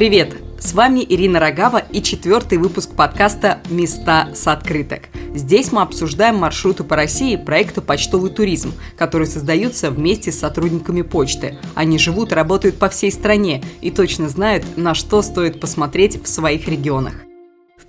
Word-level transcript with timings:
Привет! 0.00 0.34
С 0.58 0.72
вами 0.72 1.04
Ирина 1.06 1.40
Рогава 1.40 1.76
и 1.76 2.02
четвертый 2.02 2.56
выпуск 2.56 2.94
подкаста 2.96 3.58
«Места 3.68 4.30
с 4.34 4.48
открыток». 4.48 5.10
Здесь 5.34 5.72
мы 5.72 5.82
обсуждаем 5.82 6.36
маршруты 6.36 6.84
по 6.84 6.96
России 6.96 7.36
проекта 7.36 7.82
«Почтовый 7.82 8.30
туризм», 8.30 8.72
которые 8.96 9.28
создаются 9.28 9.90
вместе 9.90 10.32
с 10.32 10.38
сотрудниками 10.38 11.02
почты. 11.02 11.58
Они 11.74 11.98
живут 11.98 12.32
и 12.32 12.34
работают 12.34 12.78
по 12.78 12.88
всей 12.88 13.12
стране 13.12 13.62
и 13.82 13.90
точно 13.90 14.30
знают, 14.30 14.64
на 14.78 14.94
что 14.94 15.20
стоит 15.20 15.60
посмотреть 15.60 16.24
в 16.24 16.26
своих 16.26 16.66
регионах 16.66 17.16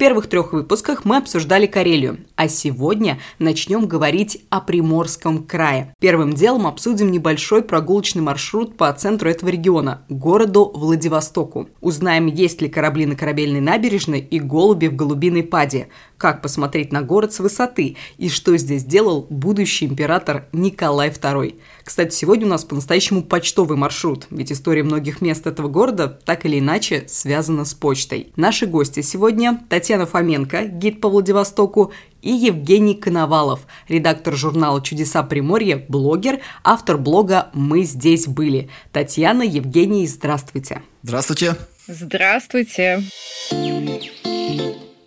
первых 0.01 0.25
трех 0.25 0.51
выпусках 0.51 1.05
мы 1.05 1.17
обсуждали 1.17 1.67
Карелию, 1.67 2.21
а 2.35 2.47
сегодня 2.47 3.19
начнем 3.37 3.85
говорить 3.85 4.43
о 4.49 4.59
Приморском 4.59 5.43
крае. 5.43 5.93
Первым 5.99 6.33
делом 6.33 6.65
обсудим 6.65 7.11
небольшой 7.11 7.61
прогулочный 7.61 8.23
маршрут 8.23 8.77
по 8.77 8.91
центру 8.93 9.29
этого 9.29 9.49
региона– 9.49 10.01
городу 10.09 10.71
Владивостоку. 10.73 11.69
Узнаем, 11.81 12.25
есть 12.25 12.63
ли 12.63 12.67
корабли 12.67 13.05
на 13.05 13.15
корабельной 13.15 13.61
набережной 13.61 14.21
и 14.21 14.39
голуби 14.39 14.87
в 14.87 14.95
голубиной 14.95 15.43
паде, 15.43 15.89
как 16.21 16.43
посмотреть 16.43 16.91
на 16.93 17.01
город 17.01 17.33
с 17.33 17.39
высоты 17.39 17.97
и 18.19 18.29
что 18.29 18.55
здесь 18.55 18.83
делал 18.83 19.25
будущий 19.31 19.85
император 19.85 20.45
Николай 20.51 21.09
II. 21.09 21.55
Кстати, 21.83 22.13
сегодня 22.13 22.45
у 22.45 22.49
нас 22.49 22.63
по-настоящему 22.63 23.23
почтовый 23.23 23.75
маршрут, 23.75 24.27
ведь 24.29 24.51
история 24.51 24.83
многих 24.83 25.21
мест 25.21 25.47
этого 25.47 25.67
города 25.67 26.07
так 26.07 26.45
или 26.45 26.59
иначе 26.59 27.05
связана 27.07 27.65
с 27.65 27.73
почтой. 27.73 28.31
Наши 28.35 28.67
гости 28.67 29.01
сегодня 29.01 29.65
Татьяна 29.67 30.05
Фоменко, 30.05 30.67
гид 30.67 31.01
по 31.01 31.09
Владивостоку, 31.09 31.91
и 32.21 32.29
Евгений 32.29 32.93
Коновалов, 32.93 33.61
редактор 33.87 34.35
журнала 34.35 34.79
«Чудеса 34.79 35.23
Приморья», 35.23 35.83
блогер, 35.89 36.39
автор 36.63 36.99
блога 36.99 37.49
«Мы 37.55 37.81
здесь 37.81 38.27
были». 38.27 38.69
Татьяна, 38.91 39.41
Евгений, 39.41 40.05
здравствуйте. 40.05 40.83
Здравствуйте. 41.01 41.55
Здравствуйте. 41.87 43.01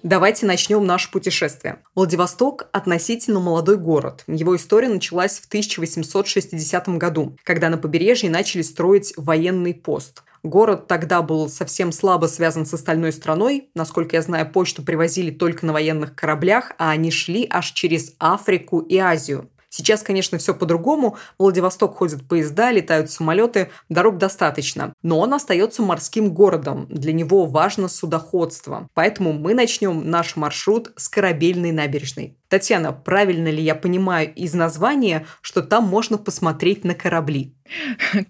Давайте 0.04 0.44
начнем 0.44 0.84
наше 0.84 1.10
путешествие. 1.10 1.78
Владивосток– 1.94 2.68
относительно 2.72 3.40
молодой 3.40 3.78
город. 3.78 4.22
Его 4.26 4.54
история 4.54 4.90
началась 4.90 5.38
в 5.40 5.46
1860 5.46 6.88
году, 6.98 7.38
когда 7.42 7.70
на 7.70 7.78
побережье 7.78 8.28
начали 8.28 8.60
строить 8.60 9.14
военный 9.16 9.72
пост. 9.72 10.22
Город 10.42 10.88
тогда 10.88 11.22
был 11.22 11.48
совсем 11.48 11.90
слабо 11.90 12.26
связан 12.26 12.66
с 12.66 12.74
остальной 12.74 13.12
страной. 13.12 13.70
Насколько 13.74 14.16
я 14.16 14.22
знаю, 14.22 14.52
почту 14.52 14.82
привозили 14.82 15.30
только 15.30 15.64
на 15.64 15.72
военных 15.72 16.14
кораблях, 16.14 16.72
а 16.76 16.90
они 16.90 17.10
шли 17.10 17.46
аж 17.48 17.72
через 17.72 18.12
Африку 18.18 18.80
и 18.80 18.98
Азию. 18.98 19.48
Сейчас, 19.76 20.04
конечно, 20.04 20.38
все 20.38 20.54
по-другому. 20.54 21.16
В 21.36 21.42
Владивосток 21.42 21.96
ходят 21.96 22.28
поезда, 22.28 22.70
летают 22.70 23.10
самолеты, 23.10 23.70
дорог 23.88 24.18
достаточно. 24.18 24.94
Но 25.02 25.18
он 25.18 25.34
остается 25.34 25.82
морским 25.82 26.32
городом. 26.32 26.86
Для 26.90 27.12
него 27.12 27.44
важно 27.46 27.88
судоходство. 27.88 28.88
Поэтому 28.94 29.32
мы 29.32 29.52
начнем 29.52 30.08
наш 30.08 30.36
маршрут 30.36 30.92
с 30.94 31.08
корабельной 31.08 31.72
набережной. 31.72 32.36
Татьяна, 32.48 32.92
правильно 32.92 33.48
ли 33.48 33.60
я 33.60 33.74
понимаю 33.74 34.32
из 34.32 34.54
названия, 34.54 35.26
что 35.40 35.60
там 35.60 35.82
можно 35.82 36.18
посмотреть 36.18 36.84
на 36.84 36.94
корабли? 36.94 37.56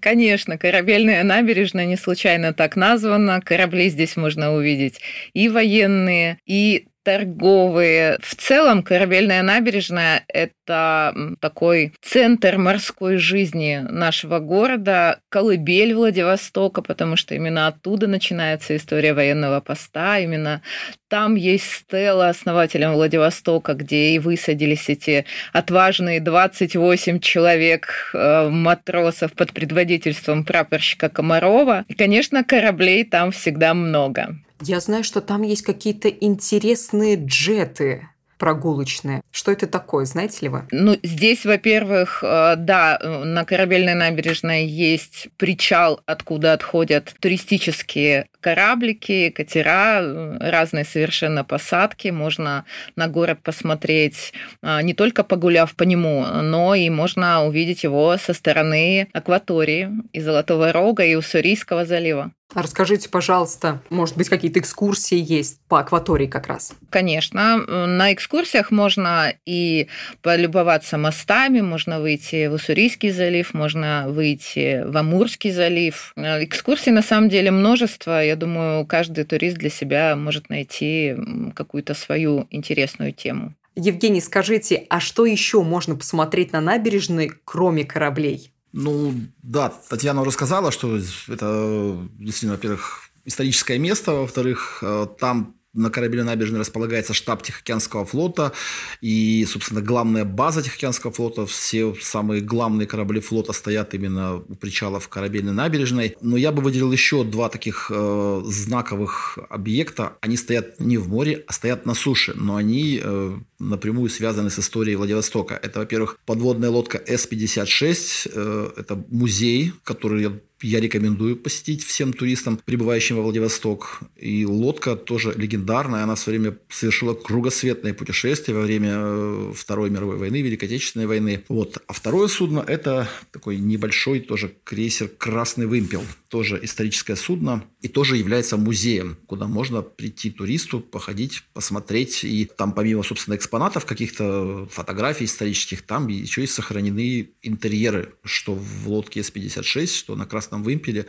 Конечно, 0.00 0.56
корабельная 0.56 1.22
набережная 1.24 1.84
не 1.84 1.98
случайно 1.98 2.54
так 2.54 2.74
названа. 2.74 3.42
Корабли 3.42 3.90
здесь 3.90 4.16
можно 4.16 4.54
увидеть 4.54 4.98
и 5.34 5.50
военные, 5.50 6.38
и 6.46 6.86
торговые. 7.04 8.18
В 8.22 8.34
целом 8.34 8.82
корабельная 8.82 9.42
набережная– 9.42 10.24
это 10.28 11.14
такой 11.40 11.92
центр 12.02 12.56
морской 12.56 13.18
жизни 13.18 13.84
нашего 13.88 14.38
города, 14.40 15.20
колыбель 15.28 15.94
Владивостока, 15.94 16.82
потому 16.82 17.16
что 17.16 17.34
именно 17.34 17.68
оттуда 17.68 18.06
начинается 18.06 18.76
история 18.76 19.14
военного 19.14 19.60
поста, 19.60 20.18
именно 20.18 20.62
там 21.08 21.36
есть 21.36 21.70
стела 21.70 22.30
основателем 22.30 22.94
Владивостока, 22.94 23.74
где 23.74 24.14
и 24.14 24.18
высадились 24.18 24.88
эти 24.88 25.26
отважные 25.52 26.20
28 26.20 27.20
человек 27.20 28.10
э, 28.14 28.48
матросов 28.48 29.32
под 29.34 29.52
предводительством 29.52 30.44
прапорщика 30.44 31.08
Комарова. 31.08 31.84
И, 31.86 31.94
конечно, 31.94 32.42
кораблей 32.42 33.04
там 33.04 33.30
всегда 33.30 33.74
много. 33.74 34.38
Я 34.60 34.80
знаю, 34.80 35.04
что 35.04 35.20
там 35.20 35.42
есть 35.42 35.62
какие-то 35.62 36.08
интересные 36.08 37.16
джеты 37.16 38.08
прогулочные. 38.38 39.22
Что 39.30 39.52
это 39.52 39.66
такое, 39.66 40.04
знаете 40.04 40.38
ли 40.42 40.48
вы? 40.48 40.66
Ну, 40.70 40.98
здесь, 41.02 41.44
во-первых, 41.44 42.22
э, 42.22 42.56
да, 42.58 42.98
на 43.02 43.44
корабельной 43.44 43.94
набережной 43.94 44.66
есть 44.66 45.28
причал, 45.36 46.00
откуда 46.06 46.52
отходят 46.52 47.14
туристические 47.20 48.26
кораблики, 48.44 49.30
катера, 49.30 50.02
э, 50.02 50.50
разные 50.50 50.84
совершенно 50.84 51.44
посадки. 51.44 52.08
Можно 52.08 52.66
на 52.94 53.08
город 53.08 53.38
посмотреть, 53.42 54.34
э, 54.62 54.82
не 54.82 54.92
только 54.92 55.24
погуляв 55.24 55.74
по 55.74 55.84
нему, 55.84 56.26
но 56.26 56.74
и 56.74 56.90
можно 56.90 57.46
увидеть 57.46 57.84
его 57.84 58.18
со 58.18 58.34
стороны 58.34 59.08
акватории 59.14 59.88
и 60.12 60.20
Золотого 60.20 60.72
Рога, 60.72 61.04
и 61.04 61.14
Уссурийского 61.14 61.86
залива. 61.86 62.32
А 62.54 62.62
расскажите, 62.62 63.08
пожалуйста, 63.08 63.82
может 63.90 64.16
быть, 64.16 64.28
какие-то 64.28 64.60
экскурсии 64.60 65.18
есть 65.18 65.58
по 65.66 65.80
акватории 65.80 66.26
как 66.26 66.46
раз? 66.46 66.72
Конечно. 66.88 67.56
На 67.66 68.12
экскурсиях 68.12 68.70
можно 68.70 69.34
и 69.44 69.88
полюбоваться 70.22 70.96
мостами, 70.96 71.62
можно 71.62 72.00
выйти 72.00 72.46
в 72.46 72.54
Уссурийский 72.54 73.10
залив, 73.10 73.54
можно 73.54 74.04
выйти 74.06 74.84
в 74.86 74.96
Амурский 74.96 75.50
залив. 75.50 76.12
Экскурсий 76.16 76.92
на 76.92 77.02
самом 77.02 77.28
деле 77.28 77.50
множество. 77.50 78.22
Я 78.22 78.33
думаю, 78.36 78.86
каждый 78.86 79.24
турист 79.24 79.56
для 79.58 79.70
себя 79.70 80.16
может 80.16 80.48
найти 80.48 81.16
какую-то 81.54 81.94
свою 81.94 82.46
интересную 82.50 83.12
тему. 83.12 83.54
Евгений, 83.76 84.20
скажите, 84.20 84.86
а 84.88 85.00
что 85.00 85.26
еще 85.26 85.62
можно 85.62 85.96
посмотреть 85.96 86.52
на 86.52 86.60
набережной, 86.60 87.32
кроме 87.44 87.84
кораблей? 87.84 88.52
Ну, 88.72 89.12
да, 89.42 89.72
Татьяна 89.88 90.22
уже 90.22 90.32
сказала, 90.32 90.70
что 90.70 90.98
это 91.28 91.98
действительно, 92.18 92.54
во-первых, 92.54 93.10
историческое 93.24 93.78
место, 93.78 94.12
во-вторых, 94.12 94.78
э, 94.82 95.06
там 95.18 95.56
на 95.74 95.90
корабельной 95.90 96.26
набережной 96.26 96.60
располагается 96.60 97.12
штаб 97.12 97.42
Тихоокеанского 97.42 98.04
флота 98.06 98.52
и, 99.00 99.44
собственно, 99.48 99.82
главная 99.82 100.24
база 100.24 100.62
Тихоокеанского 100.62 101.12
флота. 101.12 101.46
Все 101.46 101.94
самые 102.00 102.40
главные 102.40 102.86
корабли 102.86 103.20
флота 103.20 103.52
стоят 103.52 103.94
именно 103.94 104.36
у 104.36 104.54
причалов 104.54 105.08
корабельной 105.08 105.52
набережной. 105.52 106.16
Но 106.20 106.36
я 106.36 106.52
бы 106.52 106.62
выделил 106.62 106.92
еще 106.92 107.24
два 107.24 107.48
таких 107.48 107.90
э, 107.92 108.42
знаковых 108.44 109.38
объекта. 109.50 110.16
Они 110.20 110.36
стоят 110.36 110.80
не 110.80 110.96
в 110.96 111.08
море, 111.08 111.44
а 111.46 111.52
стоят 111.52 111.86
на 111.86 111.94
суше, 111.94 112.34
но 112.34 112.56
они 112.56 113.00
э, 113.02 113.36
напрямую 113.58 114.10
связаны 114.10 114.50
с 114.50 114.58
историей 114.58 114.96
Владивостока. 114.96 115.54
Это, 115.54 115.80
во-первых, 115.80 116.18
подводная 116.26 116.70
лодка 116.70 116.98
С-56. 117.06 118.30
Э, 118.32 118.70
это 118.76 119.04
музей, 119.08 119.72
который 119.84 120.22
я 120.22 120.32
я 120.64 120.80
рекомендую 120.80 121.36
посетить 121.36 121.84
всем 121.84 122.14
туристам, 122.14 122.58
прибывающим 122.64 123.16
во 123.16 123.22
Владивосток. 123.22 124.00
И 124.16 124.46
лодка 124.46 124.96
тоже 124.96 125.34
легендарная. 125.36 126.04
Она 126.04 126.14
в 126.14 126.18
свое 126.18 126.38
время 126.38 126.58
совершила 126.70 127.12
кругосветное 127.12 127.92
путешествие 127.92 128.56
во 128.56 128.62
время 128.62 128.92
э, 128.94 129.52
Второй 129.54 129.90
мировой 129.90 130.16
войны, 130.16 130.40
Великой 130.40 130.64
Отечественной 130.64 131.06
войны. 131.06 131.44
Вот. 131.48 131.82
А 131.86 131.92
второе 131.92 132.28
судно– 132.28 132.64
это 132.66 133.08
такой 133.30 133.58
небольшой 133.58 134.20
тоже 134.20 134.54
крейсер 134.64 135.08
«Красный 135.08 135.66
вымпел». 135.66 136.02
Тоже 136.34 136.58
историческое 136.64 137.14
судно 137.14 137.62
и 137.80 137.86
тоже 137.86 138.16
является 138.16 138.56
музеем, 138.56 139.16
куда 139.28 139.46
можно 139.46 139.82
прийти 139.82 140.30
туристу, 140.30 140.80
походить, 140.80 141.44
посмотреть. 141.52 142.24
И 142.24 142.44
там 142.44 142.72
помимо, 142.72 143.04
собственно, 143.04 143.36
экспонатов, 143.36 143.86
каких-то 143.86 144.66
фотографий 144.68 145.26
исторических, 145.26 145.82
там 145.82 146.08
еще 146.08 146.42
и 146.42 146.48
сохранены 146.48 147.28
интерьеры, 147.42 148.14
что 148.24 148.56
в 148.56 148.88
лодке 148.88 149.22
С-56, 149.22 149.86
что 149.86 150.16
на 150.16 150.26
Красном 150.26 150.64
Вымпеле. 150.64 151.06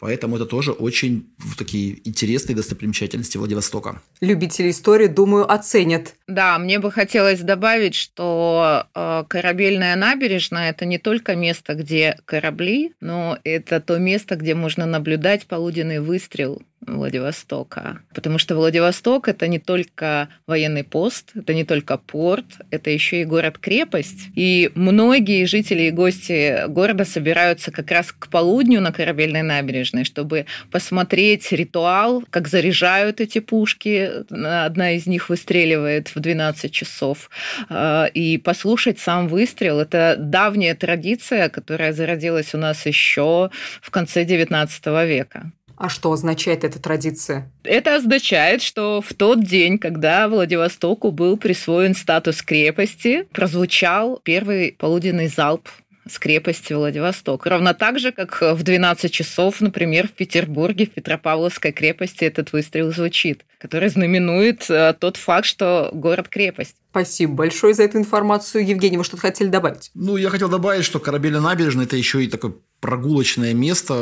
Поэтому 0.00 0.34
это 0.34 0.44
тоже 0.44 0.72
очень 0.72 1.28
такие 1.56 2.00
интересные 2.08 2.56
достопримечательности 2.56 3.36
Владивостока. 3.36 4.02
Любители 4.20 4.72
истории, 4.72 5.06
думаю, 5.06 5.48
оценят. 5.48 6.16
Да, 6.26 6.58
мне 6.58 6.80
бы 6.80 6.90
хотелось 6.90 7.38
добавить, 7.38 7.94
что 7.94 8.88
э, 8.92 9.22
корабельная 9.28 9.94
набережная– 9.94 10.70
это 10.70 10.84
не 10.84 10.98
только 10.98 11.36
место, 11.36 11.74
где 11.74 12.16
корабли, 12.24 12.92
но 13.00 13.38
это 13.44 13.80
то 13.80 13.98
место, 13.98 14.34
где 14.34 14.56
можно 14.64 14.86
наблюдать 14.86 15.46
полуденный 15.46 16.00
выстрел 16.00 16.62
Владивостока. 16.86 18.00
Потому 18.14 18.38
что 18.38 18.54
Владивосток– 18.54 19.28
это 19.28 19.48
не 19.48 19.58
только 19.58 20.28
военный 20.46 20.84
пост, 20.84 21.32
это 21.34 21.54
не 21.54 21.64
только 21.64 21.96
порт, 21.96 22.46
это 22.70 22.90
еще 22.90 23.20
и 23.20 23.24
город-крепость. 23.24 24.28
И 24.34 24.70
многие 24.74 25.44
жители 25.44 25.84
и 25.84 25.90
гости 25.90 26.66
города 26.68 27.04
собираются 27.04 27.70
как 27.70 27.90
раз 27.90 28.12
к 28.12 28.28
полудню 28.28 28.80
на 28.80 28.92
корабельной 28.92 29.42
набережной, 29.42 30.04
чтобы 30.04 30.46
посмотреть 30.70 31.50
ритуал, 31.52 32.22
как 32.30 32.48
заряжают 32.48 33.20
эти 33.20 33.40
пушки. 33.40 34.10
Одна 34.30 34.92
из 34.92 35.06
них 35.06 35.28
выстреливает 35.28 36.14
в 36.14 36.20
12 36.20 36.72
часов. 36.72 37.30
А, 37.68 38.06
и 38.06 38.38
послушать 38.38 38.98
сам 38.98 39.28
выстрел– 39.28 39.80
это 39.80 40.16
давняя 40.18 40.74
традиция, 40.74 41.48
которая 41.48 41.92
зародилась 41.92 42.54
у 42.54 42.58
нас 42.58 42.86
еще 42.86 43.50
в 43.80 43.90
конце 43.90 44.24
XIX 44.24 45.06
века. 45.06 45.52
А 45.76 45.88
что 45.88 46.12
означает 46.12 46.64
эта 46.64 46.80
традиция? 46.80 47.50
Это 47.64 47.96
означает, 47.96 48.62
что 48.62 49.00
в 49.00 49.14
тот 49.14 49.44
день, 49.44 49.78
когда 49.78 50.28
Владивостоку 50.28 51.10
был 51.10 51.36
присвоен 51.36 51.94
статус 51.94 52.42
крепости, 52.42 53.26
прозвучал 53.32 54.20
первый 54.22 54.76
полуденный 54.78 55.28
залп 55.28 55.68
с 56.08 56.18
крепости 56.18 56.72
Владивосток. 56.72 57.46
Ровно 57.46 57.74
так 57.74 57.98
же, 57.98 58.12
как 58.12 58.40
в 58.40 58.62
12 58.62 59.10
часов, 59.10 59.60
например, 59.60 60.08
в 60.08 60.12
Петербурге, 60.12 60.86
в 60.86 60.90
Петропавловской 60.90 61.72
крепости 61.72 62.24
этот 62.24 62.52
выстрел 62.52 62.92
звучит, 62.92 63.44
который 63.58 63.88
знаменует 63.88 64.68
э, 64.68 64.94
тот 64.98 65.16
факт, 65.16 65.46
что 65.46 65.90
город-крепость. 65.92 66.76
Спасибо 66.90 67.34
большое 67.34 67.74
за 67.74 67.84
эту 67.84 67.98
информацию. 67.98 68.66
Евгений, 68.66 68.98
вы 68.98 69.04
что-то 69.04 69.22
хотели 69.22 69.48
добавить? 69.48 69.90
Ну, 69.94 70.16
я 70.16 70.28
хотел 70.28 70.48
добавить, 70.48 70.84
что 70.84 71.00
корабельная 71.00 71.40
набережная– 71.40 71.84
это 71.86 71.96
еще 71.96 72.22
и 72.22 72.28
такое 72.28 72.52
прогулочное 72.80 73.54
место, 73.54 73.94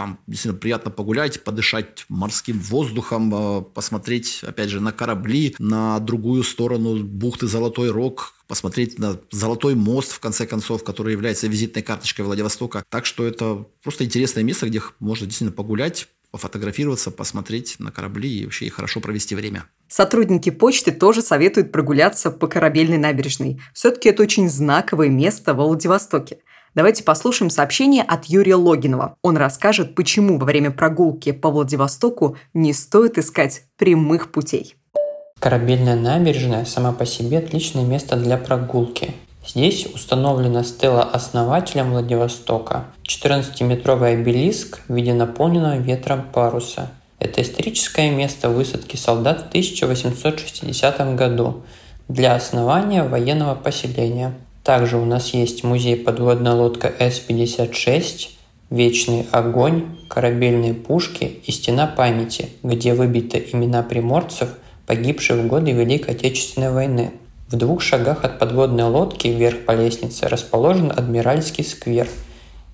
там 0.00 0.18
действительно 0.26 0.58
приятно 0.58 0.90
погулять, 0.90 1.44
подышать 1.44 2.06
морским 2.08 2.58
воздухом, 2.58 3.34
э, 3.34 3.60
посмотреть, 3.74 4.40
опять 4.42 4.70
же, 4.70 4.80
на 4.80 4.92
корабли, 4.92 5.54
на 5.58 5.98
другую 5.98 6.42
сторону 6.42 7.04
бухты 7.04 7.46
Золотой 7.46 7.90
Рог, 7.90 8.32
посмотреть 8.48 8.98
на 8.98 9.20
Золотой 9.30 9.74
мост, 9.74 10.12
в 10.12 10.18
конце 10.18 10.46
концов, 10.46 10.84
который 10.84 11.12
является 11.12 11.48
визитной 11.48 11.82
карточкой 11.82 12.24
Владивостока. 12.24 12.82
Так 12.88 13.04
что 13.04 13.26
это 13.26 13.66
просто 13.82 14.06
интересное 14.06 14.42
место, 14.42 14.68
где 14.68 14.80
можно 15.00 15.26
действительно 15.26 15.54
погулять, 15.54 16.08
пофотографироваться, 16.30 17.10
посмотреть 17.10 17.76
на 17.78 17.92
корабли 17.92 18.38
и 18.38 18.44
вообще 18.44 18.70
хорошо 18.70 19.00
провести 19.00 19.34
время. 19.34 19.66
Сотрудники 19.86 20.48
почты 20.48 20.92
тоже 20.92 21.20
советуют 21.20 21.72
прогуляться 21.72 22.30
по 22.30 22.46
корабельной 22.46 22.96
набережной. 22.96 23.60
Все-таки 23.74 24.08
это 24.08 24.22
очень 24.22 24.48
знаковое 24.48 25.10
место 25.10 25.52
в 25.52 25.58
Владивостоке. 25.58 26.38
Давайте 26.76 27.02
послушаем 27.02 27.50
сообщение 27.50 28.04
от 28.04 28.26
Юрия 28.26 28.54
Логинова. 28.54 29.16
Он 29.22 29.36
расскажет, 29.36 29.96
почему 29.96 30.38
во 30.38 30.46
время 30.46 30.70
прогулки 30.70 31.32
по 31.32 31.50
Владивостоку 31.50 32.36
не 32.54 32.72
стоит 32.72 33.18
искать 33.18 33.64
прямых 33.76 34.30
путей. 34.30 34.76
Корабельная 35.40 35.96
набережная 35.96 36.64
сама 36.64 36.92
по 36.92 37.04
себе 37.06 37.38
отличное 37.38 37.84
место 37.84 38.14
для 38.16 38.36
прогулки. 38.36 39.14
Здесь 39.44 39.86
установлена 39.92 40.62
стела 40.62 41.02
основателем 41.02 41.90
Владивостока, 41.90 42.84
14-метровый 43.02 44.12
обелиск 44.12 44.80
в 44.86 44.94
виде 44.94 45.12
наполненного 45.12 45.78
ветром 45.78 46.22
паруса. 46.32 46.90
Это 47.18 47.42
историческое 47.42 48.10
место 48.10 48.48
высадки 48.48 48.94
солдат 48.94 49.40
в 49.40 49.48
1860 49.48 51.16
году 51.16 51.64
для 52.06 52.34
основания 52.36 53.02
военного 53.02 53.56
поселения. 53.56 54.34
Также 54.62 54.98
у 54.98 55.04
нас 55.04 55.34
есть 55.34 55.64
музей 55.64 55.96
подводная 55.96 56.52
лодка 56.52 56.92
С-56, 56.98 58.30
Вечный 58.70 59.26
огонь, 59.32 59.96
корабельные 60.08 60.74
пушки 60.74 61.40
и 61.44 61.50
стена 61.50 61.88
памяти, 61.88 62.50
где 62.62 62.94
выбиты 62.94 63.44
имена 63.52 63.82
приморцев, 63.82 64.50
погибших 64.86 65.38
в 65.38 65.46
годы 65.48 65.72
Великой 65.72 66.14
Отечественной 66.14 66.70
войны. 66.70 67.10
В 67.48 67.56
двух 67.56 67.82
шагах 67.82 68.24
от 68.24 68.38
подводной 68.38 68.84
лодки 68.84 69.26
вверх 69.26 69.64
по 69.66 69.72
лестнице 69.72 70.28
расположен 70.28 70.92
Адмиральский 70.92 71.64
сквер. 71.64 72.08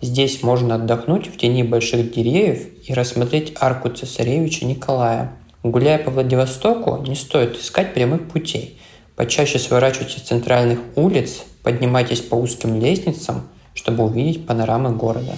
Здесь 0.03 0.43
можно 0.43 0.75
отдохнуть 0.75 1.29
в 1.29 1.38
тени 1.38 1.62
больших 1.62 2.12
деревьев 2.12 2.67
и 2.87 2.93
рассмотреть 2.93 3.55
арку 3.59 3.88
цесаревича 3.88 4.67
Николая. 4.67 5.33
Гуляя 5.62 5.97
по 5.97 6.11
Владивостоку, 6.11 7.03
не 7.09 7.15
стоит 7.15 7.59
искать 7.59 7.94
прямых 7.94 8.29
путей. 8.29 8.79
Почаще 9.15 9.59
сворачивайте 9.59 10.19
с 10.19 10.25
центральных 10.25 10.81
улиц, 10.94 11.44
Поднимайтесь 11.67 12.21
по 12.21 12.37
узким 12.37 12.81
лестницам, 12.81 13.49
чтобы 13.75 14.05
увидеть 14.05 14.47
панорамы 14.47 14.95
города. 14.95 15.37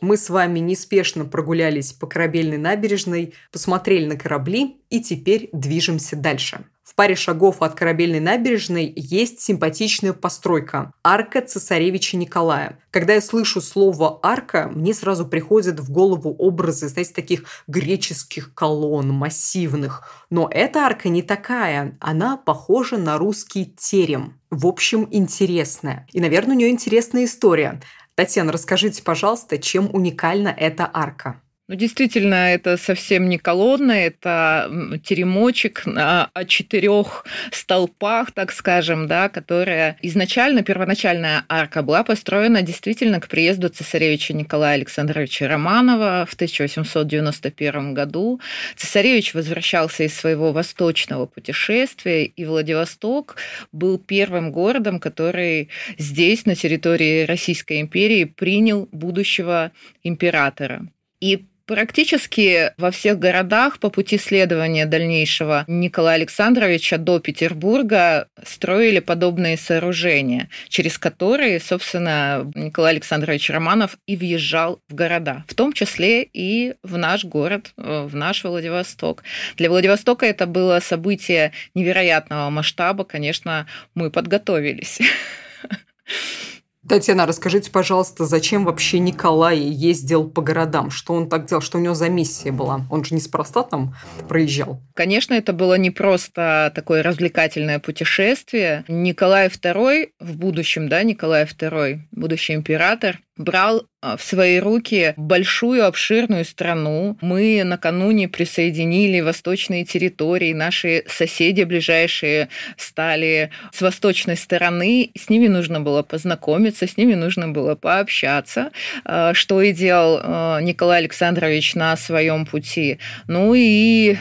Мы 0.00 0.16
с 0.16 0.30
вами 0.30 0.60
неспешно 0.60 1.24
прогулялись 1.24 1.92
по 1.92 2.06
корабельной 2.06 2.58
набережной, 2.58 3.34
посмотрели 3.50 4.06
на 4.06 4.16
корабли 4.16 4.76
и 4.88 5.00
теперь 5.00 5.48
движемся 5.52 6.14
дальше. 6.14 6.64
В 6.94 6.96
паре 6.96 7.16
шагов 7.16 7.60
от 7.60 7.74
корабельной 7.74 8.20
набережной 8.20 8.92
есть 8.94 9.40
симпатичная 9.40 10.12
постройка– 10.12 10.92
арка 11.02 11.40
цесаревича 11.40 12.16
Николая. 12.16 12.78
Когда 12.92 13.14
я 13.14 13.20
слышу 13.20 13.60
слово 13.60 14.20
«арка», 14.22 14.70
мне 14.72 14.94
сразу 14.94 15.26
приходят 15.26 15.80
в 15.80 15.90
голову 15.90 16.32
образы, 16.38 16.86
знаете, 16.86 17.12
таких 17.12 17.46
греческих 17.66 18.54
колонн, 18.54 19.08
массивных. 19.08 20.08
Но 20.30 20.48
эта 20.48 20.82
арка 20.82 21.08
не 21.08 21.22
такая, 21.22 21.98
она 21.98 22.36
похожа 22.36 22.96
на 22.96 23.18
русский 23.18 23.74
терем. 23.76 24.40
В 24.52 24.64
общем, 24.64 25.08
интересная. 25.10 26.06
И, 26.12 26.20
наверное, 26.20 26.54
у 26.54 26.58
нее 26.60 26.70
интересная 26.70 27.24
история. 27.24 27.80
Татьяна, 28.14 28.52
расскажите, 28.52 29.02
пожалуйста, 29.02 29.58
чем 29.58 29.90
уникальна 29.92 30.54
эта 30.56 30.88
арка? 30.94 31.40
Ну, 31.66 31.76
действительно, 31.76 32.52
это 32.52 32.76
совсем 32.76 33.26
не 33.30 33.38
колонна, 33.38 33.92
это 33.92 34.70
теремочек 35.02 35.86
на 35.86 36.30
четырех 36.46 37.24
столпах, 37.52 38.32
так 38.32 38.52
скажем, 38.52 39.08
да, 39.08 39.30
которая 39.30 39.96
изначально, 40.02 40.62
первоначальная 40.62 41.46
арка 41.48 41.82
была 41.82 42.04
построена 42.04 42.60
действительно 42.60 43.18
к 43.18 43.28
приезду 43.28 43.70
цесаревича 43.70 44.34
Николая 44.34 44.74
Александровича 44.74 45.48
Романова 45.48 46.26
в 46.28 46.34
1891 46.34 47.94
году. 47.94 48.42
Цесаревич 48.76 49.32
возвращался 49.32 50.02
из 50.04 50.14
своего 50.14 50.52
восточного 50.52 51.24
путешествия, 51.24 52.26
и 52.26 52.44
Владивосток 52.44 53.36
был 53.72 53.96
первым 53.96 54.52
городом, 54.52 55.00
который 55.00 55.70
здесь, 55.96 56.44
на 56.44 56.56
территории 56.56 57.24
Российской 57.24 57.80
империи, 57.80 58.24
принял 58.24 58.86
будущего 58.92 59.72
императора. 60.02 60.86
И 61.20 61.46
Практически 61.66 62.72
во 62.76 62.90
всех 62.90 63.18
городах 63.18 63.78
по 63.78 63.88
пути 63.88 64.18
следования 64.18 64.84
дальнейшего 64.84 65.64
Николая 65.66 66.16
Александровича 66.16 66.98
до 66.98 67.20
Петербурга 67.20 68.28
строили 68.44 69.00
подобные 69.00 69.56
сооружения, 69.56 70.50
через 70.68 70.98
которые, 70.98 71.60
собственно, 71.60 72.50
Николай 72.54 72.92
Александрович 72.92 73.48
Романов 73.48 73.96
и 74.04 74.14
въезжал 74.14 74.82
в 74.90 74.94
города, 74.94 75.44
в 75.48 75.54
том 75.54 75.72
числе 75.72 76.22
и 76.22 76.74
в 76.82 76.98
наш 76.98 77.24
город, 77.24 77.72
э, 77.78 78.06
в 78.10 78.14
наш 78.14 78.44
Владивосток. 78.44 79.22
Для 79.56 79.70
Владивостока 79.70 80.26
это 80.26 80.46
было 80.46 80.80
событие 80.80 81.52
невероятного 81.74 82.50
масштаба, 82.50 83.04
конечно, 83.04 83.66
мы 83.94 84.10
подготовились. 84.10 85.00
Татьяна, 86.88 87.26
расскажите, 87.26 87.70
пожалуйста, 87.70 88.26
зачем 88.26 88.64
вообще 88.64 88.98
Николай 88.98 89.58
ездил 89.58 90.28
по 90.28 90.42
городам? 90.42 90.90
Что 90.90 91.14
он 91.14 91.28
так 91.30 91.46
делал? 91.46 91.62
Что 91.62 91.78
у 91.78 91.80
него 91.80 91.94
за 91.94 92.10
миссия 92.10 92.52
была? 92.52 92.82
Он 92.90 93.02
же 93.04 93.14
неспроста 93.14 93.62
там 93.62 93.94
проезжал. 94.28 94.82
Конечно, 94.94 95.32
это 95.32 95.54
было 95.54 95.74
не 95.74 95.90
просто 95.90 96.70
такое 96.74 97.02
развлекательное 97.02 97.78
путешествие. 97.78 98.84
Николай 98.88 99.48
II 99.48 100.10
в 100.20 100.36
будущем, 100.36 100.88
да, 100.88 101.02
Николай 101.02 101.44
II, 101.44 102.00
будущий 102.12 102.54
император, 102.54 103.20
брал 103.36 103.86
а, 104.00 104.16
в 104.16 104.22
свои 104.22 104.58
руки 104.58 105.14
большую 105.16 105.86
обширную 105.86 106.44
страну. 106.44 107.18
Мы 107.20 107.62
накануне 107.64 108.28
присоединили 108.28 109.20
восточные 109.20 109.84
территории, 109.84 110.52
наши 110.52 111.04
соседи 111.08 111.62
ближайшие 111.62 112.48
стали 112.76 113.50
с 113.72 113.80
восточной 113.80 114.36
стороны, 114.36 115.10
с 115.16 115.28
ними 115.28 115.48
нужно 115.48 115.80
было 115.80 116.02
познакомиться, 116.02 116.86
с 116.86 116.96
ними 116.96 117.14
нужно 117.14 117.48
было 117.48 117.74
пообщаться, 117.74 118.70
а, 119.04 119.34
что 119.34 119.60
и 119.62 119.72
делал 119.72 120.20
а, 120.22 120.60
Николай 120.60 120.98
Александрович 120.98 121.74
на 121.74 121.96
своем 121.96 122.46
пути. 122.46 122.98
Ну 123.26 123.54
и 123.56 124.16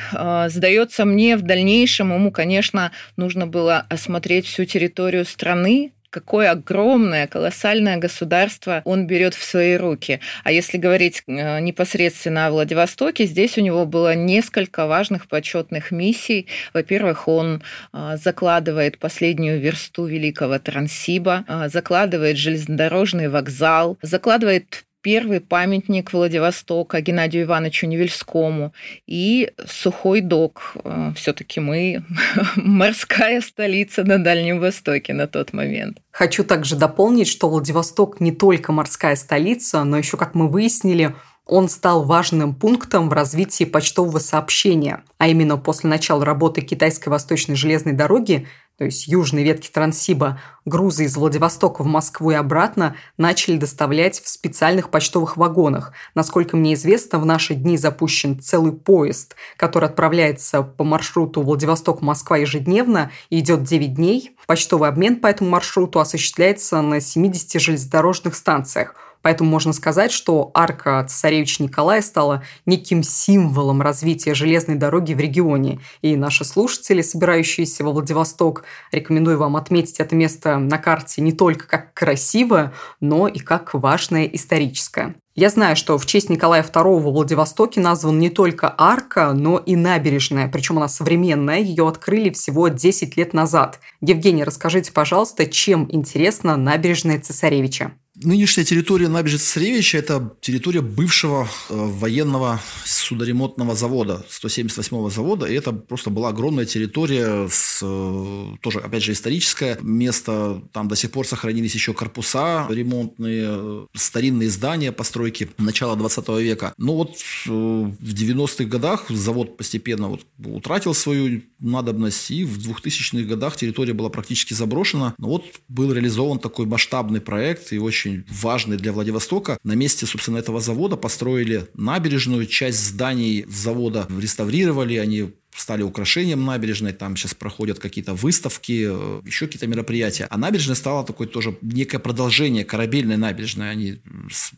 сдается 0.48 1.06
мне 1.06 1.38
в 1.38 1.42
дальнейшем 1.42 2.14
ему, 2.14 2.32
конечно, 2.32 2.92
нужно 3.18 3.48
было 3.48 3.86
осмотреть 3.90 4.46
всю 4.48 4.66
территорию 4.66 5.26
страны, 5.26 5.92
какое 6.14 6.52
огромное, 6.52 7.26
колоссальное 7.26 7.98
государство 7.98 8.84
он 8.86 9.08
берет 9.08 9.34
в 9.34 9.44
свои 9.44 9.76
руки. 9.76 10.20
А 10.44 10.52
если 10.52 10.78
говорить 10.78 11.24
э, 11.26 11.60
непосредственно 11.60 12.46
о 12.46 12.52
Владивостоке, 12.52 13.26
здесь 13.26 13.58
у 13.58 13.62
него 13.62 13.86
было 13.88 14.14
несколько 14.14 14.86
важных 14.86 15.28
почетных 15.28 15.90
миссий. 15.90 16.48
Во-первых, 16.72 17.28
он 17.28 17.64
э, 17.94 18.18
закладывает 18.24 19.00
последнюю 19.00 19.60
версту 19.60 20.06
Великого 20.06 20.60
Транссиба, 20.60 21.46
э, 21.48 21.70
закладывает 21.70 22.38
железнодорожный 22.38 23.28
вокзал, 23.28 23.98
закладывает 24.04 24.86
первый 25.04 25.42
памятник 25.42 26.14
Владивостока 26.14 27.02
Геннадию 27.02 27.44
Ивановичу 27.44 27.86
Невельскому 27.86 28.74
и 29.06 29.52
сухой 29.68 30.22
док. 30.22 30.74
Э, 30.84 31.12
Все-таки 31.16 31.60
мы 31.60 32.04
морская 32.56 33.42
столица 33.42 34.04
на 34.04 34.18
Дальнем 34.18 34.60
Востоке 34.60 35.14
на 35.14 35.28
тот 35.28 35.54
момент. 35.54 36.00
Хочу 36.10 36.44
также 36.44 36.76
дополнить, 36.76 37.28
что 37.28 37.50
Владивосток 37.50 38.22
не 38.22 38.32
только 38.32 38.72
морская 38.72 39.16
столица, 39.16 39.84
но 39.84 39.98
еще, 39.98 40.18
как 40.18 40.34
мы 40.34 40.48
выяснили, 40.48 41.14
он 41.46 41.68
стал 41.68 42.06
важным 42.06 42.56
пунктом 42.56 43.10
в 43.10 43.14
развитии 43.14 43.66
почтового 43.66 44.20
сообщения, 44.20 45.04
а 45.18 45.28
именно 45.28 45.58
после 45.58 45.90
начала 45.90 46.24
работы 46.24 46.62
китайской 46.62 47.10
восточной 47.10 47.56
железной 47.56 47.94
дороги 47.94 48.48
то 48.84 48.88
есть 48.88 49.08
южной 49.08 49.44
ветки 49.44 49.70
Транссиба, 49.72 50.42
грузы 50.66 51.06
из 51.06 51.16
Владивостока 51.16 51.84
в 51.84 51.86
Москву 51.86 52.32
и 52.32 52.34
обратно 52.34 52.98
начали 53.16 53.56
доставлять 53.56 54.20
в 54.20 54.28
специальных 54.28 54.90
почтовых 54.90 55.38
вагонах. 55.38 55.94
Насколько 56.16 56.58
мне 56.58 56.74
известно, 56.74 57.18
в 57.18 57.26
наши 57.26 57.54
дни 57.54 57.78
запущен 57.78 58.42
целый 58.42 58.74
поезд, 58.74 59.38
который 59.56 59.88
отправляется 59.88 60.64
по 60.64 60.84
маршруту 60.84 61.44
Владивосток-Москва 61.44 62.36
ежедневно 62.36 63.10
и 63.30 63.40
идет 63.40 63.64
9 63.64 63.94
дней. 63.94 64.36
Почтовый 64.48 64.90
обмен 64.90 65.22
по 65.22 65.28
этому 65.28 65.52
маршруту 65.52 66.02
осуществляется 66.02 66.82
на 66.82 67.00
70 67.00 67.62
железнодорожных 67.62 68.36
станциях– 68.36 68.96
Поэтому 69.24 69.50
можно 69.50 69.74
сказать, 69.74 70.12
что 70.12 70.52
арка 70.54 71.04
цесаревича 71.10 71.64
Николая 71.64 72.02
стала 72.02 72.44
неким 72.68 73.02
символом 73.02 73.82
развития 73.82 74.36
железной 74.36 74.76
дороги 74.76 75.14
в 75.14 75.20
регионе. 75.20 75.80
И 76.02 76.16
наши 76.16 76.46
слушатели, 76.46 77.02
собирающиеся 77.02 77.84
во 77.84 77.92
Владивосток, 77.94 78.66
рекомендую 78.92 79.40
вам 79.40 79.56
отметить 79.56 80.00
это 80.00 80.16
место 80.16 80.60
на 80.60 80.78
карте 80.78 81.22
не 81.22 81.32
только 81.32 81.68
как 81.68 81.94
красивое, 81.94 82.74
но 83.00 83.28
и 83.28 83.40
как 83.40 83.74
важное 83.74 84.26
историческое. 84.26 85.16
Я 85.36 85.50
знаю, 85.50 85.76
что 85.76 85.98
в 85.98 86.06
честь 86.06 86.30
Николая 86.30 86.62
II 86.62 87.00
во 87.00 87.12
Владивостоке 87.12 87.80
назван 87.80 88.20
не 88.20 88.30
только 88.30 88.74
арка, 88.78 89.34
но 89.34 89.58
и 89.58 89.76
набережная, 89.76 90.48
причем 90.48 90.78
она 90.78 90.88
современная, 90.88 91.60
ее 91.60 91.88
открыли 91.88 92.30
всего 92.30 92.68
10 92.68 93.18
лет 93.18 93.34
назад. 93.34 93.80
Евгений, 94.00 94.44
расскажите, 94.44 94.92
пожалуйста, 94.92 95.48
чем 95.48 95.88
интересна 95.90 96.56
набережная 96.56 97.20
Цесаревича? 97.20 97.94
Нынешняя 98.24 98.66
территория 98.66 99.10
набережной 99.10 99.40
Цесаревича– 99.40 99.98
это 100.00 100.34
территория 100.40 100.82
бывшего 100.82 101.48
э, 101.70 101.74
военного 101.76 102.62
судоремонтного 102.86 103.76
завода, 103.76 104.26
178-го 104.30 105.10
завода. 105.10 105.46
И 105.46 105.54
это 105.54 105.74
просто 105.74 106.10
была 106.10 106.30
огромная 106.30 106.66
территория, 106.66 107.48
с, 107.50 107.80
э, 107.82 108.46
тоже, 108.62 108.80
опять 108.80 109.04
же, 109.04 109.12
историческое 109.12 109.78
место. 109.82 110.62
Там 110.72 110.88
до 110.88 110.96
сих 110.96 111.12
пор 111.12 111.28
сохранились 111.28 111.74
еще 111.74 111.94
корпуса 111.94 112.66
ремонтные, 112.70 113.46
э, 113.48 113.86
старинные 113.94 114.50
здания, 114.50 114.92
постройки 114.92 115.50
начала 115.58 115.96
20 115.96 116.40
века. 116.42 116.74
Но 116.78 116.96
вот 116.96 117.18
в 117.46 118.14
90-х 118.14 118.66
годах 118.66 119.10
завод 119.10 119.58
постепенно 119.58 120.08
вот 120.08 120.22
утратил 120.46 120.94
свою 120.94 121.42
надобность, 121.60 122.32
и 122.32 122.46
в 122.46 122.58
2000-х 122.58 123.28
годах 123.28 123.58
территория 123.58 123.94
была 123.94 124.10
практически 124.10 124.54
заброшена. 124.54 125.16
Но 125.18 125.28
вот 125.28 125.46
был 125.68 125.92
реализован 125.92 126.40
такой 126.40 126.66
масштабный 126.66 127.22
проект, 127.22 127.74
и 127.74 127.80
очень 127.80 128.13
очень 128.14 128.26
важный 128.30 128.78
для 128.78 128.92
Владивостока. 128.92 129.58
На 129.64 129.74
месте, 129.74 130.06
собственно, 130.06 130.38
этого 130.38 130.60
завода 130.60 130.96
построили 130.96 131.68
набережную, 131.74 132.46
часть 132.46 132.80
зданий 132.80 133.46
завода 133.48 134.08
реставрировали, 134.20 134.96
они 134.98 135.34
стали 135.56 135.84
украшением 135.84 136.46
набережной, 136.46 136.94
там 136.94 137.16
сейчас 137.16 137.36
проходят 137.36 137.78
какие-то 137.78 138.16
выставки, 138.16 138.88
э, 138.90 139.22
еще 139.24 139.46
какие-то 139.46 139.68
мероприятия. 139.68 140.26
А 140.30 140.38
набережная 140.38 140.76
стала 140.76 141.06
такой 141.06 141.28
тоже 141.28 141.58
некое 141.62 142.00
продолжение 142.00 142.66
корабельной 142.66 143.18
набережной. 143.18 143.70
Они 143.70 144.00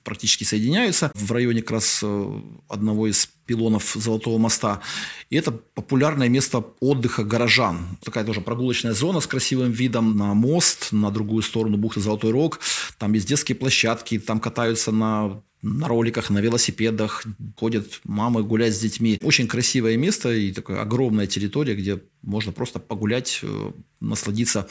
практически 0.03 0.45
соединяются 0.45 1.12
в 1.13 1.31
районе 1.31 1.62
как 1.62 1.71
раз 1.71 2.00
э, 2.01 2.41
одного 2.69 3.07
из 3.07 3.29
пилонов 3.45 3.95
Золотого 3.95 4.37
моста. 4.37 4.81
И 5.29 5.35
это 5.35 5.51
популярное 5.51 6.29
место 6.29 6.63
отдыха 6.79 7.23
горожан. 7.23 7.97
Такая 8.03 8.25
тоже 8.25 8.41
прогулочная 8.41 8.93
зона 8.93 9.19
с 9.19 9.27
красивым 9.27 9.71
видом 9.71 10.17
на 10.17 10.33
мост, 10.33 10.89
на 10.91 11.11
другую 11.11 11.43
сторону 11.43 11.77
бухты 11.77 12.01
Золотой 12.01 12.31
Рог. 12.31 12.59
Там 12.97 13.13
есть 13.13 13.27
детские 13.27 13.55
площадки, 13.55 14.19
там 14.19 14.39
катаются 14.39 14.91
на 14.91 15.41
на 15.65 15.87
роликах, 15.87 16.29
на 16.29 16.39
велосипедах, 16.39 17.25
ходят 17.57 17.99
мамы 18.03 18.43
гулять 18.43 18.75
с 18.75 18.79
детьми. 18.79 19.17
Очень 19.23 19.47
красивое 19.47 19.97
место 19.97 20.31
и 20.31 20.51
такая 20.51 20.81
огромная 20.81 21.25
территория, 21.25 21.73
где 21.73 22.01
можно 22.21 22.51
просто 22.51 22.79
погулять, 22.79 23.39
э, 23.41 23.71
насладиться 24.09 24.67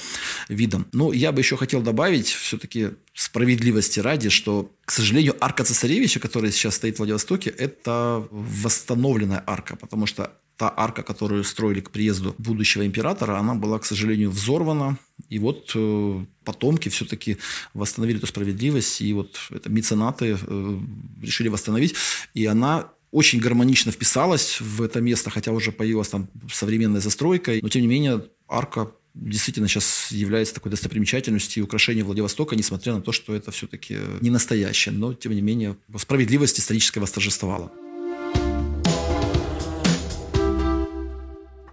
видом. 0.49 0.87
Но 0.93 1.13
я 1.13 1.33
бы 1.33 1.41
еще 1.41 1.57
хотел 1.57 1.83
добавить, 1.83 2.29
все-таки 2.29 2.91
справедливости 3.15 4.01
ради, 4.01 4.29
что, 4.29 4.73
к 4.85 4.91
сожалению, 4.91 5.37
арка 5.41 5.65
цесаревича, 5.65 6.21
которая 6.21 6.51
сейчас 6.53 6.77
стоит 6.77 6.97
в 6.97 6.99
Владивостоке, 6.99 7.51
это 7.51 8.27
восстановленная 8.31 9.43
арка, 9.47 9.77
потому 9.77 10.07
что 10.07 10.33
та 10.57 10.73
арка, 10.77 11.03
которую 11.03 11.45
строили 11.45 11.81
к 11.81 11.91
приезду 11.91 12.35
будущего 12.39 12.87
императора, 12.87 13.39
она 13.39 13.55
была, 13.55 13.79
к 13.79 13.85
сожалению, 13.85 14.31
взорвана. 14.31 14.99
И 15.29 15.39
вот 15.39 15.73
э, 15.75 16.25
потомки 16.45 16.89
все-таки 16.89 17.39
восстановили 17.73 18.19
эту 18.19 18.27
справедливость, 18.27 19.01
и 19.01 19.13
вот 19.13 19.37
это 19.51 19.69
меценаты 19.69 20.39
э, 20.41 20.81
решили 21.23 21.49
восстановить. 21.49 21.95
И 22.35 22.47
она 22.47 22.91
очень 23.11 23.41
гармонично 23.41 23.93
вписалась 23.93 24.61
в 24.61 24.83
это 24.83 25.01
место, 25.01 25.31
хотя 25.31 25.53
уже 25.53 25.73
появилась 25.73 26.09
там 26.09 26.29
современная 26.53 27.01
застройка. 27.01 27.53
Но, 27.63 27.69
тем 27.69 27.83
не 27.83 27.89
менее, 27.89 28.25
арка 28.49 28.91
действительно 29.15 29.69
сейчас 29.69 30.09
является 30.11 30.55
такой 30.55 30.71
достопримечательностью 30.71 31.63
и 31.63 31.65
украшением 31.65 32.07
Владивостока, 32.07 32.57
несмотря 32.57 32.95
на 32.95 33.01
то, 33.01 33.13
что 33.13 33.35
это 33.35 33.51
все-таки 33.51 33.99
не 34.21 34.31
настоящее. 34.31 34.93
Но, 34.95 35.15
тем 35.15 35.33
не 35.35 35.41
менее, 35.41 35.77
справедливость 35.97 36.59
историческая 36.59 37.01
восторжествовала. 37.01 37.73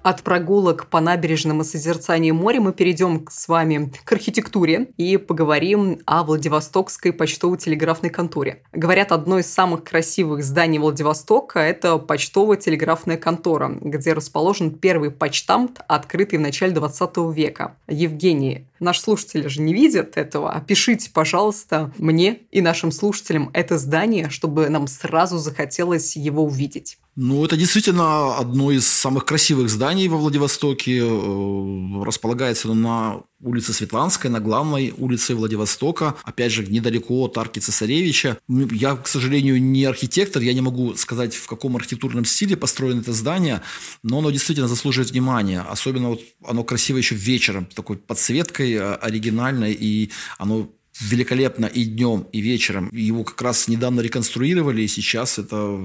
От 0.04 0.24
прогулок 0.24 0.88
по 0.88 1.00
набережным 1.00 1.62
и 1.62 1.64
созерцанию 1.64 2.34
моря 2.34 2.60
мы 2.60 2.74
перейдем 2.74 3.28
с 3.30 3.48
вами 3.48 3.94
к 4.04 4.12
архитектуре 4.12 4.90
и 4.98 5.18
поговорим 5.18 6.00
о 6.06 6.24
Владивостокской 6.24 7.14
почтово-телеграфной 7.14 8.10
конторе. 8.10 8.64
Говорят, 8.72 9.12
одно 9.12 9.38
из 9.38 9.46
самых 9.46 9.84
красивых 9.84 10.44
зданий 10.44 10.80
Владивостока– 10.80 11.60
это 11.60 12.00
почтово-телеграфная 12.00 13.18
контора, 13.18 13.78
где 13.80 14.14
расположен 14.14 14.72
первый 14.72 15.12
почтамт, 15.12 15.82
открытый 15.88 16.40
в 16.40 16.42
начале 16.42 16.74
20 16.74 17.18
века. 17.36 17.76
Евгений, 17.88 18.66
наши 18.80 19.02
слушатели 19.02 19.48
же 19.48 19.62
не 19.62 19.72
видят 19.72 20.18
этого. 20.18 20.52
Опишите, 20.52 21.12
пожалуйста, 21.14 21.94
мне 22.00 22.40
и 22.50 22.62
нашим 22.62 22.92
слушателям 22.92 23.52
это 23.54 23.78
здание, 23.78 24.32
чтобы 24.32 24.68
нам 24.70 24.88
сразу 24.88 25.38
захотелось 25.38 26.16
его 26.16 26.44
увидеть. 26.44 26.98
Ну, 27.18 27.44
это 27.44 27.58
действительно 27.58 28.38
одно 28.38 28.72
из 28.72 28.88
самых 28.88 29.26
красивых 29.26 29.70
зданий 29.70 30.08
во 30.08 30.16
Владивостоке. 30.16 31.00
Э, 31.00 32.04
располагается 32.04 32.74
на 32.74 33.24
улице 33.42 33.74
Светланской, 33.74 34.30
на 34.30 34.40
главной 34.40 34.94
улице 34.98 35.36
Владивостока. 35.36 36.16
Опять 36.24 36.54
же, 36.54 36.66
недалеко 36.66 37.26
от 37.26 37.38
арки 37.38 37.60
Цесаревича. 37.60 38.38
Я, 38.48 38.96
к 38.96 39.08
сожалению, 39.10 39.62
не 39.62 39.84
архитектор, 39.84 40.42
я 40.42 40.54
не 40.54 40.62
могу 40.62 40.96
сказать, 40.96 41.36
в 41.36 41.48
каком 41.48 41.76
архитектурном 41.76 42.24
стиле 42.24 42.56
построено 42.56 43.02
это 43.02 43.12
здание, 43.12 43.62
но 44.04 44.20
оно 44.20 44.32
действительно 44.32 44.70
заслуживает 44.70 45.12
внимания. 45.12 45.62
Особенно 45.62 46.10
вот 46.10 46.22
оно 46.46 46.64
красиво 46.64 46.98
еще 46.98 47.16
вечером, 47.16 47.66
такой 47.66 47.98
подсветкой 47.98 48.72
э, 48.72 48.94
оригинальной, 48.96 49.74
и 49.74 50.12
оно 50.38 50.70
великолепно 51.02 51.66
и 51.66 51.86
днем, 51.86 52.28
и 52.32 52.42
вечером. 52.42 52.90
Его 52.92 53.24
как 53.24 53.42
раз 53.42 53.68
недавно 53.68 54.02
реконструировали, 54.02 54.84
и 54.84 54.88
сейчас 54.88 55.40
это 55.40 55.80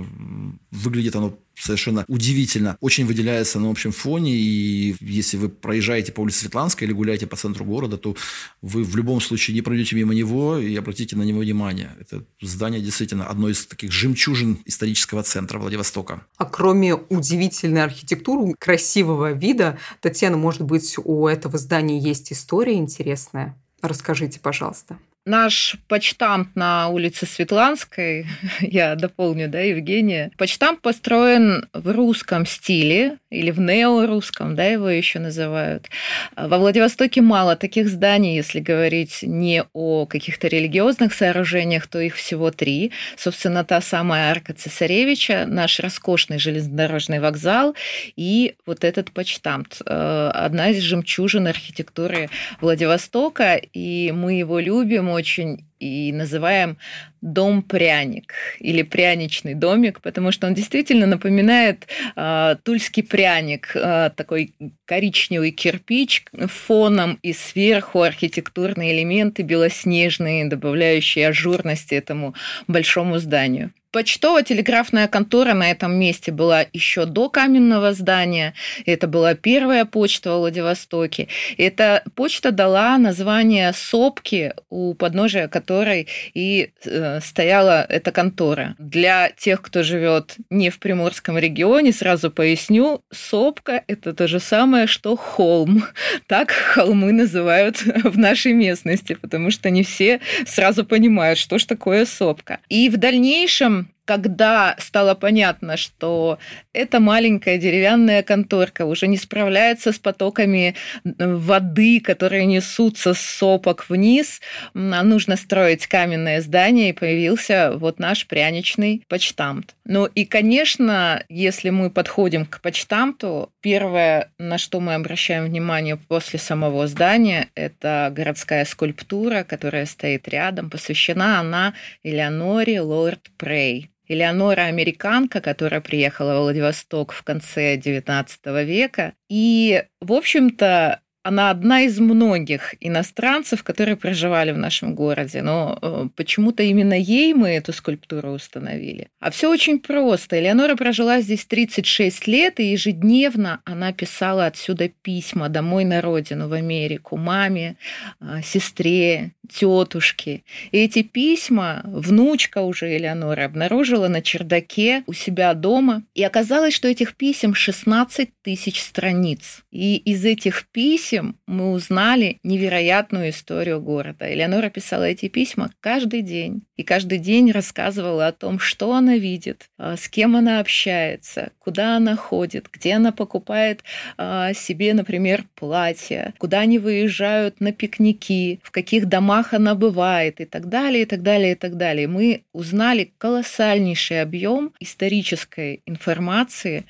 выглядит 0.70 1.16
оно 1.16 1.38
совершенно 1.58 2.04
удивительно. 2.08 2.76
Очень 2.80 3.06
выделяется 3.06 3.58
на 3.58 3.70
общем 3.70 3.92
фоне, 3.92 4.32
и 4.36 4.94
если 5.00 5.36
вы 5.36 5.48
проезжаете 5.48 6.12
по 6.12 6.20
улице 6.20 6.40
Светланской 6.40 6.86
или 6.86 6.92
гуляете 6.92 7.26
по 7.26 7.36
центру 7.36 7.64
города, 7.64 7.96
то 7.96 8.14
вы 8.60 8.84
в 8.84 8.94
любом 8.96 9.20
случае 9.20 9.54
не 9.54 9.62
пройдете 9.62 9.96
мимо 9.96 10.14
него 10.14 10.58
и 10.58 10.76
обратите 10.76 11.16
на 11.16 11.22
него 11.22 11.40
внимание. 11.40 11.92
Это 11.98 12.24
здание 12.42 12.80
действительно 12.80 13.26
одно 13.26 13.48
из 13.48 13.64
таких 13.66 13.90
жемчужин 13.90 14.58
исторического 14.66 15.22
центра 15.22 15.58
Владивостока. 15.58 16.26
А 16.36 16.44
кроме 16.44 16.94
удивительной 16.94 17.82
архитектуры, 17.82 18.54
красивого 18.58 19.32
вида, 19.32 19.78
Татьяна, 20.00 20.36
может 20.36 20.62
быть, 20.62 20.96
у 21.02 21.26
этого 21.26 21.56
здания 21.58 21.98
есть 21.98 22.32
история 22.32 22.74
интересная? 22.74 23.56
Расскажите, 23.82 24.40
пожалуйста. 24.40 24.98
Наш 25.26 25.74
почтамт 25.88 26.54
на 26.54 26.86
улице 26.86 27.26
Светланской, 27.26 28.26
я 28.60 28.94
дополню, 28.94 29.48
да, 29.48 29.58
Евгения, 29.58 30.30
почтамт 30.38 30.80
построен 30.80 31.66
в 31.72 31.90
русском 31.90 32.46
стиле 32.46 33.16
или 33.28 33.50
в 33.50 33.58
неорусском, 33.58 34.54
да, 34.54 34.66
его 34.66 34.88
еще 34.88 35.18
называют. 35.18 35.88
Во 36.36 36.58
Владивостоке 36.58 37.22
мало 37.22 37.56
таких 37.56 37.88
зданий, 37.88 38.36
если 38.36 38.60
говорить 38.60 39.18
не 39.22 39.64
о 39.72 40.06
каких-то 40.06 40.46
религиозных 40.46 41.12
сооружениях, 41.12 41.88
то 41.88 41.98
их 41.98 42.14
всего 42.14 42.52
три. 42.52 42.92
Собственно, 43.16 43.64
та 43.64 43.80
самая 43.80 44.30
арка 44.30 44.54
Цесаревича, 44.54 45.44
наш 45.48 45.80
роскошный 45.80 46.38
железнодорожный 46.38 47.18
вокзал 47.18 47.74
и 48.14 48.54
вот 48.64 48.84
этот 48.84 49.10
почтамт. 49.10 49.82
Э, 49.84 50.30
одна 50.32 50.70
из 50.70 50.82
жемчужин 50.82 51.48
архитектуры 51.48 52.30
Владивостока, 52.60 53.56
и 53.56 54.12
мы 54.14 54.34
его 54.34 54.60
любим 54.60 55.15
очень 55.16 55.66
и 55.78 56.12
называем 56.12 56.78
дом-пряник 57.20 58.32
или 58.60 58.82
пряничный 58.82 59.54
домик, 59.54 60.00
потому 60.00 60.32
что 60.32 60.46
он 60.46 60.54
действительно 60.54 61.06
напоминает 61.06 61.86
э, 62.14 62.56
тульский 62.62 63.02
пряник, 63.02 63.72
э, 63.74 64.10
такой 64.16 64.54
коричневый 64.84 65.50
кирпич 65.50 66.24
фоном 66.46 67.18
и 67.22 67.32
сверху 67.32 68.02
архитектурные 68.02 68.94
элементы 68.96 69.42
белоснежные, 69.42 70.46
добавляющие 70.46 71.28
ажурности 71.28 71.94
этому 71.94 72.34
большому 72.66 73.18
зданию. 73.18 73.72
Почтово-телеграфная 73.96 75.08
контора 75.08 75.54
на 75.54 75.70
этом 75.70 75.98
месте 75.98 76.30
была 76.30 76.66
еще 76.74 77.06
до 77.06 77.30
каменного 77.30 77.94
здания. 77.94 78.52
Это 78.84 79.06
была 79.06 79.34
первая 79.34 79.86
почта 79.86 80.34
в 80.34 80.40
Владивостоке. 80.40 81.28
Эта 81.56 82.02
почта 82.14 82.52
дала 82.52 82.98
название 82.98 83.72
сопки, 83.72 84.52
у 84.68 84.92
подножия 84.92 85.48
которой 85.48 86.08
и 86.34 86.72
э, 86.84 87.20
стояла 87.22 87.86
эта 87.88 88.12
контора. 88.12 88.74
Для 88.78 89.30
тех, 89.30 89.62
кто 89.62 89.82
живет 89.82 90.36
не 90.50 90.68
в 90.68 90.78
Приморском 90.78 91.38
регионе, 91.38 91.90
сразу 91.90 92.30
поясню, 92.30 93.00
сопка– 93.10 93.82
это 93.86 94.12
то 94.12 94.28
же 94.28 94.40
самое, 94.40 94.88
что 94.88 95.16
холм. 95.16 95.86
Так 96.26 96.50
холмы 96.50 97.12
называют 97.12 97.80
в 98.04 98.18
нашей 98.18 98.52
местности, 98.52 99.14
потому 99.14 99.50
что 99.50 99.70
не 99.70 99.84
все 99.84 100.20
сразу 100.46 100.84
понимают, 100.84 101.38
что 101.38 101.58
ж 101.58 101.64
такое 101.64 102.04
сопка. 102.04 102.58
И 102.68 102.90
в 102.90 102.98
дальнейшем 102.98 103.85
когда 104.06 104.76
стало 104.78 105.14
понятно, 105.14 105.76
что 105.76 106.38
эта 106.72 107.00
маленькая 107.00 107.58
деревянная 107.58 108.22
конторка 108.22 108.86
уже 108.86 109.08
не 109.08 109.18
справляется 109.18 109.92
с 109.92 109.98
потоками 109.98 110.74
воды, 111.04 112.00
которые 112.00 112.46
несутся 112.46 113.12
с 113.12 113.20
сопок 113.20 113.90
вниз, 113.90 114.40
а 114.74 115.02
нужно 115.02 115.36
строить 115.36 115.86
каменное 115.86 116.40
здание, 116.40 116.90
и 116.90 116.92
появился 116.92 117.72
вот 117.74 117.98
наш 117.98 118.26
пряничный 118.26 119.02
почтамт. 119.08 119.74
Ну 119.84 120.06
и, 120.06 120.24
конечно, 120.24 121.22
если 121.28 121.70
мы 121.70 121.90
подходим 121.90 122.46
к 122.46 122.60
почтамту, 122.60 123.50
первое, 123.60 124.30
на 124.38 124.58
что 124.58 124.80
мы 124.80 124.94
обращаем 124.94 125.44
внимание 125.44 125.96
после 125.96 126.38
самого 126.38 126.86
здания, 126.86 127.48
это 127.54 128.12
городская 128.14 128.64
скульптура, 128.64 129.42
которая 129.42 129.86
стоит 129.86 130.28
рядом. 130.28 130.70
Посвящена 130.70 131.40
она 131.40 131.74
Элеоноре 132.04 132.80
Лорд 132.80 133.30
Прей. 133.36 133.90
Элеонора 134.08 134.62
американка, 134.62 135.40
которая 135.40 135.80
приехала 135.80 136.36
в 136.36 136.42
Владивосток 136.42 137.12
в 137.12 137.22
конце 137.22 137.76
XIX 137.76 138.64
века. 138.64 139.14
И, 139.28 139.84
в 140.00 140.12
общем-то, 140.12 141.00
она 141.26 141.50
одна 141.50 141.82
из 141.82 141.98
многих 141.98 142.76
иностранцев, 142.78 143.64
которые 143.64 143.96
проживали 143.96 144.52
в 144.52 144.58
нашем 144.58 144.94
городе, 144.94 145.42
но 145.42 145.76
э, 145.82 146.08
почему-то 146.14 146.62
именно 146.62 146.94
ей 146.94 147.34
мы 147.34 147.48
эту 147.48 147.72
скульптуру 147.72 148.30
установили. 148.30 149.08
А 149.18 149.32
все 149.32 149.50
очень 149.50 149.80
просто. 149.80 150.38
Элеонора 150.38 150.76
прожила 150.76 151.20
здесь 151.20 151.44
36 151.44 152.28
лет, 152.28 152.60
и 152.60 152.70
ежедневно 152.70 153.60
она 153.64 153.92
писала 153.92 154.46
отсюда 154.46 154.88
письма 154.88 155.48
домой 155.48 155.84
на 155.84 156.00
родину, 156.00 156.48
в 156.48 156.52
Америку, 156.52 157.16
маме, 157.16 157.76
э, 158.20 158.40
сестре, 158.44 159.32
тетушке. 159.48 160.42
И 160.70 160.78
эти 160.78 161.02
письма 161.02 161.82
внучка 161.84 162.62
уже 162.62 162.96
Элеонора 162.96 163.44
обнаружила 163.44 164.08
на 164.08 164.22
чердаке 164.22 165.02
у 165.06 165.12
себя 165.12 165.54
дома. 165.54 166.02
И 166.14 166.22
оказалось, 166.22 166.74
что 166.74 166.88
этих 166.88 167.16
писем 167.16 167.54
16 167.54 168.30
тысяч 168.42 168.80
страниц. 168.80 169.64
И 169.70 169.96
из 169.96 170.24
этих 170.24 170.66
писем 170.70 171.15
этим 171.16 171.36
мы 171.46 171.70
узнали 171.72 172.38
невероятную 172.42 173.30
историю 173.30 173.80
города. 173.80 174.32
Элеонора 174.32 174.70
писала 174.70 175.04
эти 175.04 175.28
письма 175.28 175.70
каждый 175.80 176.22
день. 176.22 176.62
И 176.76 176.82
каждый 176.82 177.18
день 177.18 177.52
рассказывала 177.52 178.26
о 178.26 178.32
том, 178.32 178.58
что 178.58 178.92
она 178.92 179.16
видит, 179.16 179.68
а, 179.78 179.96
с 179.96 180.08
кем 180.08 180.36
она 180.36 180.60
общается, 180.60 181.52
куда 181.58 181.96
она 181.96 182.16
ходит, 182.16 182.68
где 182.70 182.94
она 182.94 183.12
покупает 183.12 183.82
а, 184.18 184.52
себе, 184.52 184.92
например, 184.92 185.44
платье, 185.54 186.34
куда 186.38 186.60
они 186.60 186.78
выезжают 186.78 187.60
на 187.60 187.72
пикники, 187.72 188.60
в 188.62 188.70
каких 188.70 189.06
домах 189.06 189.54
она 189.54 189.74
бывает 189.74 190.40
и 190.40 190.44
так 190.44 190.68
далее, 190.68 191.02
и 191.02 191.06
так 191.06 191.22
далее, 191.22 191.52
и 191.52 191.54
так 191.54 191.76
далее. 191.76 192.08
Мы 192.08 192.42
узнали 192.52 193.12
колоссальнейший 193.18 194.20
объем 194.20 194.72
исторической 194.80 195.82
информации 195.86 196.84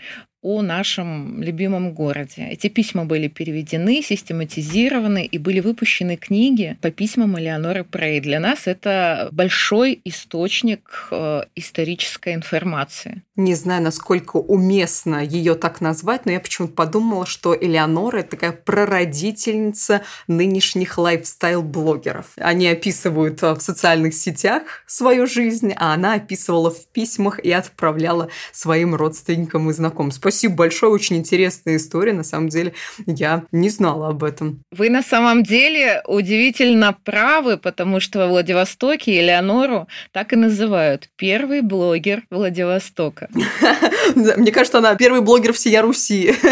о 0.46 0.62
нашем 0.62 1.42
любимом 1.42 1.92
городе. 1.92 2.46
Эти 2.48 2.68
письма 2.68 3.04
были 3.04 3.26
переведены, 3.26 4.00
систематизированы 4.00 5.24
и 5.24 5.38
были 5.38 5.58
выпущены 5.58 6.16
книги 6.16 6.76
по 6.80 6.92
письмам 6.92 7.36
Элеоноры 7.36 7.82
Прей. 7.82 8.20
Для 8.20 8.38
нас 8.38 8.68
это 8.68 9.28
большой 9.32 10.00
источник 10.04 11.08
э, 11.10 11.42
исторической 11.56 12.34
информации. 12.34 13.22
Не 13.36 13.54
знаю, 13.54 13.82
насколько 13.82 14.38
уместно 14.38 15.22
ее 15.22 15.56
так 15.56 15.82
назвать, 15.82 16.24
но 16.24 16.32
я 16.32 16.40
почему-то 16.40 16.72
подумала, 16.72 17.26
что 17.26 17.54
Элеонора– 17.54 18.18
это 18.20 18.30
такая 18.30 18.52
прародительница 18.52 20.02
нынешних 20.26 20.96
лайфстайл-блогеров. 20.96 22.26
Они 22.36 22.66
описывают 22.66 23.42
э, 23.42 23.52
в 23.52 23.60
социальных 23.60 24.14
сетях 24.14 24.62
свою 24.86 25.26
жизнь, 25.26 25.74
а 25.76 25.92
она 25.92 26.14
описывала 26.14 26.70
в 26.70 26.86
письмах 26.86 27.38
и 27.38 27.52
отправляла 27.52 28.30
своим 28.52 28.94
родственникам 28.94 29.68
и 29.68 29.74
знакомым. 29.74 30.12
Спасибо 30.12 30.54
большое, 30.54 30.90
очень 30.90 31.16
интересная 31.16 31.76
история, 31.76 32.14
на 32.14 32.24
самом 32.24 32.48
деле 32.48 32.72
я 33.04 33.44
не 33.52 33.68
знала 33.68 34.08
об 34.08 34.24
этом. 34.24 34.62
Вы 34.70 34.88
на 34.88 35.02
самом 35.02 35.42
деле 35.42 36.02
удивительно 36.06 36.96
правы, 37.04 37.58
потому 37.58 38.00
что 38.00 38.20
во 38.20 38.28
Владивостоке 38.28 39.20
Элеонору 39.20 39.88
так 40.12 40.32
и 40.32 40.36
называют 40.36 41.10
первый 41.16 41.60
блогер 41.60 42.22
Владивостока. 42.30 43.25
Мне 44.14 44.52
кажется, 44.52 44.78
она 44.78 44.94
первый 44.94 45.20
блогер 45.20 45.52
всей 45.52 45.78
Руси. 45.80 46.34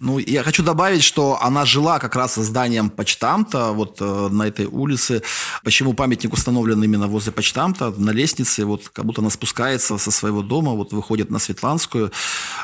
Ну, 0.00 0.18
я 0.18 0.44
хочу 0.44 0.62
добавить, 0.62 1.02
что 1.02 1.38
она 1.42 1.64
жила 1.64 1.98
как 1.98 2.14
раз 2.14 2.34
со 2.34 2.42
зданием 2.42 2.88
почтамта, 2.88 3.72
вот 3.72 3.98
э, 4.00 4.28
на 4.30 4.46
этой 4.46 4.66
улице. 4.66 5.22
Почему 5.64 5.92
памятник 5.92 6.32
установлен 6.32 6.82
именно 6.82 7.08
возле 7.08 7.32
почтамта, 7.32 7.92
на 7.96 8.10
лестнице, 8.10 8.64
вот 8.64 8.88
как 8.88 9.04
будто 9.04 9.20
она 9.22 9.30
спускается 9.30 9.98
со 9.98 10.10
своего 10.10 10.42
дома, 10.42 10.72
вот 10.72 10.92
выходит 10.92 11.30
на 11.30 11.40
Светланскую. 11.40 12.12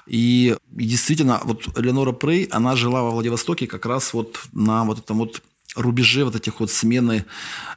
И 0.07 0.35
и, 0.35 0.57
действительно, 0.87 1.41
вот 1.45 1.79
Ленора 1.79 2.13
Прей, 2.13 2.45
она 2.51 2.77
жила 2.77 3.03
во 3.03 3.11
Владивостоке 3.11 3.67
как 3.67 3.87
раз 3.87 4.13
вот 4.13 4.41
на 4.53 4.85
вот 4.85 4.99
этом 4.99 5.19
вот 5.19 5.43
рубеже 5.77 6.25
вот 6.25 6.37
этих 6.37 6.61
вот 6.61 6.71
смены 6.71 7.25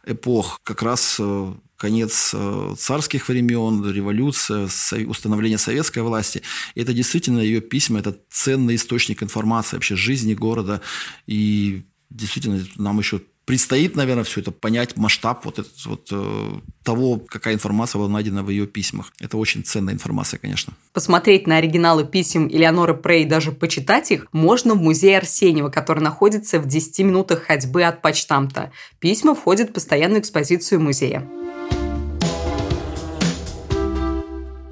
эпох. 0.06 0.60
Как 0.63 0.82
раз 0.82 1.18
э, 1.20 1.54
конец 1.78 2.32
э, 2.34 2.76
царских 2.78 3.30
времен, 3.30 3.90
революция, 3.90 4.68
установление 5.08 5.58
советской 5.58 6.00
власти. 6.00 6.42
Это 6.76 6.92
действительно 6.94 7.40
ее 7.40 7.62
письма, 7.62 8.00
это 8.00 8.18
ценный 8.30 8.76
источник 8.76 9.24
информации 9.24 9.78
вообще 9.78 9.96
жизни 9.96 10.34
города. 10.34 10.82
И 11.28 11.84
действительно 12.10 12.66
нам 12.76 13.00
еще 13.00 13.22
предстоит, 13.47 13.95
наверное, 13.95 14.25
все 14.25 14.41
это 14.41 14.51
понять, 14.51 14.97
масштаб 14.97 15.45
вот, 15.45 15.57
этот, 15.57 15.86
вот 15.86 16.10
э, 16.12 16.51
того, 16.83 17.17
какая 17.17 17.53
информация 17.53 17.97
была 17.97 18.10
найдена 18.10 18.43
в 18.43 18.49
ее 18.49 18.67
письмах. 18.67 19.13
Это 19.21 19.38
очень 19.38 19.63
ценная 19.63 19.93
информация, 19.93 20.38
конечно. 20.38 20.73
Посмотреть 20.91 21.47
на 21.47 21.55
оригиналы 21.55 22.05
писем 22.05 22.49
Элеоноры 22.49 22.93
Прей, 22.93 23.23
даже 23.23 23.53
почитать 23.53 24.12
их, 24.12 24.27
можно 24.33 24.73
в 24.73 24.81
музее 24.81 25.19
Арсеньева, 25.19 25.69
который 25.69 26.03
находится 26.03 26.60
в 26.60 26.67
10 26.67 26.99
минутах 26.99 27.43
ходьбы 27.43 27.83
от 27.83 28.01
почтамта. 28.01 28.73
Письма 28.99 29.33
входят 29.33 29.69
в 29.69 29.73
постоянную 29.73 30.19
экспозицию 30.19 30.81
музея. 30.81 31.25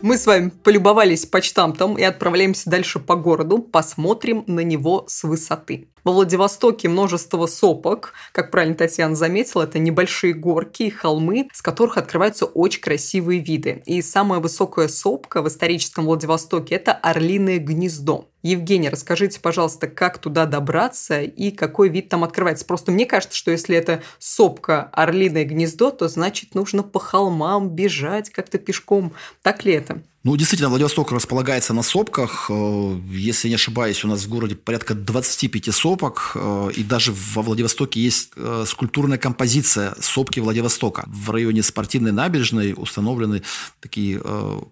Мы 0.01 0.17
с 0.17 0.25
вами 0.25 0.49
полюбовались 0.49 1.25
почтамтом 1.25 1.97
и 1.97 2.03
отправляемся 2.03 2.69
дальше 2.69 2.99
по 2.99 3.15
городу, 3.15 3.59
посмотрим 3.59 4.43
на 4.47 4.59
него 4.59 5.05
с 5.07 5.23
высоты. 5.23 5.88
Во 6.06 6.12
Владивостоке 6.12 6.88
множество 6.88 7.48
сопок, 7.48 8.13
как 8.32 8.52
правильно 8.52 8.76
Татьяна 8.76 9.15
заметила, 9.15 9.63
это 9.63 9.80
небольшие 9.80 10.36
горки 10.36 10.84
и 10.84 10.89
холмы, 10.91 11.50
с 11.52 11.63
которых 11.63 11.98
открываются 11.98 12.46
очень 12.46 12.80
красивые 12.80 13.39
виды. 13.39 13.82
И 13.88 14.04
самая 14.04 14.39
высокая 14.39 14.88
сопка 14.88 15.41
в 15.41 15.48
историческом 15.48 16.06
Владивостоке– 16.06 16.76
это 16.76 16.94
Орлиное 16.94 17.58
гнездо. 17.58 18.30
Евгений, 18.44 18.89
расскажите, 18.89 19.39
пожалуйста, 19.39 19.88
как 19.88 20.20
туда 20.20 20.46
добраться 20.46 21.24
и 21.24 21.50
какой 21.50 21.89
вид 21.89 22.10
там 22.10 22.24
открывается. 22.24 22.65
Просто 22.65 22.91
мне 22.91 23.08
кажется, 23.08 23.36
что 23.36 23.50
если 23.50 23.76
это 23.76 24.04
сопка 24.20 24.91
Орлиное 24.94 25.44
гнездо, 25.44 25.89
то 25.89 26.08
значит 26.08 26.54
нужно 26.54 26.84
по 26.84 27.00
холмам 27.00 27.70
бежать 27.70 28.30
как-то 28.30 28.60
пешком. 28.60 29.13
Так 29.41 29.65
ли 29.65 29.74
это? 29.74 30.04
Ну, 30.25 30.35
действительно, 30.38 30.69
Владивосток 30.69 31.11
располагается 31.11 31.71
на 31.75 31.83
сопках. 31.83 32.47
Э, 32.49 32.99
если 33.11 33.47
не 33.47 33.53
ошибаюсь, 33.53 34.03
у 34.03 34.07
нас 34.07 34.23
в 34.23 34.27
городе 34.27 34.55
порядка 34.55 34.95
25 34.95 35.71
сопок. 35.71 36.31
Э, 36.33 36.71
и 36.75 36.83
даже 36.83 37.13
во 37.13 37.43
Владивостоке 37.43 38.01
есть 38.01 38.31
э, 38.35 38.63
скульптурная 38.65 39.19
композиция 39.19 39.93
сопки 40.01 40.39
Владивостока. 40.39 41.03
В 41.05 41.29
районе 41.29 41.61
спортивной 41.61 42.11
набережной 42.11 42.73
установлены 42.75 43.43
такие 43.79 44.19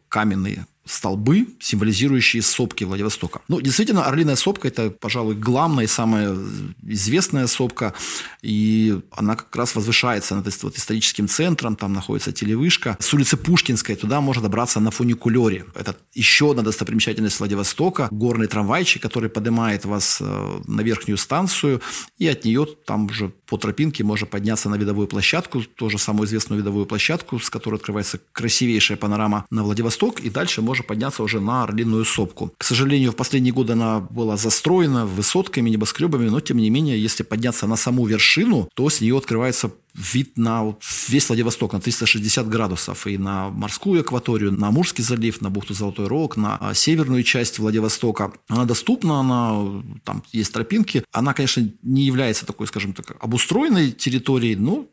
каменные 0.10 0.66
столбы, 0.86 1.48
символизирующие 1.60 2.42
сопки 2.42 2.84
Владивостока. 2.84 3.42
Ну, 3.48 3.62
действительно, 3.62 4.06
Орлиная 4.06 4.36
сопка– 4.36 4.68
это, 4.70 4.90
пожалуй, 4.90 5.36
главная 5.36 5.86
и 5.86 5.88
самая 5.88 6.38
известная 6.84 7.48
сопка, 7.48 7.94
и 8.42 9.00
она 9.12 9.36
как 9.36 9.56
раз 9.56 9.76
возвышается 9.76 10.36
над 10.36 10.64
вот 10.64 10.78
историческим 10.78 11.28
центром, 11.28 11.76
там 11.76 11.94
находится 11.94 12.32
телевышка. 12.34 12.98
С 13.00 13.14
улицы 13.14 13.38
Пушкинской 13.38 13.96
туда 13.96 14.20
можно 14.20 14.44
добраться 14.44 14.80
на 14.80 14.92
фуникулере. 14.92 15.66
Это 15.74 15.96
еще 16.14 16.52
одна 16.52 16.64
достопримечательность 16.64 17.40
Владивостока, 17.40 18.10
горный 18.12 18.48
трамвайчик, 18.48 19.02
который 19.02 19.30
поднимает 19.30 19.86
вас 19.86 20.20
э, 20.22 20.62
на 20.68 20.82
верхнюю 20.82 21.18
станцию, 21.18 21.82
и 22.18 22.28
от 22.28 22.44
нее 22.44 22.68
там 22.86 23.06
уже 23.06 23.30
по 23.30 23.58
тропинке 23.58 24.04
можно 24.04 24.28
подняться 24.28 24.70
на 24.70 24.76
видовую 24.76 25.08
площадку, 25.08 25.62
тоже 25.62 25.98
самую 25.98 26.28
известную 26.28 26.60
видовую 26.60 26.86
площадку, 26.86 27.40
с 27.40 27.50
которой 27.50 27.76
открывается 27.76 28.20
красивейшая 28.34 28.98
панорама 28.98 29.46
на 29.50 29.64
Владивосток, 29.64 30.20
и 30.20 30.30
дальше 30.30 30.62
можно 30.62 30.73
можно 30.74 30.84
подняться 30.84 31.22
уже 31.24 31.40
на 31.40 31.64
Орлиную 31.64 32.04
сопку. 32.04 32.52
К 32.58 32.64
сожалению, 32.64 33.12
в 33.12 33.16
последние 33.16 33.54
годы 33.54 33.74
она 33.74 34.00
была 34.00 34.38
застроена 34.38 35.06
высотками, 35.06 35.70
небоскребами, 35.70 36.30
но 36.30 36.40
тем 36.40 36.58
не 36.58 36.72
менее, 36.72 37.02
если 37.02 37.22
подняться 37.22 37.68
на 37.68 37.76
саму 37.76 38.08
вершину, 38.08 38.68
то 38.74 38.90
с 38.90 39.02
нее 39.02 39.16
открывается 39.16 39.72
вид 39.94 40.38
на 40.38 40.76
весь 41.08 41.28
Владивосток 41.30 41.74
на 41.74 41.80
360 41.80 42.50
градусов 42.50 43.06
и 43.08 43.18
на 43.18 43.50
морскую 43.50 44.02
акваторию, 44.02 44.52
на 44.52 44.70
Амурский 44.70 45.04
залив, 45.04 45.42
на 45.42 45.50
бухту 45.50 45.74
Золотой 45.74 46.08
Рог, 46.08 46.38
на 46.38 46.58
а, 46.58 46.74
северную 46.74 47.24
часть 47.24 47.60
Владивостока. 47.60 48.34
Она 48.48 48.66
доступна, 48.66 49.20
она, 49.20 49.84
там 50.04 50.24
есть 50.32 50.52
тропинки. 50.54 51.04
Она, 51.12 51.34
конечно, 51.34 51.70
не 51.84 52.04
является 52.04 52.46
такой, 52.46 52.68
скажем 52.68 52.94
так, 52.94 53.16
обустроенной 53.20 53.92
территорией, 53.92 54.56
но 54.56 54.88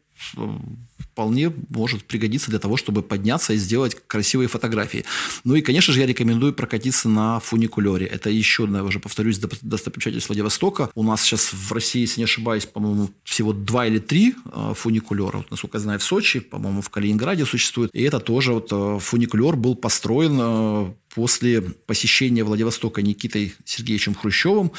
вполне 0.98 1.52
может 1.68 2.04
пригодиться 2.04 2.50
для 2.50 2.58
того, 2.58 2.76
чтобы 2.76 3.02
подняться 3.02 3.52
и 3.52 3.56
сделать 3.56 3.96
красивые 4.06 4.48
фотографии. 4.48 5.04
Ну 5.44 5.54
и, 5.54 5.60
конечно 5.60 5.92
же, 5.92 6.00
я 6.00 6.06
рекомендую 6.06 6.54
прокатиться 6.54 7.08
на 7.08 7.40
фуникулере. 7.40 8.06
Это 8.06 8.30
еще 8.30 8.64
одна, 8.64 8.82
уже 8.84 9.00
повторюсь, 9.00 9.38
достопримечательность 9.38 10.28
Владивостока. 10.28 10.90
У 10.94 11.02
нас 11.02 11.22
сейчас 11.22 11.52
в 11.52 11.72
России, 11.72 12.02
если 12.02 12.20
не 12.20 12.24
ошибаюсь, 12.24 12.66
по-моему, 12.66 13.10
всего 13.24 13.52
два 13.52 13.86
или 13.86 13.98
три 13.98 14.34
э, 14.52 14.72
фуникулера. 14.74 15.38
Вот, 15.38 15.50
насколько 15.50 15.78
я 15.78 15.82
знаю, 15.82 15.98
в 15.98 16.02
Сочи, 16.02 16.40
по-моему, 16.40 16.80
в 16.80 16.90
Калининграде 16.90 17.44
существует. 17.44 17.90
И 17.92 18.02
это 18.02 18.20
тоже 18.20 18.52
вот 18.52 18.68
э, 18.70 18.98
фуникулер 19.00 19.56
был 19.56 19.74
построен 19.74 20.38
э, 20.40 20.92
после 21.14 21.60
посещения 21.60 22.44
Владивостока 22.44 23.02
Никитой 23.02 23.54
Сергеевичем 23.64 24.14
Хрущевым, 24.14 24.72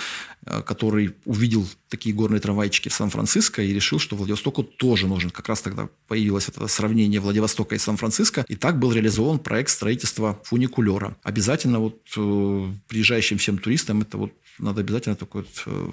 э, 0.45 0.61
который 0.61 1.15
увидел 1.25 1.67
такие 1.89 2.15
горные 2.15 2.39
трамвайчики 2.39 2.89
в 2.89 2.93
Сан-Франциско 2.93 3.61
и 3.61 3.73
решил, 3.73 3.99
что 3.99 4.15
Владивостоку 4.15 4.63
тоже 4.63 5.07
нужен. 5.07 5.29
Как 5.29 5.49
раз 5.49 5.61
тогда 5.61 5.89
появилось 6.07 6.47
это 6.47 6.67
сравнение 6.67 7.19
Владивостока 7.19 7.75
и 7.75 7.79
Сан-Франциско, 7.79 8.45
и 8.47 8.55
так 8.55 8.79
был 8.79 8.93
реализован 8.93 9.39
проект 9.39 9.69
строительства 9.69 10.39
фуникулера. 10.43 11.17
Обязательно 11.23 11.79
вот 11.79 12.01
э, 12.15 12.73
приезжающим 12.87 13.37
всем 13.37 13.57
туристам 13.57 14.01
это 14.01 14.17
вот 14.17 14.33
надо 14.59 14.81
обязательно 14.81 15.15
такой 15.15 15.41
вот 15.41 15.63
э, 15.65 15.91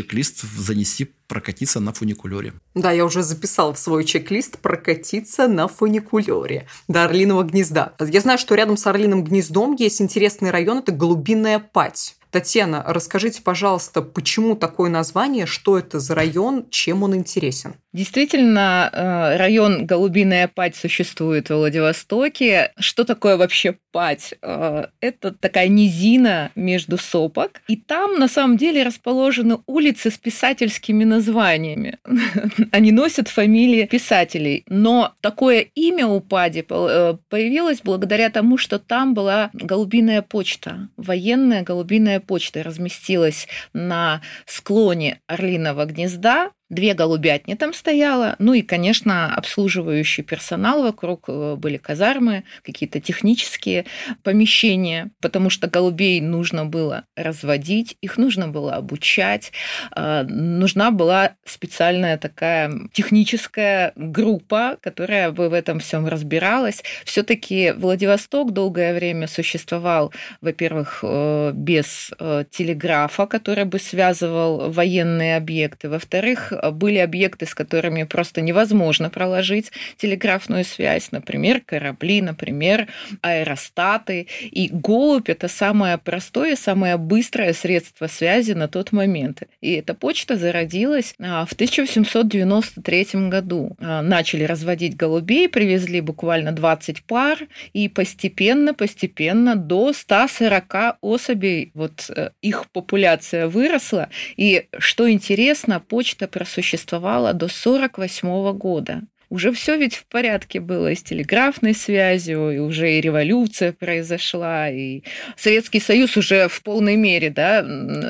чек-лист 0.00 0.42
занести 0.42 1.12
прокатиться 1.28 1.78
на 1.78 1.92
фуникулере. 1.92 2.54
Да, 2.74 2.90
я 2.90 3.04
уже 3.04 3.22
записал 3.22 3.74
в 3.74 3.78
свой 3.78 4.04
чек-лист 4.04 4.58
прокатиться 4.58 5.46
на 5.46 5.68
фуникулере 5.68 6.66
до 6.88 7.04
Орлиного 7.04 7.42
гнезда. 7.42 7.92
Я 8.00 8.20
знаю, 8.20 8.38
что 8.38 8.54
рядом 8.54 8.76
с 8.76 8.86
Орлиным 8.86 9.22
гнездом 9.24 9.74
есть 9.74 10.00
интересный 10.00 10.50
район, 10.50 10.78
это 10.78 10.92
Голубиная 10.92 11.58
Пать. 11.58 12.16
Татьяна, 12.30 12.84
расскажите, 12.86 13.42
пожалуйста, 13.42 14.02
почему 14.02 14.54
такое 14.54 14.88
название, 14.88 15.46
что 15.46 15.76
это 15.76 15.98
за 15.98 16.14
район, 16.14 16.66
чем 16.70 17.02
он 17.02 17.16
интересен? 17.16 17.74
Действительно, 17.92 18.88
э, 18.92 19.36
район 19.36 19.84
Голубиная 19.84 20.46
Пать 20.46 20.76
существует 20.76 21.48
в 21.48 21.54
Владивостоке. 21.54 22.72
Что 22.78 23.02
такое 23.02 23.36
вообще 23.36 23.78
Пать? 23.90 24.34
Э, 24.42 24.86
это 25.00 25.32
такая 25.32 25.66
низина 25.66 26.52
между 26.54 26.98
сопок, 26.98 27.62
и 27.66 27.76
там 27.76 28.20
на 28.20 28.28
самом 28.28 28.56
деле 28.56 28.84
расположены 28.84 29.58
улицы 29.66 30.12
с 30.12 30.18
писательскими 30.18 31.02
названиями. 31.02 31.98
Они 32.70 32.92
носят 32.92 33.26
фамилии 33.26 33.86
писателей. 33.86 34.64
Но 34.68 35.14
такое 35.20 35.66
имя 35.74 36.06
у 36.06 36.20
Пади 36.20 36.64
э, 36.68 37.16
появилось 37.28 37.80
благодаря 37.82 38.30
тому, 38.30 38.56
что 38.56 38.78
там 38.78 39.14
была 39.14 39.50
голубиная 39.52 40.22
почта, 40.22 40.90
военная 40.96 41.62
голубиная 41.62 42.20
почта 42.20 42.62
разместилась 42.62 43.48
на 43.72 44.20
склоне 44.46 45.20
Орлиного 45.26 45.86
гнезда, 45.86 46.52
Две 46.70 46.94
голубятни 46.94 47.54
там 47.54 47.74
стояло, 47.74 48.36
ну 48.38 48.54
и, 48.54 48.62
конечно, 48.62 49.34
обслуживающий 49.34 50.22
персонал 50.22 50.84
вокруг, 50.84 51.24
э, 51.26 51.56
были 51.56 51.78
казармы, 51.78 52.44
какие-то 52.62 53.00
технические 53.00 53.86
помещения, 54.22 55.10
потому 55.20 55.50
что 55.50 55.66
голубей 55.66 56.20
нужно 56.20 56.64
было 56.64 57.06
разводить, 57.16 57.96
их 58.00 58.18
нужно 58.18 58.46
было 58.46 58.76
обучать, 58.76 59.50
э, 59.96 60.22
нужна 60.22 60.92
была 60.92 61.32
специальная 61.44 62.16
такая 62.18 62.72
техническая 62.92 63.92
группа, 63.96 64.78
которая 64.80 65.32
бы 65.32 65.48
в 65.48 65.54
этом 65.54 65.80
всем 65.80 66.06
разбиралась. 66.06 66.84
Все-таки 67.04 67.72
Владивосток 67.72 68.52
долгое 68.52 68.94
время 68.94 69.26
существовал, 69.26 70.12
во-первых, 70.40 71.00
э, 71.02 71.50
без 71.52 72.12
телеграфа, 72.50 73.26
который 73.26 73.64
бы 73.64 73.80
связывал 73.80 74.70
военные 74.70 75.36
объекты, 75.36 75.88
во-вторых, 75.88 76.52
были 76.72 76.98
объекты, 76.98 77.46
с 77.46 77.54
которыми 77.54 78.04
просто 78.04 78.40
невозможно 78.40 79.10
проложить 79.10 79.72
телеграфную 79.96 80.64
связь, 80.64 81.10
например, 81.12 81.60
корабли, 81.60 82.22
например, 82.22 82.88
аэростаты. 83.22 84.26
И 84.42 84.68
голубь– 84.70 85.28
это 85.30 85.48
самое 85.48 85.98
простое, 85.98 86.56
самое 86.56 86.96
быстрое 86.96 87.52
средство 87.52 88.06
связи 88.06 88.52
на 88.52 88.68
тот 88.68 88.92
момент. 88.92 89.42
И 89.60 89.72
эта 89.72 89.94
почта 89.94 90.36
зародилась 90.36 91.14
а, 91.20 91.44
в 91.46 91.52
1893 91.52 93.28
году. 93.28 93.76
А, 93.80 94.02
начали 94.02 94.44
разводить 94.44 94.96
голубей, 94.96 95.48
привезли 95.48 96.00
буквально 96.00 96.52
20 96.52 97.04
пар, 97.04 97.38
и 97.72 97.88
постепенно, 97.88 98.74
постепенно 98.74 99.56
до 99.56 99.92
140 99.92 100.98
особей 101.00 101.70
вот 101.74 102.10
э, 102.14 102.30
их 102.42 102.70
популяция 102.70 103.48
выросла. 103.48 104.08
И 104.36 104.66
что 104.78 105.10
интересно, 105.10 105.80
почта 105.80 106.28
просуществовала 106.50 107.32
до 107.32 107.46
1948 107.46 108.52
года 108.58 109.02
уже 109.30 109.52
все 109.52 109.76
ведь 109.76 109.94
в 109.94 110.06
порядке 110.06 110.58
было 110.58 110.90
и 110.90 110.96
с 110.96 111.02
телеграфной 111.02 111.74
связью, 111.74 112.50
и 112.50 112.58
уже 112.58 112.98
и 112.98 113.00
революция 113.00 113.72
произошла, 113.72 114.68
и 114.68 115.02
Советский 115.36 115.80
Союз 115.80 116.16
уже 116.16 116.48
в 116.48 116.62
полной 116.62 116.96
мере 116.96 117.30
да, 117.30 117.64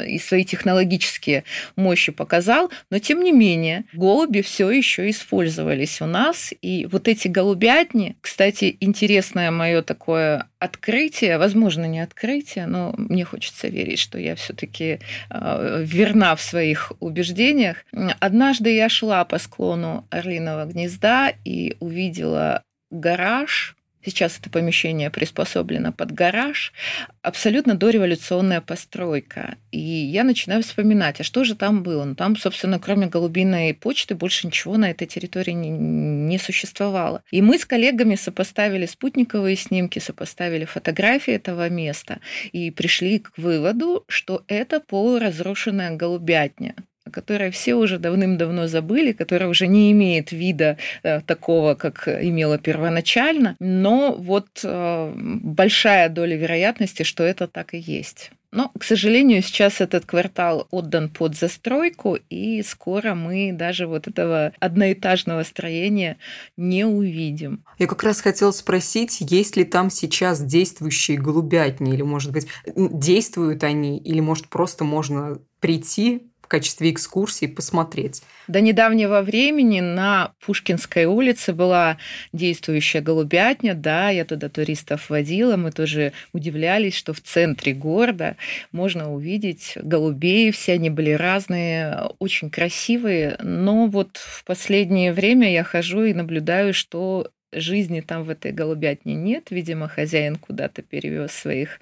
и 0.07 0.19
свои 0.19 0.45
технологические 0.45 1.45
мощи 1.77 2.11
показал, 2.11 2.71
но 2.91 2.99
тем 2.99 3.23
не 3.23 3.33
менее 3.33 3.85
голуби 3.93 4.41
все 4.41 4.71
еще 4.71 5.11
использовались 5.11 6.01
у 6.01 6.07
нас, 6.07 6.55
и 6.63 6.87
вот 6.91 7.07
эти 7.07 7.29
голубятни, 7.29 8.17
кстати, 8.23 8.79
интересное 8.81 9.51
мое 9.51 9.83
такое 9.83 10.47
открытие, 10.59 11.39
возможно, 11.39 11.85
не 11.85 12.01
открытие, 12.01 12.67
но 12.67 12.95
мне 12.97 13.25
хочется 13.25 13.69
верить, 13.69 13.99
что 13.99 14.19
я 14.19 14.35
все-таки 14.37 15.01
э, 15.31 15.83
верна 15.85 16.35
в 16.37 16.43
своих 16.43 16.93
убеждениях. 17.01 17.79
Однажды 18.21 18.75
я 18.75 18.89
шла 18.89 19.25
по 19.25 19.39
склону 19.39 20.07
Орлиного 20.11 20.67
гнезда 20.67 21.10
и 21.45 21.77
увидела 21.81 22.65
гараж 22.91 23.77
Сейчас 24.03 24.39
это 24.39 24.49
помещение 24.49 25.11
приспособлено 25.11 25.93
под 25.93 26.13
гараж. 26.13 26.73
Абсолютно 27.21 27.75
дореволюционная 27.75 28.63
постройка. 28.63 29.57
И 29.73 29.79
я 29.79 30.25
начинаю 30.25 30.63
вспоминать, 30.63 31.21
а 31.21 31.25
что 31.25 31.45
же 31.45 31.55
там 31.55 31.83
было? 31.83 32.05
Ну, 32.05 32.15
там, 32.15 32.37
собственно, 32.37 32.79
кроме 32.79 33.09
голубиной 33.09 33.75
почты, 33.75 34.15
больше 34.15 34.47
ничего 34.47 34.79
на 34.79 34.91
этой 34.91 35.07
территории 35.07 35.53
не, 35.53 35.69
не 35.69 36.39
существовало. 36.39 37.23
И 37.31 37.43
мы 37.43 37.59
с 37.59 37.67
коллегами 37.67 38.15
сопоставили 38.15 38.87
спутниковые 38.87 39.57
снимки, 39.57 39.99
сопоставили 39.99 40.65
фотографии 40.65 41.35
этого 41.35 41.69
места 41.69 42.21
и 42.53 42.71
пришли 42.71 43.19
к 43.19 43.33
выводу, 43.37 44.05
что 44.09 44.45
это 44.49 44.81
полуразрушенная 44.81 45.95
голубятня 45.95 46.75
о 47.11 47.13
которой 47.13 47.51
все 47.51 47.75
уже 47.75 47.99
давным-давно 47.99 48.69
забыли, 48.69 49.13
которая 49.13 49.51
уже 49.51 49.67
не 49.67 49.93
имеет 49.93 50.33
вида 50.33 50.79
э, 51.03 51.21
такого, 51.21 51.75
как 51.75 52.09
имела 52.09 52.59
первоначально, 52.59 53.57
но 53.59 54.15
вот 54.17 54.49
э, 54.63 55.13
большая 55.15 56.09
доля 56.09 56.37
вероятности, 56.37 57.03
что 57.03 57.25
это 57.25 57.49
так 57.49 57.75
и 57.75 57.79
есть. 57.79 58.31
Но, 58.53 58.73
к 58.77 58.83
сожалению, 58.83 59.43
сейчас 59.43 59.81
этот 59.81 60.07
квартал 60.07 60.67
отдан 60.71 61.09
под 61.09 61.37
застройку, 61.37 62.19
и 62.31 62.63
скоро 62.63 63.15
мы 63.15 63.53
даже 63.53 63.87
вот 63.87 64.09
этого 64.09 64.53
одноэтажного 64.59 65.45
строения 65.45 66.17
не 66.57 66.85
увидим. 66.85 67.65
Я 67.79 67.87
как 67.87 68.03
раз 68.03 68.21
хотела 68.21 68.51
спросить, 68.51 69.19
есть 69.21 69.57
ли 69.57 69.63
там 69.63 69.89
сейчас 69.89 70.43
действующие 70.43 71.17
голубятни, 71.17 71.95
или, 71.95 72.03
может 72.03 72.33
быть, 72.33 72.49
действуют 72.67 73.63
они, 73.63 73.99
или, 73.99 74.19
может, 74.19 74.49
просто 74.49 74.83
можно 74.83 75.39
прийти, 75.61 76.30
качестве 76.51 76.91
экскурсии 76.91 77.47
посмотреть. 77.47 78.23
До 78.49 78.61
недавнего 78.61 79.23
времени 79.23 79.81
на 79.81 80.33
Пушкинской 80.45 81.05
улице 81.05 81.53
была 81.53 81.97
действующая 82.33 83.01
голубятня, 83.01 83.75
да, 83.75 84.11
я 84.11 84.25
туда 84.25 84.49
туристов 84.49 85.09
водила, 85.09 85.57
мы 85.57 85.71
тоже 85.71 86.13
удивлялись, 86.33 86.97
что 86.97 87.15
в 87.15 87.21
центре 87.21 87.73
города 87.73 88.37
можно 88.73 89.15
увидеть 89.15 89.75
голубей, 89.77 90.51
все 90.51 90.73
они 90.73 90.91
были 90.91 91.13
разные, 91.13 92.11
очень 92.19 92.51
красивые, 92.51 93.37
но 93.41 93.87
вот 93.87 94.17
в 94.17 94.43
последнее 94.45 95.13
время 95.13 95.53
я 95.53 95.63
хожу 95.63 96.03
и 96.03 96.13
наблюдаю, 96.13 96.75
что 96.75 97.31
жизни 97.53 98.01
там 98.01 98.25
в 98.25 98.31
этой 98.31 98.53
голубятне 98.53 99.15
нет. 99.15 99.51
Видимо, 99.51 99.89
хозяин 99.89 100.37
куда-то 100.37 100.83
перевез 100.83 101.33
своих 101.33 101.81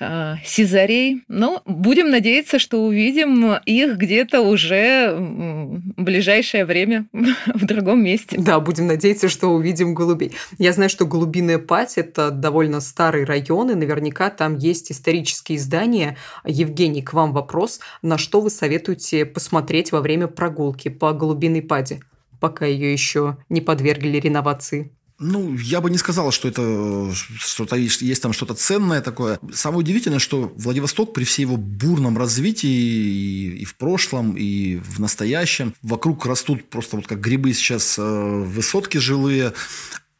э, 0.00 0.34
сизарей. 0.44 1.22
Но 1.28 1.62
будем 1.66 2.10
надеяться, 2.10 2.58
что 2.58 2.84
увидим 2.84 3.54
их 3.66 3.96
где-то 3.96 4.40
уже 4.40 5.14
в 5.16 6.02
ближайшее 6.02 6.64
время 6.64 7.06
в 7.54 7.66
другом 7.66 8.02
месте. 8.02 8.36
Да, 8.38 8.60
будем 8.60 8.86
надеяться, 8.86 9.28
что 9.28 9.48
увидим 9.48 9.94
голубей. 9.94 10.32
Я 10.58 10.72
знаю, 10.72 10.90
что 10.90 11.06
Голубиная 11.06 11.58
Пать– 11.58 11.94
это 11.96 12.30
довольно 12.30 12.80
старый 12.80 13.24
район, 13.24 13.70
и 13.70 13.74
наверняка 13.74 14.30
там 14.30 14.56
есть 14.56 14.92
исторические 14.92 15.58
здания. 15.58 16.16
Евгений, 16.44 17.02
к 17.02 17.12
вам 17.12 17.32
вопрос. 17.32 17.80
На 18.02 18.18
что 18.18 18.40
вы 18.40 18.50
советуете 18.50 19.26
посмотреть 19.26 19.92
во 19.92 20.00
время 20.00 20.28
прогулки 20.28 20.88
по 20.88 21.12
Голубиной 21.12 21.62
Паде? 21.62 22.00
Пока 22.40 22.66
ее 22.66 22.92
еще 22.92 23.38
не 23.48 23.60
подвергли 23.60 24.18
реновации? 24.18 24.92
Ну, 25.20 25.56
я 25.56 25.80
бы 25.80 25.90
не 25.90 25.98
сказал, 25.98 26.30
что 26.30 26.46
это 26.46 27.12
что-то 27.12 27.74
есть, 27.74 28.02
есть 28.02 28.22
там 28.22 28.32
что-то 28.32 28.54
ценное 28.54 29.00
такое. 29.00 29.40
Самое 29.52 29.80
удивительное, 29.80 30.20
что 30.20 30.52
Владивосток 30.56 31.12
при 31.12 31.24
всей 31.24 31.42
его 31.42 31.56
бурном 31.56 32.16
развитии 32.16 32.68
и, 32.68 33.58
и 33.58 33.64
в 33.64 33.74
прошлом, 33.76 34.36
и 34.36 34.76
в 34.76 35.00
настоящем, 35.00 35.74
вокруг 35.82 36.24
растут 36.24 36.70
просто 36.70 36.96
вот 36.96 37.08
как 37.08 37.20
грибы 37.20 37.52
сейчас 37.52 37.98
э, 37.98 38.02
высотки 38.02 38.98
жилые, 38.98 39.54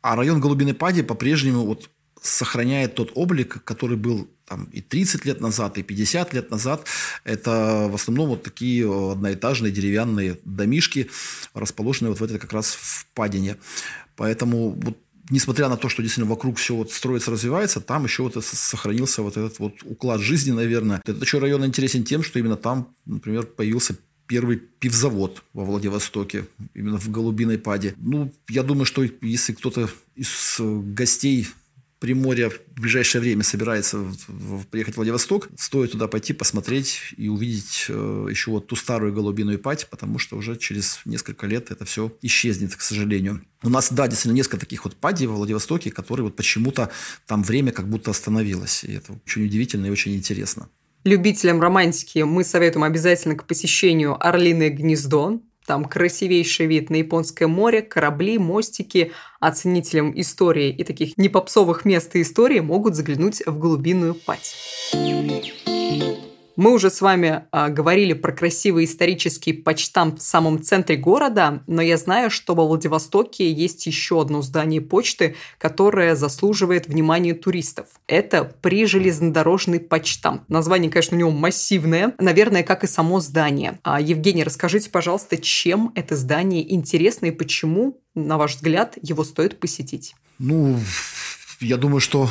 а 0.02 0.16
район 0.16 0.40
Голубиной 0.40 0.74
Пади 0.74 1.02
по-прежнему 1.02 1.64
вот 1.64 1.90
сохраняет 2.20 2.96
тот 2.96 3.12
облик, 3.14 3.62
который 3.62 3.96
был 3.96 4.28
там 4.48 4.64
и 4.72 4.80
30 4.80 5.24
лет 5.24 5.40
назад, 5.40 5.78
и 5.78 5.82
50 5.82 6.34
лет 6.34 6.50
назад. 6.50 6.84
Это 7.24 7.88
в 7.90 7.94
основном 7.94 8.30
вот 8.30 8.42
такие 8.42 8.86
одноэтажные 9.12 9.72
деревянные 9.72 10.38
домишки, 10.44 11.10
расположенные 11.54 12.10
вот 12.10 12.20
в 12.20 12.24
этой 12.24 12.38
как 12.38 12.52
раз 12.52 12.74
впадине. 12.74 13.56
Поэтому 14.16 14.70
вот 14.70 14.96
несмотря 15.30 15.68
на 15.68 15.76
то, 15.76 15.88
что 15.88 16.02
действительно 16.02 16.30
вокруг 16.30 16.56
все 16.56 16.74
вот 16.74 16.90
строится, 16.92 17.30
развивается, 17.30 17.80
там 17.80 18.04
еще 18.04 18.22
вот 18.22 18.42
сохранился 18.44 19.22
вот 19.22 19.36
этот 19.36 19.58
вот 19.58 19.74
уклад 19.84 20.20
жизни, 20.20 20.52
наверное. 20.52 21.02
Этот 21.04 21.22
еще 21.22 21.38
район 21.38 21.64
интересен 21.66 22.04
тем, 22.04 22.22
что 22.22 22.38
именно 22.38 22.56
там, 22.56 22.94
например, 23.04 23.46
появился 23.46 23.96
первый 24.26 24.58
пивзавод 24.58 25.42
во 25.54 25.64
Владивостоке, 25.64 26.46
именно 26.74 26.98
в 26.98 27.10
Голубиной 27.10 27.58
Паде. 27.58 27.94
Ну, 27.96 28.32
я 28.48 28.62
думаю, 28.62 28.84
что 28.84 29.04
если 29.22 29.54
кто-то 29.54 29.88
из 30.14 30.60
гостей 30.60 31.48
Приморье 31.98 32.50
в 32.50 32.60
ближайшее 32.80 33.20
время 33.20 33.42
собирается 33.42 34.04
приехать 34.70 34.94
в 34.94 34.96
Владивосток, 34.98 35.48
стоит 35.56 35.92
туда 35.92 36.06
пойти, 36.06 36.32
посмотреть 36.32 37.14
и 37.16 37.28
увидеть 37.28 37.86
э, 37.88 38.26
еще 38.30 38.52
вот 38.52 38.68
ту 38.68 38.76
старую 38.76 39.12
голубиную 39.12 39.58
пать, 39.58 39.88
потому 39.90 40.18
что 40.18 40.36
уже 40.36 40.56
через 40.56 41.00
несколько 41.04 41.46
лет 41.46 41.70
это 41.70 41.84
все 41.84 42.12
исчезнет, 42.22 42.76
к 42.76 42.80
сожалению. 42.80 43.42
У 43.62 43.68
нас, 43.68 43.92
да, 43.92 44.06
действительно, 44.06 44.36
несколько 44.36 44.58
таких 44.58 44.84
вот 44.84 44.94
падей 44.94 45.26
во 45.26 45.34
Владивостоке, 45.34 45.90
которые 45.90 46.24
вот 46.24 46.36
почему-то 46.36 46.90
там 47.26 47.42
время 47.42 47.72
как 47.72 47.88
будто 47.88 48.12
остановилось. 48.12 48.84
И 48.84 48.92
это 48.92 49.12
очень 49.26 49.44
удивительно 49.44 49.86
и 49.86 49.90
очень 49.90 50.14
интересно. 50.14 50.68
Любителям 51.04 51.60
романтики 51.60 52.20
мы 52.20 52.44
советуем 52.44 52.84
обязательно 52.84 53.34
к 53.34 53.46
посещению 53.46 54.16
Орлиное 54.24 54.70
гнездо. 54.70 55.40
Там 55.68 55.84
красивейший 55.84 56.64
вид 56.64 56.88
на 56.88 56.96
Японское 56.96 57.46
море, 57.46 57.82
корабли, 57.82 58.38
мостики. 58.38 59.12
Оценителям 59.38 60.18
истории 60.18 60.70
и 60.70 60.82
таких 60.82 61.18
непопсовых 61.18 61.84
мест 61.84 62.16
и 62.16 62.22
истории 62.22 62.60
могут 62.60 62.94
заглянуть 62.94 63.42
в 63.44 63.58
глубинную 63.58 64.14
пать. 64.14 64.56
Мы 66.58 66.72
уже 66.72 66.90
с 66.90 67.00
вами 67.00 67.44
а, 67.52 67.68
говорили 67.68 68.14
про 68.14 68.32
красивый 68.32 68.86
исторический 68.86 69.52
почтамт 69.52 70.18
в 70.18 70.24
самом 70.24 70.60
центре 70.60 70.96
города, 70.96 71.62
но 71.68 71.80
я 71.80 71.96
знаю, 71.96 72.32
что 72.32 72.56
во 72.56 72.66
Владивостоке 72.66 73.48
есть 73.52 73.86
еще 73.86 74.20
одно 74.20 74.42
здание 74.42 74.80
почты, 74.80 75.36
которое 75.58 76.16
заслуживает 76.16 76.88
внимания 76.88 77.34
туристов. 77.34 77.86
Это 78.08 78.42
прижелезнодорожный 78.42 79.78
почтамт. 79.78 80.48
Название, 80.48 80.90
конечно, 80.90 81.16
у 81.16 81.20
него 81.20 81.30
массивное, 81.30 82.16
наверное, 82.18 82.64
как 82.64 82.82
и 82.82 82.88
само 82.88 83.20
здание. 83.20 83.78
А, 83.84 84.00
Евгений, 84.00 84.42
расскажите, 84.42 84.90
пожалуйста, 84.90 85.36
чем 85.38 85.92
это 85.94 86.16
здание 86.16 86.74
интересно 86.74 87.26
и 87.26 87.30
почему, 87.30 88.00
на 88.16 88.36
ваш 88.36 88.56
взгляд, 88.56 88.98
его 89.00 89.22
стоит 89.22 89.60
посетить? 89.60 90.16
Ну, 90.40 90.76
я 91.60 91.76
думаю, 91.76 92.00
что 92.00 92.28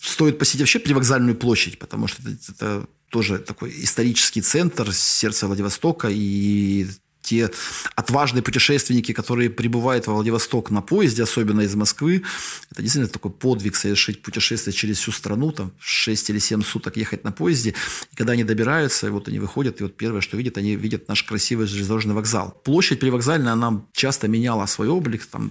стоит 0.00 0.38
посетить 0.38 0.60
вообще 0.60 0.78
привокзальную 0.78 1.34
площадь, 1.34 1.80
потому 1.80 2.06
что 2.06 2.22
это, 2.22 2.52
это 2.52 2.86
тоже 3.14 3.38
такой 3.38 3.70
исторический 3.84 4.40
центр, 4.40 4.92
сердце 4.92 5.46
Владивостока, 5.46 6.08
и 6.10 6.88
те 7.24 7.50
отважные 7.96 8.42
путешественники, 8.42 9.12
которые 9.12 9.50
прибывают 9.50 10.06
во 10.06 10.14
Владивосток 10.14 10.70
на 10.70 10.82
поезде, 10.82 11.22
особенно 11.22 11.62
из 11.62 11.74
Москвы, 11.74 12.22
это 12.70 12.82
действительно 12.82 13.08
такой 13.08 13.30
подвиг 13.30 13.76
совершить 13.76 14.22
путешествие 14.22 14.74
через 14.74 14.98
всю 14.98 15.10
страну, 15.10 15.50
там 15.50 15.72
6 15.78 16.30
или 16.30 16.38
7 16.38 16.62
суток 16.62 16.96
ехать 16.96 17.24
на 17.24 17.32
поезде, 17.32 17.74
и 18.12 18.16
когда 18.16 18.34
они 18.34 18.44
добираются, 18.44 19.06
и 19.06 19.10
вот 19.10 19.28
они 19.28 19.38
выходят, 19.38 19.80
и 19.80 19.84
вот 19.84 19.96
первое, 19.96 20.20
что 20.20 20.36
видят, 20.36 20.58
они 20.58 20.76
видят 20.76 21.08
наш 21.08 21.22
красивый 21.22 21.66
железнодорожный 21.66 22.14
вокзал. 22.14 22.60
Площадь 22.62 23.00
привокзальная, 23.00 23.52
она 23.52 23.82
часто 23.92 24.28
меняла 24.28 24.66
свой 24.66 24.88
облик, 24.88 25.24
там 25.26 25.50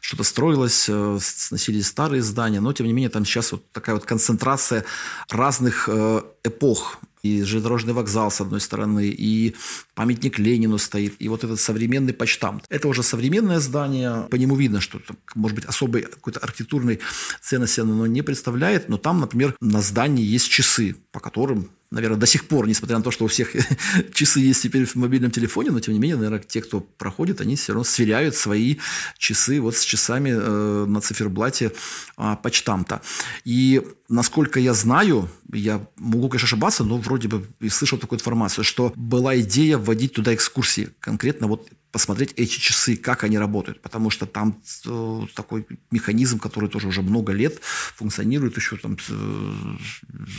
что-то 0.00 0.24
строилось, 0.24 0.86
э, 0.88 1.18
сносились 1.20 1.86
старые 1.86 2.22
здания, 2.22 2.60
но 2.60 2.72
тем 2.72 2.86
не 2.86 2.92
менее 2.92 3.10
там 3.10 3.24
сейчас 3.24 3.52
вот 3.52 3.70
такая 3.72 3.94
вот 3.94 4.06
концентрация 4.06 4.84
разных 5.28 5.88
э, 5.92 6.22
эпох 6.44 6.98
и 7.22 7.42
железнодорожный 7.42 7.92
вокзал 7.92 8.30
с 8.30 8.40
одной 8.40 8.60
стороны, 8.60 9.06
и 9.08 9.54
памятник 9.94 10.38
Ленину 10.38 10.78
стоит, 10.78 11.14
и 11.18 11.28
вот 11.28 11.44
этот 11.44 11.60
современный 11.60 12.12
почтамт. 12.12 12.64
Это 12.68 12.88
уже 12.88 13.02
современное 13.02 13.60
здание, 13.60 14.26
по 14.30 14.36
нему 14.36 14.56
видно, 14.56 14.80
что, 14.80 15.00
может 15.34 15.54
быть, 15.54 15.64
особой 15.64 16.02
какой-то 16.02 16.40
архитектурной 16.40 17.00
ценности 17.40 17.80
оно 17.80 18.06
не 18.06 18.22
представляет, 18.22 18.88
но 18.88 18.96
там, 18.96 19.20
например, 19.20 19.54
на 19.60 19.82
здании 19.82 20.24
есть 20.24 20.48
часы, 20.48 20.96
по 21.12 21.20
которым 21.20 21.68
наверное, 21.90 22.18
до 22.18 22.26
сих 22.26 22.46
пор, 22.46 22.68
несмотря 22.68 22.98
на 22.98 23.02
то, 23.02 23.10
что 23.10 23.24
у 23.24 23.28
всех 23.28 23.52
часы 24.12 24.40
есть 24.40 24.62
теперь 24.62 24.84
в 24.84 24.94
мобильном 24.96 25.30
телефоне, 25.30 25.70
но 25.70 25.80
тем 25.80 25.94
не 25.94 26.00
менее, 26.00 26.16
наверное, 26.16 26.40
те, 26.40 26.60
кто 26.60 26.80
проходит, 26.80 27.40
они 27.40 27.56
все 27.56 27.72
равно 27.72 27.84
сверяют 27.84 28.34
свои 28.34 28.76
часы 29.16 29.60
вот 29.60 29.76
с 29.76 29.82
часами 29.82 30.30
э, 30.30 30.84
на 30.86 31.00
циферблате 31.00 31.72
э, 32.16 32.36
почтамта. 32.42 33.00
И 33.44 33.82
насколько 34.08 34.60
я 34.60 34.74
знаю, 34.74 35.30
я 35.52 35.86
могу, 35.96 36.28
конечно, 36.28 36.46
ошибаться, 36.46 36.84
но 36.84 36.98
вроде 36.98 37.28
бы 37.28 37.46
и 37.60 37.68
слышал 37.68 37.98
такую 37.98 38.18
информацию, 38.18 38.64
что 38.64 38.92
была 38.94 39.38
идея 39.40 39.78
вводить 39.78 40.12
туда 40.12 40.34
экскурсии, 40.34 40.90
конкретно 41.00 41.46
вот 41.46 41.68
посмотреть 41.90 42.32
эти 42.36 42.58
часы, 42.58 42.96
как 42.96 43.24
они 43.24 43.38
работают, 43.38 43.80
потому 43.80 44.10
что 44.10 44.26
там 44.26 44.60
э, 44.86 45.20
такой 45.34 45.66
механизм, 45.90 46.38
который 46.38 46.68
тоже 46.68 46.88
уже 46.88 47.02
много 47.02 47.32
лет 47.32 47.58
функционирует, 47.62 48.56
еще 48.56 48.76
там, 48.76 48.98
э, 49.08 49.76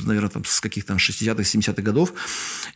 наверное, 0.03 0.29
там 0.29 0.45
с 0.45 0.61
каких-то 0.61 0.93
60-х, 0.93 1.41
70-х 1.41 1.81
годов. 1.81 2.13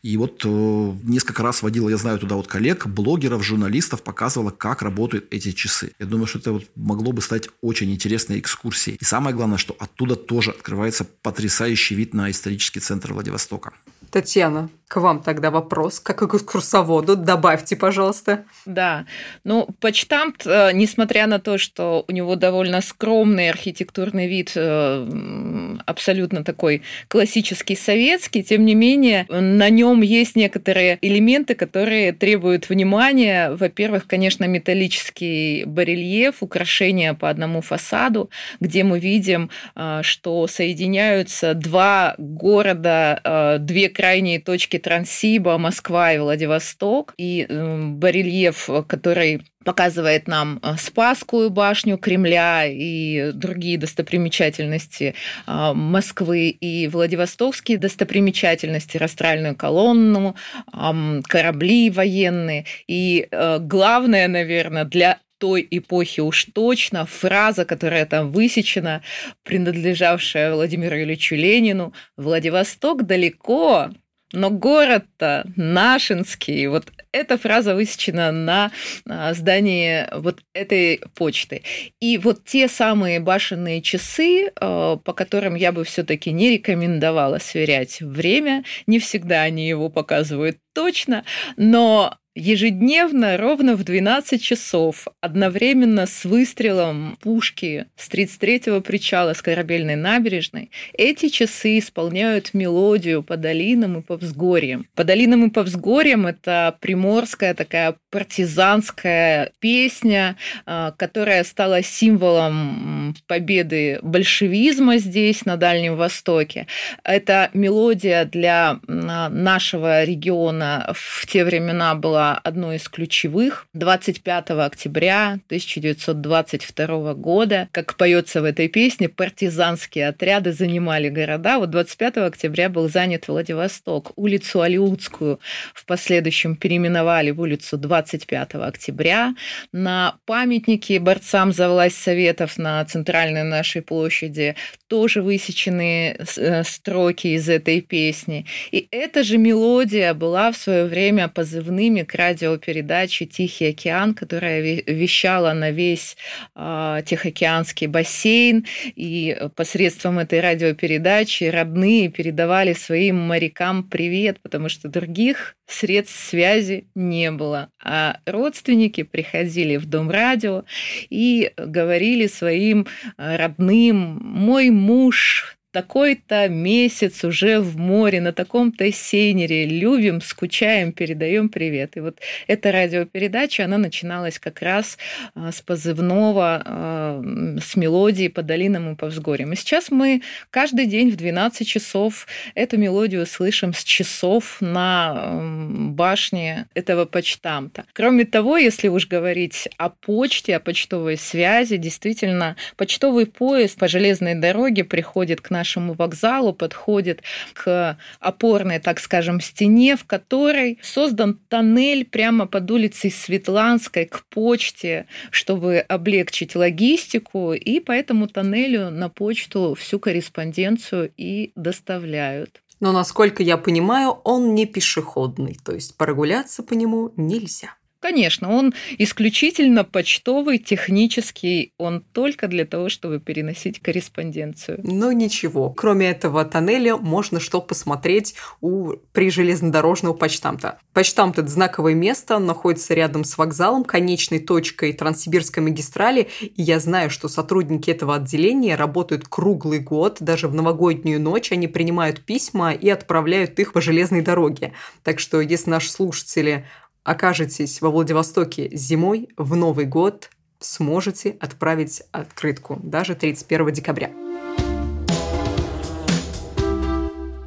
И 0.01 0.17
вот 0.17 0.41
э, 0.45 0.93
несколько 1.03 1.43
раз 1.43 1.61
водила, 1.61 1.89
я 1.89 1.97
знаю, 1.97 2.17
туда 2.19 2.35
вот 2.35 2.47
коллег, 2.47 2.87
блогеров, 2.87 3.43
журналистов, 3.43 4.01
показывала, 4.01 4.49
как 4.49 4.81
работают 4.81 5.27
эти 5.31 5.51
часы. 5.51 5.91
Я 5.99 6.07
думаю, 6.07 6.27
что 6.27 6.39
это 6.39 6.53
вот 6.53 6.65
могло 6.75 7.11
бы 7.11 7.21
стать 7.21 7.49
очень 7.61 7.91
интересной 7.91 8.39
экскурсией. 8.39 8.97
И 8.99 9.05
самое 9.05 9.35
главное, 9.35 9.57
что 9.57 9.75
оттуда 9.79 10.15
тоже 10.15 10.51
открывается 10.51 11.05
потрясающий 11.21 11.95
вид 11.95 12.13
на 12.13 12.31
исторический 12.31 12.79
центр 12.79 13.13
Владивостока. 13.13 13.73
Татьяна, 14.13 14.69
к 14.93 14.97
вам 14.97 15.23
тогда 15.23 15.49
вопрос, 15.49 15.99
как 15.99 16.21
и 16.21 16.27
к 16.27 16.35
экскурсоводу. 16.35 17.15
Добавьте, 17.15 17.75
пожалуйста. 17.75 18.43
Да. 18.67 19.05
Ну, 19.43 19.67
почтамт, 19.79 20.45
э, 20.45 20.69
несмотря 20.73 21.25
на 21.25 21.39
то, 21.39 21.57
что 21.57 22.05
у 22.07 22.11
него 22.11 22.35
довольно 22.35 22.79
скромный 22.81 23.49
архитектурный 23.49 24.27
вид, 24.27 24.51
э, 24.55 25.77
абсолютно 25.87 26.43
такой 26.43 26.83
классический 27.07 27.75
советский, 27.75 28.43
тем 28.43 28.65
не 28.65 28.75
менее, 28.75 29.25
на 29.29 29.71
нем 29.71 30.03
есть 30.03 30.35
некоторые 30.35 30.99
элементы, 31.01 31.55
которые 31.55 32.11
требуют 32.13 32.69
внимания. 32.69 33.49
Во-первых, 33.49 34.05
конечно, 34.05 34.45
металлический 34.45 35.63
барельеф, 35.65 36.43
украшения 36.43 37.15
по 37.15 37.31
одному 37.31 37.61
фасаду, 37.61 38.29
где 38.59 38.83
мы 38.83 38.99
видим, 38.99 39.49
э, 39.75 40.01
что 40.03 40.45
соединяются 40.45 41.55
два 41.55 42.13
города, 42.19 43.57
две 43.59 43.89
крайние 43.89 44.39
точки 44.39 44.82
Транссиба, 44.83 45.57
Москва 45.57 46.13
и 46.13 46.19
Владивосток, 46.19 47.13
и 47.17 47.47
барельеф, 47.49 48.69
который 48.87 49.41
показывает 49.63 50.27
нам 50.27 50.59
э, 50.61 50.75
Спасскую 50.77 51.49
башню 51.49 51.97
Кремля 51.97 52.65
и 52.65 53.31
другие 53.31 53.77
достопримечательности 53.77 55.15
э, 55.47 55.73
Москвы 55.73 56.49
и 56.49 56.87
Владивостокские 56.87 57.77
достопримечательности, 57.77 58.97
Растральную 58.97 59.55
колонну, 59.55 60.35
корабли 60.71 61.89
военные. 61.89 62.65
И 62.87 63.27
э, 63.31 63.59
главное, 63.59 64.27
наверное, 64.27 64.85
для 64.85 65.19
той 65.37 65.67
эпохи 65.69 66.21
уж 66.21 66.45
точно 66.53 67.05
фраза, 67.05 67.65
которая 67.65 68.05
там 68.05 68.31
высечена, 68.31 69.01
принадлежавшая 69.43 70.53
Владимиру 70.53 70.95
Ильичу 70.95 71.35
Ленину, 71.35 71.93
«Владивосток 72.15 73.05
далеко, 73.05 73.89
но 74.33 74.49
город-то 74.49 75.45
Нашинский, 75.55 76.67
вот 76.67 76.91
эта 77.11 77.37
фраза 77.37 77.75
высечена 77.75 78.31
на 78.31 78.71
а, 79.07 79.33
здании 79.33 80.07
вот 80.19 80.41
этой 80.53 81.01
почты. 81.15 81.63
И 81.99 82.17
вот 82.17 82.43
те 82.43 82.67
самые 82.67 83.19
башенные 83.19 83.81
часы, 83.81 84.51
а, 84.59 84.97
по 84.97 85.13
которым 85.13 85.55
я 85.55 85.71
бы 85.71 85.83
все-таки 85.83 86.31
не 86.31 86.49
рекомендовала 86.49 87.37
сверять 87.37 88.01
время, 88.01 88.63
не 88.87 88.99
всегда 88.99 89.43
они 89.43 89.67
его 89.67 89.89
показывают 89.89 90.57
точно, 90.73 91.23
но 91.55 92.17
ежедневно 92.35 93.37
ровно 93.37 93.75
в 93.75 93.83
12 93.83 94.41
часов 94.41 95.07
одновременно 95.21 96.05
с 96.05 96.25
выстрелом 96.25 97.17
пушки 97.21 97.85
с 97.95 98.09
33-го 98.09 98.81
причала 98.81 99.33
с 99.33 99.41
корабельной 99.41 99.95
набережной 99.95 100.71
эти 100.93 101.29
часы 101.29 101.77
исполняют 101.79 102.53
мелодию 102.53 103.23
по 103.23 103.37
долинам 103.37 103.99
и 103.99 104.01
по 104.01 104.17
взгорьям. 104.17 104.87
По 104.95 105.03
долинам 105.03 105.47
и 105.47 105.49
по 105.49 105.63
взгорьям 105.63 106.25
это 106.27 106.75
приморская 106.79 107.53
такая 107.53 107.95
партизанская 108.09 109.51
песня, 109.59 110.37
а, 110.65 110.91
которая 110.91 111.43
стала 111.43 111.83
символом 111.83 113.15
победы 113.27 113.99
большевизма 114.01 114.97
здесь, 114.97 115.45
на 115.45 115.57
Дальнем 115.57 115.95
Востоке. 115.95 116.67
Это 117.03 117.49
мелодия 117.53 118.25
для 118.25 118.79
нашего 118.87 120.03
региона 120.03 120.93
в 120.93 121.25
те 121.27 121.43
времена 121.43 121.95
была 121.95 122.22
была 122.23 122.39
одной 122.43 122.77
из 122.77 122.87
ключевых. 122.87 123.67
25 123.73 124.51
октября 124.51 125.39
1922 125.47 127.13
года, 127.15 127.67
как 127.71 127.97
поется 127.97 128.41
в 128.41 128.45
этой 128.45 128.69
песне, 128.69 129.09
партизанские 129.09 130.07
отряды 130.07 130.53
занимали 130.53 131.09
города. 131.09 131.59
Вот 131.59 131.69
25 131.71 132.17
октября 132.17 132.69
был 132.69 132.87
занят 132.87 133.27
Владивосток. 133.27 134.13
Улицу 134.15 134.61
Алиутскую 134.61 135.39
в 135.73 135.85
последующем 135.85 136.55
переименовали 136.55 137.31
в 137.31 137.41
улицу 137.41 137.77
25 137.77 138.55
октября. 138.55 139.35
На 139.73 140.15
памятнике 140.25 140.99
борцам 140.99 141.51
за 141.51 141.67
власть 141.69 142.01
Советов 142.01 142.57
на 142.57 142.85
центральной 142.85 143.43
нашей 143.43 143.81
площади 143.81 144.55
тоже 144.87 145.21
высечены 145.21 146.15
э, 146.37 146.63
строки 146.63 147.27
из 147.27 147.49
этой 147.49 147.81
песни. 147.81 148.45
И 148.71 148.87
эта 148.91 149.23
же 149.23 149.37
мелодия 149.37 150.13
была 150.13 150.51
в 150.51 150.55
свое 150.55 150.85
время 150.85 151.27
позывными 151.27 152.03
к 152.03 152.12
радиопередаче 152.15 153.25
«Тихий 153.25 153.69
океан», 153.69 154.13
которая 154.13 154.61
вещала 154.61 155.53
на 155.53 155.71
весь 155.71 156.17
э, 156.55 157.01
Тихоокеанский 157.05 157.87
бассейн. 157.87 158.65
И 158.95 159.37
посредством 159.55 160.19
этой 160.19 160.39
радиопередачи 160.39 161.45
родные 161.45 162.09
передавали 162.09 162.73
своим 162.73 163.19
морякам 163.19 163.83
привет, 163.83 164.39
потому 164.41 164.69
что 164.69 164.87
других 164.89 165.55
средств 165.67 166.29
связи 166.29 166.87
не 166.95 167.31
было. 167.31 167.69
А 167.83 168.17
родственники 168.25 169.03
приходили 169.03 169.77
в 169.77 169.85
дом 169.85 170.09
радио 170.11 170.63
и 171.09 171.51
говорили 171.57 172.27
своим 172.27 172.87
родным, 173.17 174.19
мой 174.21 174.69
муж 174.69 175.57
такой-то 175.73 176.47
месяц 176.49 177.23
уже 177.23 177.59
в 177.59 177.77
море, 177.77 178.21
на 178.21 178.31
таком-то 178.31 178.89
сейнере, 178.91 179.65
любим, 179.65 180.21
скучаем, 180.21 180.91
передаем 180.91 181.49
привет. 181.49 181.97
И 181.97 181.99
вот 181.99 182.19
эта 182.47 182.71
радиопередача, 182.71 183.65
она 183.65 183.79
начиналась 183.79 184.37
как 184.37 184.61
раз 184.61 184.99
а, 185.33 185.51
с 185.51 185.61
позывного, 185.61 186.61
а, 186.63 187.23
с 187.59 187.75
мелодии 187.75 188.27
по 188.27 188.43
долинам 188.43 188.93
и 188.93 188.95
по 188.95 189.07
взгорьям. 189.07 189.51
И 189.53 189.55
сейчас 189.55 189.89
мы 189.89 190.21
каждый 190.51 190.85
день 190.85 191.09
в 191.09 191.15
12 191.15 191.67
часов 191.67 192.27
эту 192.53 192.77
мелодию 192.77 193.25
слышим 193.25 193.73
с 193.73 193.83
часов 193.83 194.61
на 194.61 195.31
башне 195.33 196.67
этого 196.75 197.05
почтамта. 197.05 197.85
Кроме 197.93 198.25
того, 198.25 198.57
если 198.57 198.89
уж 198.89 199.07
говорить 199.07 199.67
о 199.77 199.89
почте, 199.89 200.55
о 200.55 200.59
почтовой 200.59 201.17
связи, 201.17 201.77
действительно, 201.77 202.57
почтовый 202.77 203.25
поезд 203.25 203.79
по 203.79 203.87
железной 203.87 204.35
дороге 204.35 204.83
приходит 204.83 205.41
к 205.41 205.49
нам 205.49 205.62
нашему 205.63 205.93
вокзалу 205.93 206.51
подходит 206.51 207.23
к 207.53 207.97
опорной, 208.19 208.79
так 208.79 208.99
скажем, 208.99 209.39
стене, 209.39 209.95
в 209.95 210.03
которой 210.03 210.77
создан 210.81 211.39
тоннель 211.47 212.03
прямо 212.03 212.47
под 212.47 212.69
улицей 212.69 213.09
Светланской 213.09 214.05
к 214.05 214.25
почте, 214.29 215.05
чтобы 215.31 215.77
облегчить 215.77 216.55
логистику, 216.55 217.53
и 217.53 217.79
по 217.79 217.93
этому 217.93 218.27
тоннелю 218.27 218.89
на 218.89 219.07
почту 219.07 219.73
всю 219.79 219.99
корреспонденцию 219.99 221.13
и 221.15 221.53
доставляют. 221.55 222.61
Но, 222.81 222.91
насколько 222.91 223.41
я 223.41 223.55
понимаю, 223.55 224.09
он 224.25 224.53
не 224.55 224.65
пешеходный, 224.65 225.57
то 225.63 225.73
есть 225.73 225.95
прогуляться 225.95 226.61
по 226.61 226.73
нему 226.73 227.13
нельзя. 227.15 227.69
Конечно, 228.03 228.51
он 228.51 228.73
исключительно 228.97 229.85
почтовый, 229.85 230.57
технический, 230.57 231.71
он 231.77 232.01
только 232.01 232.49
для 232.49 232.65
того, 232.65 232.89
чтобы 232.89 233.21
переносить 233.21 233.79
корреспонденцию. 233.79 234.81
Ну 234.83 235.13
ничего, 235.13 235.69
кроме 235.69 236.09
этого 236.09 236.43
тоннеля 236.43 236.97
можно 236.97 237.39
что 237.39 237.61
посмотреть 237.61 238.35
у 238.59 238.95
при 239.13 239.29
железнодорожного 239.29 240.13
почтамта. 240.15 240.79
Почтамт– 240.91 241.37
это 241.39 241.47
знаковое 241.47 241.93
место, 241.93 242.39
находится 242.39 242.93
рядом 242.93 243.23
с 243.23 243.37
вокзалом, 243.37 243.85
конечной 243.85 244.39
точкой 244.39 244.91
Транссибирской 244.91 245.63
магистрали, 245.63 246.27
и 246.41 246.61
я 246.61 246.81
знаю, 246.81 247.09
что 247.09 247.29
сотрудники 247.29 247.89
этого 247.89 248.15
отделения 248.15 248.75
работают 248.75 249.29
круглый 249.29 249.79
год, 249.79 250.17
даже 250.19 250.49
в 250.49 250.53
новогоднюю 250.53 251.21
ночь 251.21 251.53
они 251.53 251.69
принимают 251.69 252.19
письма 252.19 252.73
и 252.73 252.89
отправляют 252.89 253.57
их 253.59 253.71
по 253.71 253.79
железной 253.79 254.21
дороге. 254.21 254.73
Так 255.03 255.21
что, 255.21 255.39
если 255.39 255.69
наши 255.69 255.89
слушатели 255.89 256.65
окажетесь 257.03 257.81
во 257.81 257.89
Владивостоке 257.89 258.69
зимой, 258.75 259.29
в 259.37 259.55
Новый 259.55 259.85
год 259.85 260.29
сможете 260.59 261.37
отправить 261.39 262.03
открытку, 262.11 262.79
даже 262.81 263.15
31 263.15 263.71
декабря. 263.71 264.11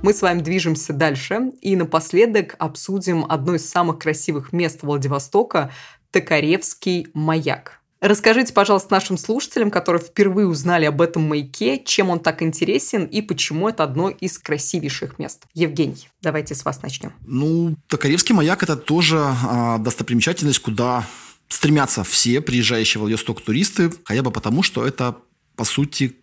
Мы 0.03 0.13
с 0.13 0.23
вами 0.23 0.41
движемся 0.41 0.93
дальше 0.93 1.51
и 1.61 1.75
напоследок 1.75 2.55
обсудим 2.59 3.27
одно 3.29 3.57
из 3.57 3.69
самых 3.69 3.99
красивых 3.99 4.53
мест 4.53 4.83
Владивостока– 4.83 5.73
Токаревский 6.13 7.09
маяк. 7.13 7.81
Расскажите, 8.01 8.53
пожалуйста, 8.53 8.93
нашим 8.93 9.17
слушателям, 9.17 9.71
которые 9.71 10.03
впервые 10.03 10.47
узнали 10.47 10.85
об 10.85 11.01
этом 11.01 11.23
маяке, 11.23 11.83
чем 11.83 12.11
он 12.11 12.21
так 12.21 12.43
интересен 12.43 13.05
и 13.05 13.23
почему 13.23 13.69
это 13.69 13.85
одно 13.85 14.11
из 14.11 14.39
красивейших 14.39 15.19
мест. 15.19 15.45
Евгений, 15.55 16.09
давайте 16.21 16.55
с 16.55 16.65
вас 16.65 16.83
начнем. 16.83 17.13
Ну, 17.27 17.77
Токаревский 17.89 18.35
маяк– 18.35 18.63
это 18.65 18.77
тоже 18.77 19.19
а, 19.19 19.79
достопримечательность, 19.79 20.59
куда 20.59 21.07
стремятся 21.49 22.05
все 22.05 22.41
приезжающие 22.41 22.99
в 22.99 23.03
Владивосток 23.03 23.41
туристы, 23.41 23.91
хотя 24.05 24.23
бы 24.23 24.31
потому, 24.31 24.63
что 24.63 24.87
это, 24.87 25.17
по 25.57 25.65
сути, 25.65 26.17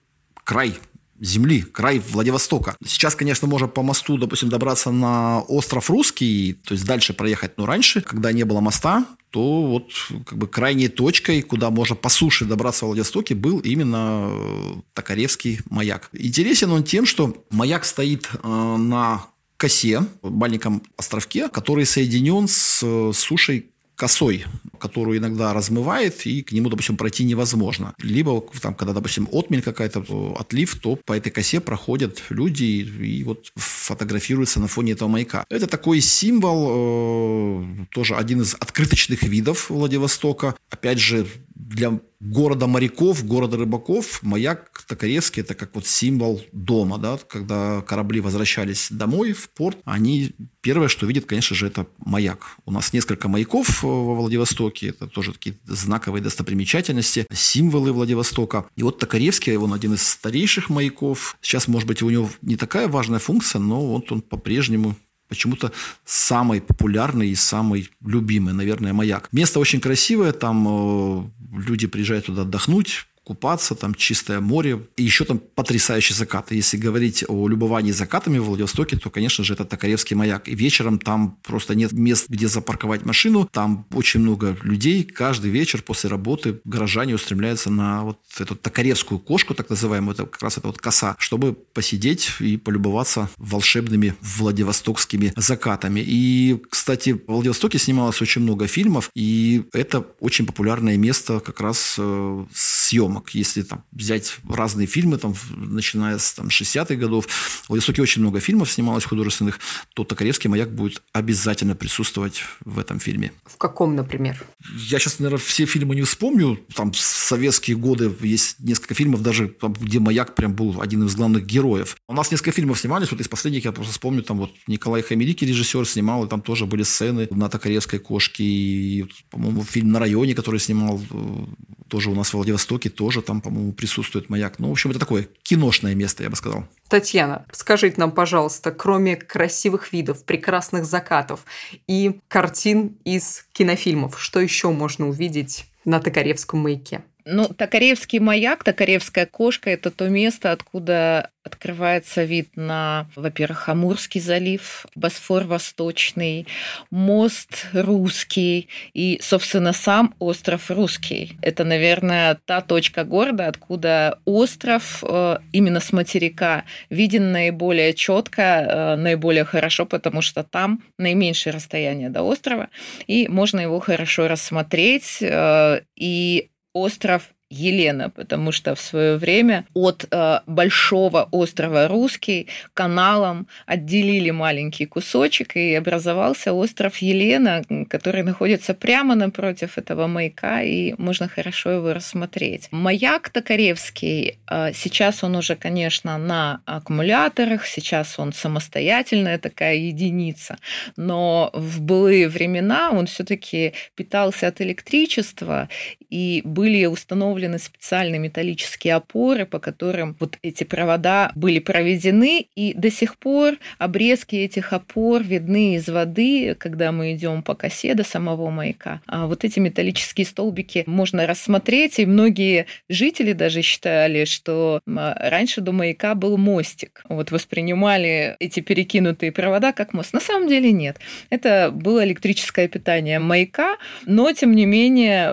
край 0.44 0.76
земли, 1.20 1.62
край 1.62 2.00
Владивостока. 2.00 2.76
Сейчас, 2.86 3.16
конечно, 3.16 3.48
можно 3.48 3.68
по 3.68 3.82
мосту, 3.82 4.18
допустим, 4.18 4.50
добраться 4.50 4.92
на 4.92 5.42
остров 5.42 5.90
Русский, 5.90 6.54
то 6.66 6.74
есть 6.74 6.86
дальше 6.86 7.14
проехать, 7.14 7.58
но 7.58 7.66
раньше, 7.66 8.02
когда 8.02 8.32
не 8.32 8.44
было 8.44 8.60
моста, 8.60 9.06
то 9.30 9.66
вот 9.66 9.92
как 10.26 10.38
бы 10.38 10.48
крайней 10.48 10.90
точкой, 10.90 11.42
куда 11.42 11.72
можно 11.72 11.96
по 11.96 12.10
суше 12.10 12.46
добраться 12.46 12.86
в 12.86 12.90
Владивостоке, 12.90 13.34
был 13.34 13.60
именно 13.60 14.30
э, 14.30 14.74
Токаревский 14.94 15.60
маяк. 15.70 16.10
Интересен 16.14 16.72
он 16.72 16.84
тем, 16.84 17.08
что 17.08 17.44
маяк 17.50 17.84
стоит 17.84 18.30
э, 18.32 18.48
на 18.48 19.26
косе, 19.58 20.02
маленьком 20.22 20.84
островке, 20.98 21.48
который 21.48 21.86
соединен 21.86 22.48
с 22.48 22.82
э, 22.84 23.12
сушей 23.16 23.73
косой, 24.04 24.44
которую 24.80 25.18
иногда 25.18 25.54
размывает, 25.54 26.26
и 26.26 26.44
к 26.44 26.52
нему, 26.52 26.68
допустим, 26.68 26.98
пройти 26.98 27.24
невозможно. 27.24 27.94
Либо, 28.00 28.44
там, 28.62 28.76
когда, 28.76 28.94
допустим, 28.94 29.30
отмель 29.32 29.62
какая-то, 29.62 30.04
отлив, 30.38 30.76
то 30.76 30.98
по 30.98 31.14
этой 31.14 31.32
косе 31.32 31.62
проходят 31.62 32.22
люди 32.30 32.66
и, 32.66 33.20
и 33.20 33.24
вот 33.24 33.54
фотографируются 33.56 34.60
на 34.60 34.68
фоне 34.68 34.92
этого 34.92 35.08
маяка. 35.08 35.46
Это 35.50 35.68
такой 35.68 36.02
символ, 36.02 36.68
э, 36.70 37.86
тоже 37.92 38.16
один 38.16 38.42
из 38.42 38.56
открыточных 38.56 39.24
видов 39.24 39.70
Владивостока. 39.70 40.56
Опять 40.70 41.00
же, 41.00 41.26
для 41.68 42.00
города 42.20 42.68
моряков, 42.68 43.26
города 43.26 43.58
рыбаков 43.58 44.22
маяк 44.24 44.84
Токаревский– 44.88 45.42
это 45.44 45.56
как 45.56 45.76
вот 45.76 45.86
символ 45.86 46.42
дома. 46.52 46.98
Да? 46.98 47.18
Когда 47.28 47.82
корабли 47.82 48.20
возвращались 48.22 48.88
домой, 48.90 49.34
в 49.34 49.50
порт, 49.50 49.78
они 49.86 50.32
первое, 50.62 50.88
что 50.88 51.06
видят, 51.06 51.26
конечно 51.26 51.56
же, 51.56 51.68
это 51.68 51.88
маяк. 51.98 52.58
У 52.66 52.72
нас 52.72 52.94
несколько 52.94 53.28
маяков 53.28 53.84
во 53.84 54.16
Владивостоке. 54.16 54.90
Это 54.90 55.08
тоже 55.08 55.34
такие 55.34 55.58
знаковые 55.66 56.22
достопримечательности, 56.22 57.26
символы 57.34 57.92
Владивостока. 57.92 58.66
И 58.76 58.84
вот 58.84 59.00
Токаревский, 59.00 59.56
он 59.56 59.74
один 59.74 59.94
из 59.94 60.04
старейших 60.08 60.70
маяков. 60.70 61.38
Сейчас, 61.42 61.68
может 61.68 61.88
быть, 61.88 62.02
у 62.02 62.10
него 62.10 62.30
не 62.42 62.56
такая 62.56 62.88
важная 62.88 63.20
функция, 63.20 63.60
но 63.60 63.86
вот 63.86 64.12
он 64.12 64.22
по-прежнему 64.22 64.96
почему-то 65.34 65.72
самый 66.06 66.62
популярный 66.62 67.30
и 67.30 67.36
самый 67.36 67.90
любимый, 68.06 68.54
наверное, 68.54 68.94
маяк. 68.94 69.30
Место 69.32 69.60
очень 69.60 69.80
красивое, 69.80 70.32
там 70.32 70.68
э, 70.68 71.24
люди 71.66 71.88
приезжают 71.88 72.26
туда 72.26 72.44
отдохнуть, 72.44 73.08
купаться, 73.24 73.76
там 73.76 73.96
чистое 73.96 74.40
море. 74.40 74.88
И 74.98 75.04
еще 75.04 75.26
там 75.26 75.40
потрясающий 75.40 76.14
закат. 76.14 76.52
Если 76.52 76.78
говорить 76.78 77.24
о 77.28 77.48
любовании 77.48 77.92
закатами 77.92 78.38
в 78.38 78.46
Владивостоке, 78.46 78.98
то, 78.98 79.10
конечно 79.10 79.44
же, 79.44 79.54
это 79.54 79.66
Токаревский 79.66 80.16
маяк. 80.16 80.48
И 80.48 80.56
вечером 80.56 81.00
там 81.00 81.38
просто 81.44 81.76
нет 81.76 81.92
мест, 81.94 82.26
где 82.30 82.48
запарковать 82.48 83.06
машину. 83.06 83.50
Там 83.52 83.86
очень 83.94 84.20
много 84.20 84.58
людей. 84.64 85.04
Каждый 85.04 85.52
вечер 85.52 85.82
после 85.82 86.10
работы 86.10 86.60
горожане 86.66 87.16
устремляются 87.16 87.70
на 87.70 88.04
вот 88.04 88.20
эту 88.38 88.56
Токаревскую 88.56 89.20
кошку, 89.20 89.54
так 89.54 89.70
называемую, 89.70 90.14
это 90.14 90.26
как 90.26 90.42
раз 90.42 90.58
это 90.58 90.68
вот 90.68 90.78
коса, 90.78 91.16
чтобы 91.20 91.54
посидеть 91.54 92.32
и 92.40 92.58
полюбоваться 92.58 93.30
волшебными 93.38 94.16
владивостокскими 94.22 95.34
закатами. 95.36 96.04
И, 96.06 96.62
кстати, 96.70 97.12
в 97.14 97.32
Владивостоке 97.32 97.78
снималось 97.80 98.22
очень 98.22 98.42
много 98.42 98.68
фильмов, 98.68 99.10
и 99.16 99.64
это 99.74 100.06
очень 100.20 100.46
популярное 100.46 100.98
место 100.98 101.40
как 101.40 101.62
раз 101.62 101.96
э, 101.98 102.46
съемок 102.54 103.13
съемок. 103.14 103.30
Если 103.32 103.62
там, 103.64 103.84
взять 103.92 104.38
разные 104.48 104.88
фильмы, 104.88 105.18
там, 105.18 105.34
начиная 105.56 106.18
с 106.18 106.34
там, 106.34 106.48
60-х 106.48 106.96
годов, 106.96 107.28
в 107.28 107.70
Владивостоке 107.70 108.02
очень 108.02 108.22
много 108.22 108.40
фильмов 108.40 108.72
снималось 108.72 109.06
художественных, 109.06 109.60
то 109.94 110.04
Токаревский 110.04 110.50
маяк 110.50 110.74
будет 110.74 111.02
обязательно 111.14 111.76
присутствовать 111.76 112.44
в 112.66 112.80
этом 112.80 113.00
фильме. 113.00 113.32
В 113.46 113.58
каком, 113.58 113.96
например? 113.96 114.44
Я 114.78 115.00
сейчас, 115.00 115.20
наверное, 115.20 115.40
все 115.40 115.66
фильмы 115.66 115.96
не 115.96 116.02
вспомню. 116.02 116.60
Там 116.76 116.92
в 116.92 116.98
советские 116.98 117.78
годы 117.78 118.12
есть 118.22 118.60
несколько 118.60 118.94
фильмов, 118.94 119.22
даже 119.22 119.48
там, 119.48 119.74
где 119.74 120.00
маяк 120.00 120.36
прям 120.36 120.54
был 120.54 120.82
один 120.82 121.06
из 121.06 121.16
главных 121.16 121.46
героев. 121.46 121.98
У 122.08 122.14
нас 122.14 122.32
несколько 122.32 122.52
фильмов 122.52 122.80
снимались. 122.80 123.12
Вот 123.12 123.22
из 123.22 123.28
последних 123.28 123.66
я 123.66 123.72
просто 123.72 123.94
вспомню, 123.94 124.24
там 124.24 124.38
вот 124.38 124.52
Николай 124.68 125.02
Хамелики, 125.02 125.46
режиссер, 125.46 125.88
снимал, 125.88 126.26
и 126.26 126.30
там 126.30 126.42
тоже 126.42 126.66
были 126.66 126.84
сцены 126.84 127.28
на 127.32 127.50
Токаревской 127.50 128.00
кошке. 128.00 128.44
И, 128.44 129.06
по-моему, 129.30 129.64
фильм 129.64 129.92
«На 129.92 130.00
районе», 130.00 130.36
который 130.36 130.60
снимал 130.60 131.02
э, 131.12 131.46
тоже 131.94 132.10
у 132.10 132.16
нас 132.16 132.32
в 132.32 132.34
Владивостоке, 132.34 132.90
тоже 132.90 133.22
там, 133.22 133.40
по-моему, 133.40 133.72
присутствует 133.72 134.28
маяк. 134.28 134.58
Ну, 134.58 134.70
в 134.70 134.72
общем, 134.72 134.90
это 134.90 134.98
такое 134.98 135.28
киношное 135.44 135.94
место, 135.94 136.24
я 136.24 136.32
бы 136.32 136.36
сказал. 136.36 136.66
Татьяна, 136.90 137.46
скажите 137.52 137.98
нам, 137.98 138.12
пожалуйста, 138.12 138.72
кроме 138.72 139.16
красивых 139.16 139.94
видов, 139.94 140.26
прекрасных 140.26 140.86
закатов 140.86 141.46
и 141.86 142.20
картин 142.30 142.98
из 143.06 143.46
кинофильмов, 143.52 144.20
что 144.20 144.40
еще 144.40 144.72
можно 144.72 145.08
увидеть 145.08 145.66
на 145.86 146.00
Токаревском 146.00 146.62
маяке? 146.62 147.04
Ну, 147.26 147.48
Токаревский 147.48 148.20
маяк, 148.20 148.64
Токаревская 148.64 149.26
кошка– 149.26 149.70
это 149.72 149.92
то 149.92 150.10
место, 150.10 150.52
откуда 150.52 151.30
открывается 151.44 152.24
вид 152.24 152.56
на, 152.56 153.08
во-первых, 153.16 153.68
Амурский 153.68 154.22
залив, 154.22 154.86
Босфор 154.96 155.44
Восточный, 155.44 156.48
мост 156.90 157.68
Русский 157.74 158.70
и, 158.94 159.20
собственно, 159.22 159.74
сам 159.74 160.16
остров 160.20 160.72
Русский. 160.72 161.38
Это, 161.42 161.66
наверное, 161.66 162.40
та 162.46 162.62
точка 162.62 163.04
города, 163.04 163.48
откуда 163.48 164.20
остров 164.26 165.04
э, 165.06 165.38
именно 165.52 165.82
с 165.82 165.92
материка 165.92 166.64
виден 166.90 167.32
наиболее 167.32 167.94
четко, 167.94 168.42
э, 168.42 168.96
наиболее 168.96 169.44
хорошо, 169.44 169.86
потому 169.86 170.22
что 170.22 170.44
там 170.44 170.82
наименьшее 170.98 171.54
расстояние 171.54 172.10
до 172.10 172.24
острова, 172.24 172.70
и 173.06 173.28
можно 173.28 173.60
его 173.60 173.80
хорошо 173.80 174.30
рассмотреть. 174.30 175.18
Э, 175.22 175.82
и 175.98 176.50
остров 176.74 177.34
Елена, 177.54 178.10
потому 178.10 178.52
что 178.52 178.76
в 178.76 178.80
свое 178.80 179.18
время 179.18 179.66
от 179.74 180.06
э, 180.10 180.40
большого 180.48 181.28
острова 181.32 181.88
Русский 181.88 182.48
каналом 182.74 183.48
отделили 183.66 184.32
маленький 184.32 184.86
кусочек 184.86 185.56
и 185.56 185.76
образовался 185.76 186.54
остров 186.54 186.98
Елена, 186.98 187.62
который 187.90 188.24
находится 188.24 188.74
прямо 188.74 189.16
напротив 189.16 189.78
этого 189.78 190.08
маяка, 190.08 190.62
и 190.62 190.94
можно 190.98 191.28
хорошо 191.28 191.72
его 191.72 191.94
рассмотреть. 191.94 192.68
Маяк 192.72 193.30
Токаревский, 193.30 194.40
э, 194.50 194.74
сейчас 194.74 195.24
он 195.24 195.36
уже, 195.36 195.56
конечно, 195.56 196.18
на 196.18 196.62
аккумуляторах, 196.66 197.66
сейчас 197.66 198.20
он 198.20 198.34
самостоятельная 198.34 199.38
такая 199.38 199.76
единица, 199.76 200.58
но 200.98 201.52
в 201.54 201.82
былые 201.82 202.28
времена 202.28 202.92
он 202.92 203.06
все-таки 203.06 203.74
питался 203.96 204.48
от 204.48 204.62
электричества, 204.62 205.70
и 206.10 206.42
были 206.44 206.86
установлены 206.86 207.43
установлены 207.44 207.60
специальные 207.60 208.20
металлические 208.20 208.96
опоры, 208.96 209.46
по 209.46 209.60
которым 209.60 210.16
вот 210.20 210.38
эти 210.42 210.64
провода 210.64 211.32
были 211.36 211.60
проведены, 211.60 212.48
и 212.56 212.74
до 212.74 212.90
сих 212.90 213.18
пор 213.18 213.56
обрезки 213.78 214.36
этих 214.36 214.74
опор 214.74 215.24
видны 215.24 215.76
из 215.76 215.90
воды, 215.90 216.56
когда 216.56 216.92
мы 216.92 217.14
идем 217.14 217.44
по 217.44 217.56
косе 217.56 217.94
до 217.96 218.04
самого 218.04 218.50
маяка. 218.50 219.02
А 219.08 219.28
вот 219.28 219.44
эти 219.44 219.60
металлические 219.60 220.26
столбики 220.26 220.84
можно 220.86 221.28
рассмотреть, 221.28 222.00
и 222.00 222.06
многие 222.06 222.66
жители 222.90 223.34
даже 223.34 223.62
считали, 223.62 224.26
что 224.26 224.82
раньше 224.86 225.62
до 225.62 225.72
маяка 225.72 226.16
был 226.16 226.38
мостик. 226.38 227.04
Вот 227.10 227.32
воспринимали 227.32 228.36
эти 228.40 228.62
перекинутые 228.62 229.32
провода 229.32 229.74
как 229.74 229.94
мост. 229.94 230.14
На 230.14 230.20
самом 230.20 230.48
деле 230.48 230.72
нет. 230.72 230.98
Это 231.30 231.72
было 231.74 232.04
электрическое 232.06 232.68
питание 232.68 233.20
маяка, 233.20 233.78
но 234.06 234.32
тем 234.32 234.56
не 234.56 234.66
менее 234.66 235.24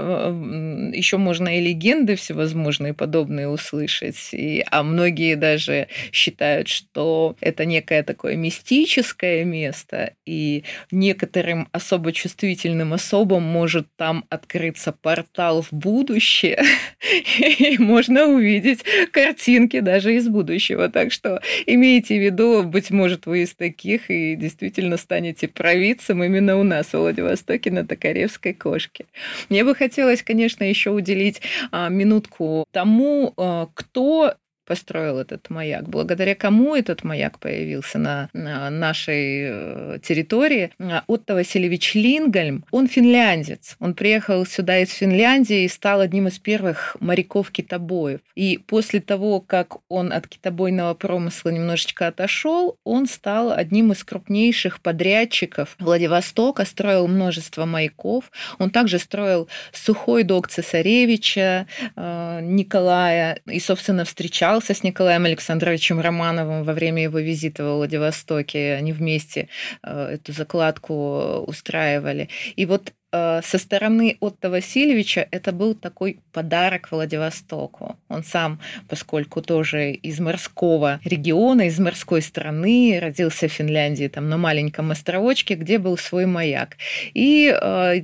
еще 0.94 1.16
можно 1.16 1.48
и 1.48 1.60
легенды 1.60 1.99
легенды 2.00 2.16
всевозможные 2.16 2.94
подобные 2.94 3.48
услышать. 3.48 4.30
И, 4.32 4.64
а 4.70 4.82
многие 4.82 5.36
даже 5.36 5.88
считают, 6.12 6.68
что 6.68 7.36
это 7.40 7.64
некое 7.64 8.02
такое 8.02 8.36
мистическое 8.36 9.44
место, 9.44 10.14
и 10.26 10.64
некоторым 10.90 11.68
особо 11.72 12.12
чувствительным 12.12 12.92
особам 12.92 13.42
может 13.42 13.86
там 13.96 14.24
открыться 14.30 14.92
портал 14.92 15.62
в 15.62 15.72
будущее, 15.72 16.62
и 17.38 17.76
можно 17.78 18.26
увидеть 18.26 18.80
картинки 19.12 19.80
даже 19.80 20.14
из 20.14 20.28
будущего. 20.28 20.88
Так 20.88 21.12
что 21.12 21.40
имейте 21.66 22.18
в 22.18 22.22
виду, 22.22 22.62
быть 22.62 22.90
может, 22.90 23.26
вы 23.26 23.42
из 23.42 23.54
таких 23.54 24.10
и 24.10 24.36
действительно 24.36 24.96
станете 24.96 25.48
провидцем 25.48 26.22
именно 26.24 26.56
у 26.56 26.62
нас 26.62 26.88
в 26.88 26.94
Владивостоке 26.94 27.70
на 27.70 27.86
Токаревской 27.86 28.54
кошке. 28.54 29.06
Мне 29.48 29.64
бы 29.64 29.74
хотелось, 29.74 30.22
конечно, 30.22 30.64
еще 30.64 30.90
уделить 30.90 31.42
а, 31.70 31.79
минутку 31.88 32.64
тому, 32.72 33.32
э, 33.36 33.66
кто 33.74 34.34
построил 34.70 35.18
этот 35.18 35.50
маяк, 35.50 35.88
благодаря 35.88 36.36
кому 36.36 36.76
этот 36.76 37.02
маяк 37.02 37.40
появился 37.40 37.98
на, 37.98 38.28
на 38.32 38.70
нашей 38.70 39.40
э, 39.42 39.98
территории. 40.00 40.70
Отто 41.08 41.34
Васильевич 41.34 41.96
Лингольм, 41.96 42.64
он 42.70 42.86
финляндец. 42.86 43.74
Он 43.80 43.94
приехал 43.94 44.46
сюда 44.46 44.78
из 44.78 44.92
Финляндии 44.92 45.64
и 45.64 45.68
стал 45.68 45.98
одним 45.98 46.28
из 46.28 46.38
первых 46.38 46.96
моряков-китобоев. 47.00 48.20
И 48.36 48.58
после 48.58 49.00
того, 49.00 49.40
как 49.40 49.78
он 49.88 50.12
от 50.12 50.28
китобойного 50.28 50.94
промысла 50.94 51.48
немножечко 51.48 52.06
отошел, 52.06 52.78
он 52.84 53.08
стал 53.08 53.50
одним 53.50 53.90
из 53.90 54.04
крупнейших 54.04 54.80
подрядчиков 54.82 55.74
Владивостока, 55.80 56.64
строил 56.64 57.08
множество 57.08 57.64
маяков. 57.64 58.30
Он 58.60 58.70
также 58.70 59.00
строил 59.00 59.48
сухой 59.72 60.22
док 60.22 60.46
цесаревича 60.46 61.66
э, 61.96 62.38
Николая 62.40 63.40
и, 63.46 63.58
собственно, 63.58 64.04
встречал 64.04 64.59
встречался 64.60 64.74
с 64.74 64.84
Николаем 64.84 65.24
Александровичем 65.24 66.00
Романовым 66.00 66.64
во 66.64 66.72
время 66.72 67.02
его 67.02 67.18
визита 67.18 67.64
в 67.64 67.76
Владивостоке. 67.76 68.74
Они 68.74 68.92
вместе 68.92 69.48
э, 69.82 70.14
эту 70.14 70.32
закладку 70.32 71.44
устраивали. 71.46 72.28
И 72.56 72.66
вот 72.66 72.92
Э, 72.92 72.99
со 73.12 73.58
стороны 73.58 74.16
Отто 74.20 74.50
Васильевича 74.50 75.26
это 75.30 75.52
был 75.52 75.74
такой 75.74 76.20
подарок 76.32 76.90
Владивостоку. 76.90 77.96
Он 78.08 78.22
сам, 78.22 78.60
поскольку 78.88 79.42
тоже 79.42 79.92
из 79.92 80.20
морского 80.20 81.00
региона, 81.04 81.66
из 81.66 81.78
морской 81.78 82.22
страны, 82.22 82.98
родился 83.00 83.48
в 83.48 83.52
Финляндии, 83.52 84.08
там 84.08 84.28
на 84.28 84.36
маленьком 84.36 84.90
островочке, 84.90 85.54
где 85.54 85.78
был 85.78 85.96
свой 85.96 86.26
маяк. 86.26 86.76
И 87.14 87.48
э, 87.48 88.00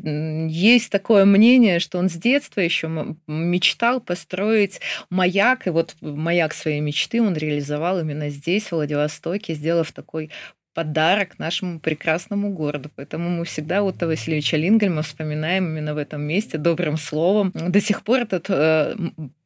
есть 0.48 0.90
такое 0.90 1.24
мнение, 1.24 1.78
что 1.78 1.98
он 1.98 2.08
с 2.08 2.14
детства 2.14 2.60
еще 2.60 3.16
мечтал 3.26 4.00
построить 4.00 4.80
маяк, 5.10 5.66
и 5.66 5.70
вот 5.70 5.96
маяк 6.00 6.54
своей 6.54 6.80
мечты 6.80 7.22
он 7.22 7.34
реализовал 7.34 8.00
именно 8.00 8.28
здесь, 8.30 8.66
в 8.66 8.72
Владивостоке, 8.72 9.54
сделав 9.54 9.92
такой 9.92 10.30
подарок 10.76 11.38
нашему 11.38 11.80
прекрасному 11.80 12.50
городу. 12.50 12.90
Поэтому 12.96 13.30
мы 13.30 13.46
всегда 13.46 13.82
Отто 13.82 14.06
Васильевича 14.06 14.58
Лингельма 14.58 15.00
вспоминаем 15.00 15.70
именно 15.70 15.94
в 15.94 15.96
этом 15.96 16.20
месте 16.20 16.58
добрым 16.58 16.98
словом. 16.98 17.50
До 17.54 17.80
сих 17.80 18.02
пор 18.02 18.20
этот 18.20 18.50
э, 18.50 18.94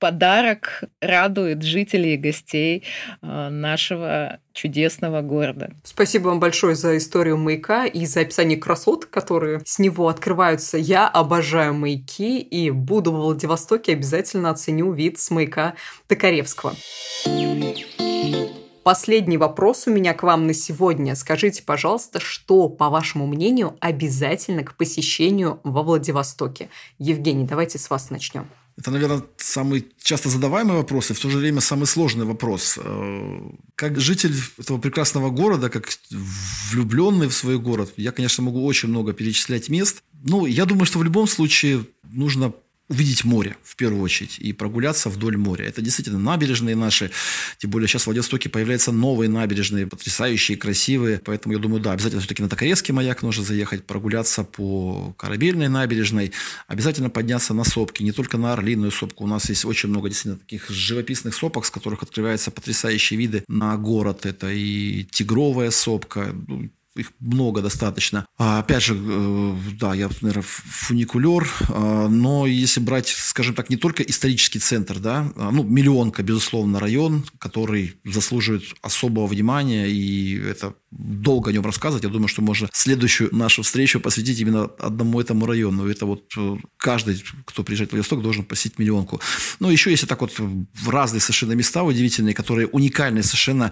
подарок 0.01 0.83
радует 1.01 1.62
жителей 1.62 2.14
и 2.14 2.16
гостей 2.16 2.83
э, 3.22 3.49
нашего 3.49 4.41
чудесного 4.53 5.20
города. 5.20 5.70
Спасибо 5.85 6.28
вам 6.28 6.41
большое 6.41 6.74
за 6.74 6.97
историю 6.97 7.37
маяка 7.37 7.87
и 7.87 8.07
за 8.07 8.22
описание 8.22 8.59
красот, 8.59 9.07
которые 9.07 9.61
с 9.64 9.78
него 9.78 10.09
открываются. 10.09 10.78
Я 10.78 11.07
обожаю 11.07 11.74
маяки 11.74 12.41
и 12.41 12.70
буду 12.70 13.12
в 13.12 13.16
Владивостоке, 13.16 13.93
обязательно 13.93 14.51
оценю 14.51 14.93
вид 14.93 15.20
с 15.20 15.31
маяка 15.31 15.74
Токаревского. 16.09 16.74
Последний 18.91 19.36
вопрос 19.36 19.86
у 19.86 19.93
меня 19.93 20.14
к 20.14 20.24
вам 20.24 20.49
на 20.49 20.53
сегодня. 20.53 21.14
Скажите, 21.14 21.62
пожалуйста, 21.62 22.18
что, 22.18 22.68
по 22.68 22.91
вашему 22.91 23.28
мнению, 23.28 23.76
обязательно 23.78 24.64
к 24.64 24.74
посещению 24.74 25.61
во 25.62 25.84
Владивостоке? 25.84 26.70
Евгений, 26.99 27.45
давайте 27.45 27.78
с 27.78 27.88
вас 27.88 28.11
начнем. 28.11 28.49
Это, 28.76 28.91
наверное, 28.91 29.22
самый 29.36 29.86
часто 30.03 30.28
задаваемый 30.28 30.76
вопрос 30.76 31.12
и 31.12 31.14
в 31.14 31.20
то 31.20 31.30
же 31.30 31.38
время 31.38 31.61
самый 31.61 31.86
сложный 31.86 32.24
вопрос. 32.24 32.80
Э, 32.82 33.41
как 33.76 34.01
житель 34.01 34.34
этого 34.59 34.78
прекрасного 34.78 35.30
города, 35.30 35.70
как 35.70 35.88
влюбленный 36.72 37.28
в 37.28 37.32
свой 37.32 37.61
город, 37.61 37.93
я, 37.97 38.11
конечно, 38.11 38.43
могу 38.43 38.66
очень 38.66 38.88
много 38.88 39.12
перечислять 39.12 39.68
мест. 39.68 40.03
Ну, 40.24 40.47
я 40.47 40.64
думаю, 40.64 40.86
что 40.86 40.99
в 40.99 41.05
любом 41.05 41.28
случае 41.28 41.86
нужно 42.03 42.55
увидеть 42.91 43.24
море 43.24 43.57
в 43.62 43.76
первую 43.76 44.03
очередь 44.03 44.36
и 44.41 44.53
прогуляться 44.53 45.09
вдоль 45.11 45.36
моря. 45.36 45.64
Это 45.64 45.80
действительно 45.80 46.18
набережные 46.18 46.74
наши, 46.74 47.12
тем 47.59 47.70
более 47.70 47.86
сейчас 47.86 48.03
в 48.03 48.07
Владивостоке 48.07 48.49
появляются 48.49 48.91
новые 48.91 49.30
набережные, 49.30 49.86
потрясающие, 49.86 50.59
красивые. 50.59 51.20
Поэтому 51.24 51.55
я 51.55 51.61
думаю, 51.61 51.80
да, 51.80 51.93
обязательно 51.93 52.20
все-таки 52.20 52.43
на 52.43 52.49
Токаревский 52.49 52.93
маяк 52.93 53.22
нужно 53.22 53.45
заехать, 53.45 53.84
прогуляться 53.84 54.43
по 54.43 55.14
Корабельной 55.16 55.68
набережной, 55.68 56.32
обязательно 56.66 57.11
подняться 57.11 57.55
на 57.55 57.62
сопки, 57.62 58.03
не 58.03 58.11
только 58.11 58.38
на 58.38 58.55
Орлиную 58.55 58.91
сопку. 58.91 59.22
У 59.22 59.28
нас 59.28 59.49
есть 59.49 59.64
очень 59.64 59.88
много 59.88 60.09
действительно 60.09 60.38
таких 60.38 60.68
живописных 60.68 61.34
сопок, 61.34 61.66
с 61.66 61.70
которых 61.70 62.03
открываются 62.03 62.51
потрясающие 62.51 63.16
виды 63.16 63.45
на 63.47 63.76
город. 63.76 64.26
Это 64.26 64.51
и 64.51 65.05
Тигровая 65.05 65.70
сопка, 65.70 66.34
ну, 66.49 66.70
их 66.97 67.12
много 67.20 67.62
достаточно. 67.62 68.26
А, 68.36 68.61
опять 68.61 68.82
же, 68.82 68.97
э, 68.99 69.55
да, 69.78 69.95
я, 69.95 70.09
наверное, 70.20 70.45
фуникулер, 70.45 71.49
а, 71.68 72.09
но 72.09 72.47
если 72.47 72.80
брать, 72.80 73.09
скажем 73.09 73.55
так, 73.55 73.70
не 73.70 73.76
только 73.76 74.03
исторический 74.03 74.59
центр, 74.59 74.99
да, 74.99 75.32
а, 75.36 75.51
ну, 75.53 75.62
миллионка, 75.62 76.22
безусловно, 76.22 76.80
район, 76.80 77.24
который 77.38 77.95
заслуживает 78.05 78.64
особого 78.82 79.26
внимания, 79.26 79.86
и 79.86 80.36
это 80.38 80.74
долго 80.91 81.51
о 81.51 81.53
нем 81.53 81.64
рассказывать. 81.64 82.03
Я 82.03 82.11
думаю, 82.11 82.28
что 82.28 82.43
можно 82.43 82.68
следующую 82.72 83.34
нашу 83.34 83.62
встречу 83.62 84.01
посвятить 84.01 84.41
именно 84.41 84.64
одному 84.64 85.20
этому 85.20 85.47
району. 85.47 85.86
Это 85.86 86.07
вот 86.07 86.24
э, 86.36 86.57
каждый, 86.76 87.22
кто 87.45 87.62
приезжает 87.62 87.91
в 87.91 87.93
Владивосток, 87.93 88.22
должен 88.22 88.45
посетить 88.45 88.78
миллионку. 88.78 89.20
Но 89.61 89.70
еще 89.70 89.91
если 89.91 90.07
так 90.07 90.20
вот 90.20 90.38
в 90.38 90.88
разные 90.88 91.20
совершенно 91.20 91.53
места 91.53 91.84
удивительные, 91.84 92.34
которые 92.34 92.66
уникальные 92.66 93.22
совершенно 93.22 93.70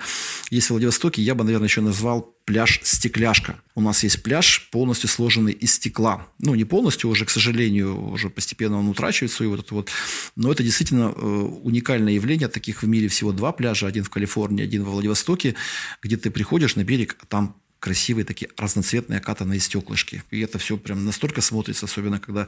есть 0.50 0.68
в 0.68 0.70
Владивостоке, 0.70 1.22
я 1.22 1.34
бы, 1.34 1.42
наверное, 1.42 1.66
еще 1.66 1.80
назвал 1.80 2.37
пляж 2.48 2.80
«Стекляшка». 2.82 3.60
У 3.74 3.82
нас 3.82 4.02
есть 4.04 4.22
пляж, 4.22 4.70
полностью 4.72 5.06
сложенный 5.10 5.52
из 5.52 5.74
стекла. 5.74 6.26
Ну, 6.38 6.54
не 6.54 6.64
полностью 6.64 7.10
уже, 7.10 7.26
к 7.26 7.30
сожалению, 7.30 8.10
уже 8.10 8.30
постепенно 8.30 8.78
он 8.78 8.88
утрачивает 8.88 9.30
свою 9.32 9.50
вот 9.50 9.60
эту 9.60 9.74
вот. 9.74 9.90
Но 10.34 10.50
это 10.50 10.62
действительно 10.62 11.12
э, 11.14 11.20
уникальное 11.20 12.14
явление. 12.14 12.48
Таких 12.48 12.82
в 12.82 12.88
мире 12.88 13.08
всего 13.08 13.32
два 13.32 13.52
пляжа. 13.52 13.86
Один 13.86 14.02
в 14.02 14.08
Калифорнии, 14.08 14.64
один 14.64 14.82
во 14.84 14.92
Владивостоке, 14.92 15.56
где 16.00 16.16
ты 16.16 16.30
приходишь 16.30 16.74
на 16.74 16.84
берег, 16.84 17.18
а 17.20 17.26
там 17.26 17.54
красивые 17.80 18.24
такие 18.24 18.50
разноцветные 18.56 19.18
окатанные 19.18 19.60
стеклышки. 19.60 20.22
И 20.30 20.40
это 20.40 20.58
все 20.58 20.78
прям 20.78 21.04
настолько 21.04 21.42
смотрится, 21.42 21.84
особенно 21.84 22.18
когда 22.18 22.46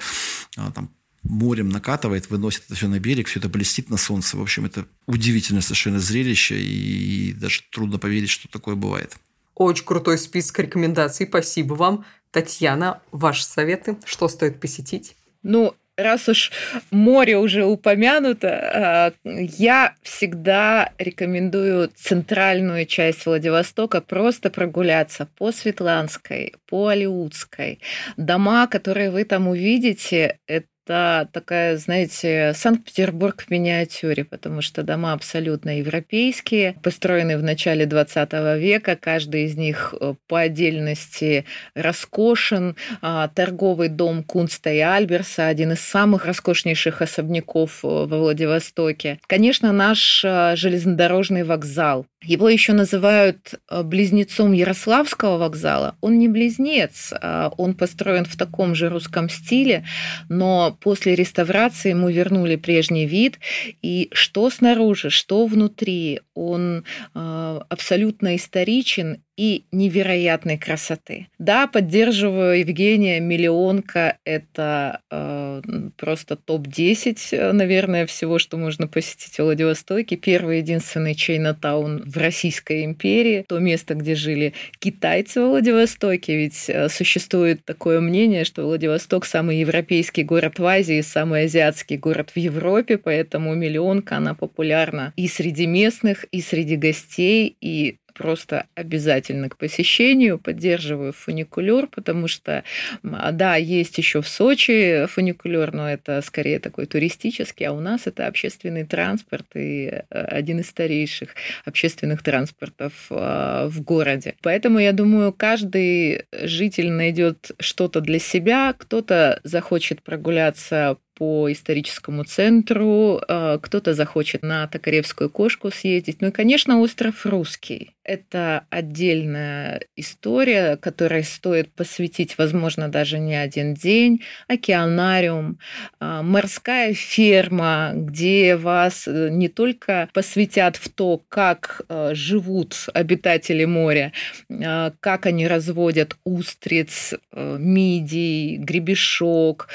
а, 0.57 0.72
там 0.72 0.88
морем 1.22 1.68
накатывает, 1.68 2.30
выносит 2.30 2.62
это 2.64 2.74
все 2.74 2.88
на 2.88 2.98
берег, 3.01 3.28
все 3.28 3.38
это 3.38 3.51
блестит 3.51 3.90
на 3.90 3.98
солнце. 3.98 4.38
В 4.38 4.40
общем, 4.40 4.64
это 4.64 4.86
удивительное 5.05 5.61
совершенно 5.61 6.01
зрелище, 6.01 6.59
и 6.59 7.34
даже 7.34 7.64
трудно 7.70 7.98
поверить, 7.98 8.30
что 8.30 8.48
такое 8.48 8.76
бывает. 8.76 9.18
Очень 9.61 9.84
крутой 9.84 10.16
список 10.16 10.61
рекомендаций. 10.61 11.26
Спасибо 11.26 11.74
вам. 11.74 12.06
Татьяна, 12.30 13.02
ваши 13.12 13.44
советы? 13.44 13.98
Что 14.06 14.26
стоит 14.26 14.58
посетить? 14.58 15.16
Ну, 15.42 15.74
раз 15.98 16.30
уж 16.30 16.50
море 16.90 17.36
уже 17.36 17.66
упомянуто, 17.66 18.48
а, 18.48 19.12
я 19.22 19.94
всегда 20.00 20.94
рекомендую 20.96 21.90
центральную 21.94 22.86
часть 22.86 23.26
Владивостока 23.26 24.00
просто 24.00 24.48
прогуляться 24.48 25.28
по 25.36 25.52
Светланской, 25.52 26.54
по 26.66 26.86
Алиутской. 26.86 27.80
Дома, 28.16 28.66
которые 28.66 29.11
вы 29.11 29.24
там 29.24 29.46
увидите, 29.46 30.38
это 30.46 30.66
это 30.85 31.28
такая, 31.33 31.76
знаете, 31.76 32.53
Санкт-Петербург 32.55 33.43
в 33.43 33.51
миниатюре, 33.51 34.24
потому 34.24 34.62
что 34.62 34.83
дома 34.83 35.12
абсолютно 35.12 35.78
европейские, 35.78 36.76
построены 36.83 37.37
в 37.39 37.43
начале 37.43 37.87
20 37.87 38.33
века, 38.59 38.97
каждый 38.97 39.45
из 39.45 39.57
них 39.57 39.95
э, 40.01 40.14
по 40.26 40.41
отдельности 40.41 41.45
роскошен. 41.74 42.76
А, 43.03 43.28
торговый 43.28 43.89
дом 43.89 44.24
Кунста 44.24 44.70
и 44.70 44.81
Альберса, 44.81 45.47
один 45.47 45.72
из 45.72 45.81
самых 45.81 46.26
роскошнейших 46.26 47.03
особняков 47.03 47.85
э, 47.85 47.89
во 47.89 48.18
Владивостоке. 48.18 49.18
Конечно, 49.26 49.72
наш 49.72 50.24
э, 50.24 50.57
железнодорожный 50.57 51.45
вокзал, 51.45 52.07
его 52.22 52.50
еще 52.50 52.74
называют 52.74 53.54
э, 53.70 53.82
близнецом 53.82 54.52
Ярославского 54.52 55.38
вокзала. 55.38 55.96
Он 56.02 56.18
не 56.18 56.28
близнец, 56.28 57.14
а 57.20 57.50
он 57.56 57.74
построен 57.74 58.26
в 58.26 58.36
таком 58.36 58.74
же 58.74 58.90
русском 58.90 59.30
стиле, 59.30 59.84
но 60.28 60.76
после 60.80 61.14
реставрации 61.14 61.90
ему 61.90 62.10
вернули 62.10 62.56
прежний 62.56 63.06
вид. 63.06 63.38
И 63.80 64.10
что 64.12 64.50
снаружи, 64.50 65.08
что 65.08 65.46
внутри, 65.46 66.20
он 66.34 66.84
э, 67.14 67.60
абсолютно 67.68 68.36
историчен 68.36 69.22
и 69.41 69.64
невероятной 69.72 70.59
красоты. 70.59 71.28
Да, 71.38 71.66
поддерживаю 71.66 72.59
Евгения 72.59 73.20
Миллионка. 73.20 74.18
Это 74.26 75.01
э, 75.11 75.62
просто 75.97 76.36
топ-10, 76.36 77.18
э, 77.32 77.53
наверное, 77.53 78.05
всего, 78.05 78.38
что 78.38 78.59
можно 78.59 78.86
посетить 78.86 79.36
в 79.36 79.38
Владивостоке. 79.38 80.16
Первый 80.16 80.59
единственный 80.59 81.14
Чайнатаун 81.14 82.03
в 82.05 82.18
Российской 82.18 82.84
империи. 82.84 83.47
То 83.49 83.61
место, 83.61 83.95
где 83.95 84.14
жили 84.14 84.53
китайцы 84.78 85.41
в 85.41 85.49
Владивостоке. 85.49 86.36
Ведь 86.36 86.68
э, 86.68 86.91
существует 86.91 87.64
такое 87.64 88.01
мнение, 88.01 88.45
что 88.45 88.66
Владивосток 88.66 89.24
самый 89.24 89.59
европейский 89.59 90.22
город 90.22 90.59
в 90.59 90.66
Азии, 90.66 91.01
самый 91.01 91.45
азиатский 91.45 91.97
город 91.97 92.32
в 92.34 92.36
Европе. 92.36 92.99
Поэтому 92.99 93.55
Миллионка, 93.55 94.18
она 94.18 94.34
популярна 94.34 95.14
и 95.16 95.28
среди 95.28 95.66
местных, 95.66 96.24
и 96.24 96.43
среди 96.43 96.76
гостей. 96.76 97.57
И 97.62 97.97
просто 98.12 98.66
обязательно 98.74 99.48
к 99.48 99.56
посещению. 99.56 100.38
Поддерживаю 100.38 101.12
фуникулер, 101.12 101.86
потому 101.86 102.28
что, 102.28 102.64
да, 103.02 103.56
есть 103.56 103.98
еще 103.98 104.22
в 104.22 104.28
Сочи 104.28 105.06
фуникулер, 105.06 105.72
но 105.72 105.90
это 105.90 106.22
скорее 106.22 106.58
такой 106.58 106.86
туристический, 106.86 107.66
а 107.66 107.72
у 107.72 107.80
нас 107.80 108.06
это 108.06 108.26
общественный 108.26 108.84
транспорт 108.84 109.46
и 109.54 109.86
э, 109.86 110.02
один 110.11 110.61
из 110.61 110.68
старейших 110.68 111.34
общественных 111.64 112.22
транспортов 112.22 112.92
а, 113.11 113.68
в 113.68 113.82
городе. 113.82 114.34
Поэтому 114.42 114.78
я 114.78 114.92
думаю, 114.92 115.32
каждый 115.32 116.24
житель 116.32 116.90
найдет 116.90 117.52
что-то 117.58 118.00
для 118.00 118.18
себя, 118.18 118.74
кто-то 118.76 119.40
захочет 119.44 120.02
прогуляться 120.02 120.96
по 121.20 121.52
историческому 121.52 122.24
центру, 122.24 123.20
а, 123.28 123.58
кто-то 123.58 123.92
захочет 123.92 124.42
на 124.42 124.66
Токаревскую 124.66 125.28
кошку 125.28 125.70
съездить. 125.70 126.22
Ну 126.22 126.28
и, 126.28 126.30
конечно, 126.30 126.80
остров 126.80 127.26
Русский. 127.26 127.90
Это 128.11 128.66
отдельная 128.70 129.82
история, 129.94 130.76
которой 130.76 131.22
стоит 131.22 131.72
посвятить, 131.72 132.38
возможно, 132.38 132.88
даже 132.88 133.20
не 133.20 133.36
один 133.36 133.72
день. 133.72 134.22
Океанариум, 134.48 135.61
а, 136.00 136.20
морская 136.24 136.92
ферма, 136.92 137.92
где 137.94 138.56
вас 138.56 139.06
э, 139.06 139.28
не 139.30 139.48
только 139.48 140.08
посвятят 140.12 140.74
в 140.74 140.88
то, 140.88 141.22
как 141.28 141.82
э, 141.88 142.11
живут 142.14 142.88
обитатели 142.94 143.64
моря, 143.64 144.12
а, 144.50 144.92
как 144.98 145.26
они 145.26 145.46
разводят 145.46 146.16
устриц, 146.24 147.14
э, 147.14 147.56
мидий, 147.61 148.56
гребешок, 148.56 149.68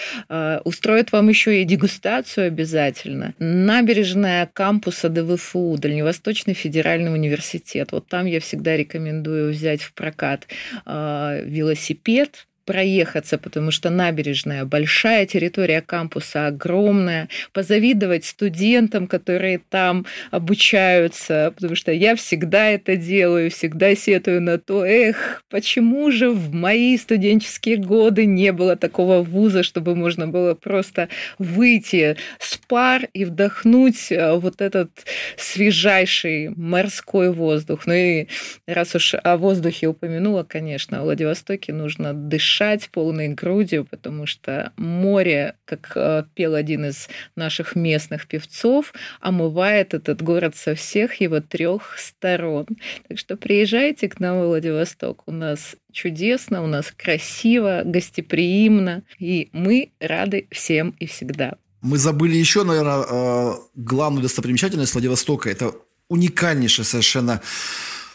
устроят 0.65 1.13
вам 1.13 1.29
еще 1.29 1.61
и 1.61 1.63
дегустацию 1.63 2.47
обязательно. 2.47 3.33
Набережная 3.39 4.49
кампуса 4.51 5.07
ДВФУ, 5.07 5.77
Дальневосточный 5.77 6.53
федеральный 6.53 7.13
университет. 7.13 7.93
Вот 7.93 8.09
там 8.09 8.24
я 8.25 8.39
всегда 8.39 8.75
рекомендую 8.75 9.51
взять 9.51 9.81
в 9.81 9.93
прокат 9.93 10.47
э, 10.85 11.43
велосипед, 11.45 12.47
проехаться, 12.65 13.37
потому 13.37 13.71
что 13.71 13.89
набережная 13.89 14.65
большая, 14.65 15.25
территория 15.25 15.81
кампуса 15.81 16.47
огромная, 16.47 17.29
позавидовать 17.53 18.25
студентам, 18.25 19.07
которые 19.07 19.61
там 19.69 20.05
обучаются, 20.31 21.53
потому 21.55 21.75
что 21.75 21.91
я 21.91 22.15
всегда 22.15 22.69
это 22.69 22.95
делаю, 22.95 23.51
всегда 23.51 23.95
сетую 23.95 24.41
на 24.41 24.57
то, 24.57 24.83
эх, 24.83 25.43
почему 25.49 26.11
же 26.11 26.31
в 26.31 26.53
мои 26.53 26.97
студенческие 26.97 27.77
годы 27.77 28.25
не 28.25 28.51
было 28.51 28.75
такого 28.75 29.21
вуза, 29.21 29.63
чтобы 29.63 29.95
можно 29.95 30.27
было 30.27 30.55
просто 30.55 31.09
выйти 31.37 32.17
с 32.39 32.57
пар 32.57 33.07
и 33.13 33.25
вдохнуть 33.25 34.11
э, 34.11 34.33
вот 34.33 34.61
этот 34.61 34.89
свежайший 35.37 36.49
морской 36.49 37.31
воздух. 37.31 37.85
Ну 37.85 37.93
и 37.93 38.27
раз 38.65 38.95
уж 38.95 39.13
о 39.13 39.37
воздухе 39.37 39.87
упомянула, 39.87 40.43
конечно, 40.43 41.01
в 41.01 41.03
Владивостоке 41.03 41.71
нужно 41.71 42.13
дышать 42.13 42.54
полной 42.91 43.29
грудью, 43.29 43.85
потому 43.85 44.25
что 44.25 44.71
море, 44.77 45.55
как 45.65 45.91
э, 45.95 46.23
пел 46.33 46.55
один 46.55 46.85
из 46.85 47.07
наших 47.35 47.75
местных 47.75 48.27
певцов, 48.27 48.93
омывает 49.19 49.93
этот 49.93 50.21
город 50.21 50.55
со 50.55 50.75
всех 50.75 51.21
его 51.21 51.39
трех 51.39 51.97
сторон. 51.97 52.67
Так 53.07 53.17
что 53.19 53.37
приезжайте 53.37 54.07
к 54.07 54.19
нам 54.19 54.39
в 54.39 54.47
Владивосток. 54.47 55.23
У 55.25 55.31
нас 55.31 55.75
чудесно, 55.91 56.63
у 56.63 56.67
нас 56.67 56.91
красиво, 56.95 57.81
гостеприимно, 57.85 59.03
и 59.19 59.49
мы 59.51 59.91
рады 59.99 60.47
всем 60.51 60.95
и 60.99 61.07
всегда. 61.07 61.55
Мы 61.81 61.97
забыли 61.97 62.35
еще, 62.35 62.63
наверное, 62.63 63.05
э, 63.09 63.53
главную 63.75 64.23
достопримечательность 64.23 64.93
Владивостока. 64.93 65.49
Это 65.49 65.73
уникальнейшее 66.09 66.85
совершенно 66.85 67.41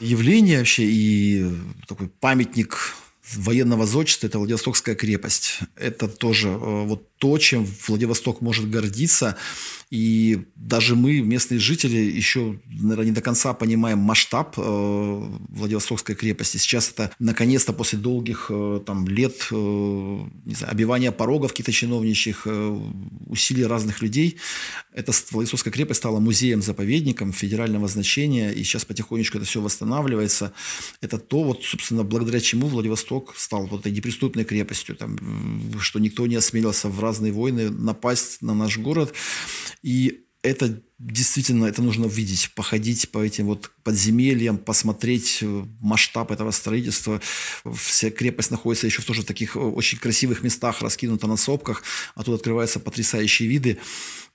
явление 0.00 0.58
вообще 0.58 0.84
и 0.84 1.46
такой 1.86 2.08
памятник 2.08 2.94
военного 3.36 3.86
зодчества– 3.86 4.26
это 4.28 4.38
Владивостокская 4.38 4.94
крепость. 4.94 5.60
Это 5.76 6.08
тоже 6.08 6.48
э, 6.48 6.84
вот 6.86 7.16
то, 7.18 7.38
чем 7.38 7.66
Владивосток 7.86 8.40
может 8.40 8.70
гордиться. 8.70 9.36
И 9.90 10.44
даже 10.54 10.96
мы, 10.96 11.20
местные 11.20 11.58
жители, 11.58 11.96
еще, 11.96 12.60
наверное, 12.66 13.06
не 13.06 13.12
до 13.12 13.20
конца 13.20 13.52
понимаем 13.54 13.98
масштаб 13.98 14.54
э, 14.56 14.62
Владивостокской 15.48 16.14
крепости. 16.14 16.56
Сейчас 16.56 16.90
это, 16.90 17.10
наконец-то, 17.18 17.72
после 17.72 17.98
долгих 17.98 18.46
э, 18.50 18.80
там, 18.86 19.06
лет 19.08 19.48
не 19.50 20.54
знаю, 20.54 20.72
обивания 20.72 21.12
порогов 21.12 21.52
каких-то 21.52 21.72
чиновничьих, 21.72 22.46
усилий 23.26 23.64
разных 23.64 24.02
людей, 24.02 24.38
эта 24.92 25.12
Владивостокская 25.30 25.72
крепость 25.72 25.98
стала 25.98 26.18
музеем-заповедником 26.20 27.32
федерального 27.32 27.86
значения, 27.88 28.50
и 28.52 28.64
сейчас 28.64 28.84
потихонечку 28.84 29.38
это 29.38 29.46
все 29.46 29.60
восстанавливается. 29.60 30.52
Это 31.00 31.18
то, 31.18 31.44
вот, 31.44 31.62
собственно, 31.64 32.02
благодаря 32.02 32.40
чему 32.40 32.66
Владивосток 32.66 33.34
стал 33.36 33.66
вот 33.66 33.80
этой 33.80 33.92
неприступной 33.92 34.44
крепостью, 34.44 34.96
там, 34.96 35.18
что 35.80 35.98
никто 35.98 36.26
не 36.26 36.36
осмелился 36.36 36.88
в 36.88 36.98
разные 37.00 37.32
войны 37.32 37.70
напасть 37.70 38.42
на 38.42 38.54
наш 38.54 38.78
город. 38.78 39.12
И 39.82 40.24
это 40.42 40.82
действительно, 40.98 41.66
это 41.66 41.82
нужно 41.82 42.06
видеть, 42.06 42.50
походить 42.54 43.10
по 43.10 43.24
этим 43.24 43.46
вот 43.46 43.70
подземельям, 43.82 44.58
посмотреть 44.58 45.38
э, 45.42 45.64
масштаб 45.80 46.30
этого 46.30 46.50
строительства. 46.50 47.20
Вся 47.74 48.10
крепость 48.10 48.50
находится 48.50 48.86
еще 48.86 49.02
в 49.02 49.06
тоже 49.06 49.22
таких 49.22 49.56
э, 49.56 49.58
очень 49.58 49.98
красивых 49.98 50.42
местах, 50.42 50.82
раскинута 50.82 51.26
на 51.26 51.36
сопках, 51.36 51.82
а 52.14 52.22
тут 52.22 52.36
открываются 52.36 52.80
потрясающие 52.80 53.48
виды. 53.48 53.78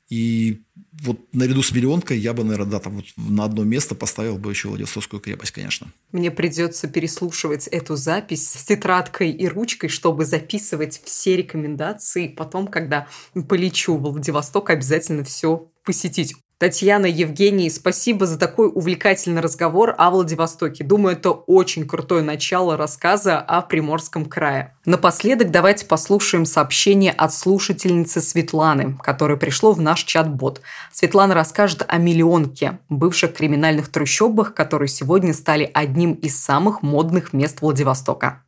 И 0.10 0.62
вот 1.02 1.20
наряду 1.34 1.64
с 1.64 1.72
миллионкой 1.72 2.20
я 2.20 2.34
бы, 2.34 2.44
наверное, 2.44 2.74
да, 2.74 2.80
там 2.80 2.98
вот 2.98 3.06
на 3.18 3.46
одно 3.46 3.64
место 3.64 3.96
поставил 3.96 4.38
бы 4.38 4.52
еще 4.52 4.70
Владивостокскую 4.70 5.20
крепость, 5.20 5.52
конечно. 5.52 5.88
Мне 6.12 6.30
придется 6.32 6.88
переслушивать 6.88 7.68
эту 7.68 7.96
запись 7.96 8.48
с 8.48 8.64
тетрадкой 8.64 9.32
и 9.32 9.48
ручкой, 9.48 9.88
чтобы 9.88 10.26
записывать 10.26 11.02
все 11.04 11.36
рекомендации. 11.38 12.28
Потом, 12.28 12.68
когда 12.68 13.08
полечу 13.48 13.98
в 13.98 14.02
Владивосток, 14.02 14.70
обязательно 14.70 15.24
все 15.24 15.72
посетить. 15.84 16.36
Татьяна, 16.58 17.08
Евгений, 17.08 17.70
спасибо 17.70 18.26
за 18.26 18.40
такой 18.40 18.72
увлекательный 18.74 19.42
разговор 19.42 19.94
о 19.98 20.10
Владивостоке. 20.10 20.86
Думаю, 20.86 21.18
это 21.18 21.32
очень 21.32 21.86
крутое 21.86 22.24
начало 22.24 22.78
рассказа 22.78 23.40
о 23.40 23.62
Приморском 23.62 24.24
крае. 24.24 24.74
Напоследок 24.86 25.52
давайте 25.52 25.86
послушаем 25.86 26.46
сообщение 26.46 27.12
от 27.12 27.34
слушательницы 27.34 28.22
Светланы, 28.22 28.98
которое 29.04 29.36
пришло 29.36 29.74
в 29.74 29.82
наш 29.82 30.06
чат-бот. 30.06 30.62
Светлана 30.94 31.34
расскажет 31.34 31.84
о 31.90 31.98
миллионке, 31.98 32.80
бывших 32.88 33.34
криминальных 33.34 33.90
трущобах, 33.90 34.54
которые 34.54 34.88
сегодня 34.88 35.34
стали 35.34 35.70
одним 35.74 36.14
из 36.14 36.42
самых 36.42 36.82
модных 36.82 37.34
мест 37.34 37.60
Владивостока. 37.60 38.44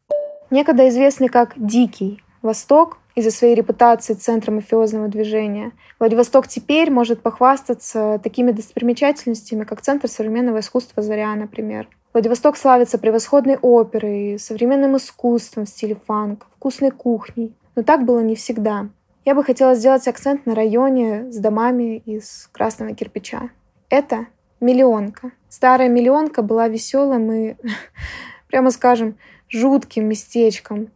Некогда 0.50 0.88
известный 0.88 1.28
как 1.28 1.56
Дикий 1.58 2.24
Восток, 2.42 3.00
из-за 3.18 3.32
своей 3.32 3.56
репутации 3.56 4.14
центра 4.14 4.52
мафиозного 4.52 5.08
движения. 5.08 5.72
Владивосток 5.98 6.48
теперь 6.48 6.92
может 6.92 7.24
похвастаться 7.24 8.20
такими 8.24 8.52
достопримечательностями, 8.52 9.64
как 9.64 9.82
Центр 9.82 10.08
современного 10.08 10.60
искусства 10.60 11.02
«Заря», 11.02 11.34
например. 11.34 11.90
Владивосток 12.14 12.58
славится 12.58 13.00
превосходной 13.00 13.58
оперой, 13.60 14.38
современным 14.38 14.98
искусством 14.98 15.66
в 15.66 15.70
стиле 15.70 15.98
фанк, 16.06 16.46
вкусной 16.58 16.92
кухней. 16.92 17.56
Но 17.76 17.82
так 17.82 18.06
было 18.06 18.20
не 18.20 18.36
всегда. 18.36 18.88
Я 19.26 19.34
бы 19.34 19.44
хотела 19.44 19.74
сделать 19.74 20.08
акцент 20.08 20.46
на 20.46 20.54
районе 20.54 21.32
с 21.32 21.38
домами 21.38 21.98
из 22.06 22.48
красного 22.52 22.94
кирпича. 22.94 23.50
Это 23.90 24.28
миллионка. 24.60 25.32
Старая 25.50 25.90
миллионка 25.90 26.44
была 26.44 26.68
веселым 26.68 27.32
и, 27.32 27.56
прямо 28.48 28.70
скажем, 28.70 29.18
жутким 29.50 30.08
местечком, 30.08 30.92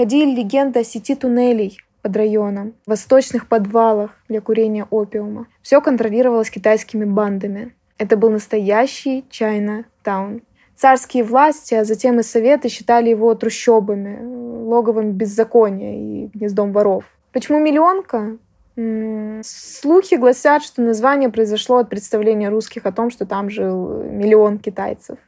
Ходили 0.00 0.34
легенды 0.34 0.80
о 0.80 0.82
сети 0.82 1.14
туннелей 1.14 1.76
под 2.00 2.16
районом, 2.16 2.72
восточных 2.86 3.46
подвалах 3.46 4.12
для 4.30 4.40
курения 4.40 4.86
опиума. 4.88 5.46
Все 5.60 5.82
контролировалось 5.82 6.48
китайскими 6.48 7.04
бандами. 7.04 7.74
Это 7.98 8.16
был 8.16 8.30
настоящий 8.30 9.26
Чайна-таун. 9.28 10.40
Царские 10.74 11.22
власти, 11.22 11.74
а 11.74 11.84
затем 11.84 12.18
и 12.18 12.22
Советы 12.22 12.70
считали 12.70 13.10
его 13.10 13.34
трущобами, 13.34 14.18
логовым 14.64 15.12
беззакония 15.12 16.24
и 16.24 16.26
гнездом 16.28 16.72
воров. 16.72 17.04
Почему 17.32 17.60
миллионка? 17.60 18.38
Слухи 19.42 20.14
гласят, 20.14 20.62
что 20.62 20.80
название 20.80 21.28
произошло 21.28 21.76
от 21.76 21.90
представления 21.90 22.48
русских 22.48 22.86
о 22.86 22.92
том, 22.92 23.10
что 23.10 23.26
там 23.26 23.50
жил 23.50 24.02
миллион 24.02 24.60
китайцев 24.60 25.18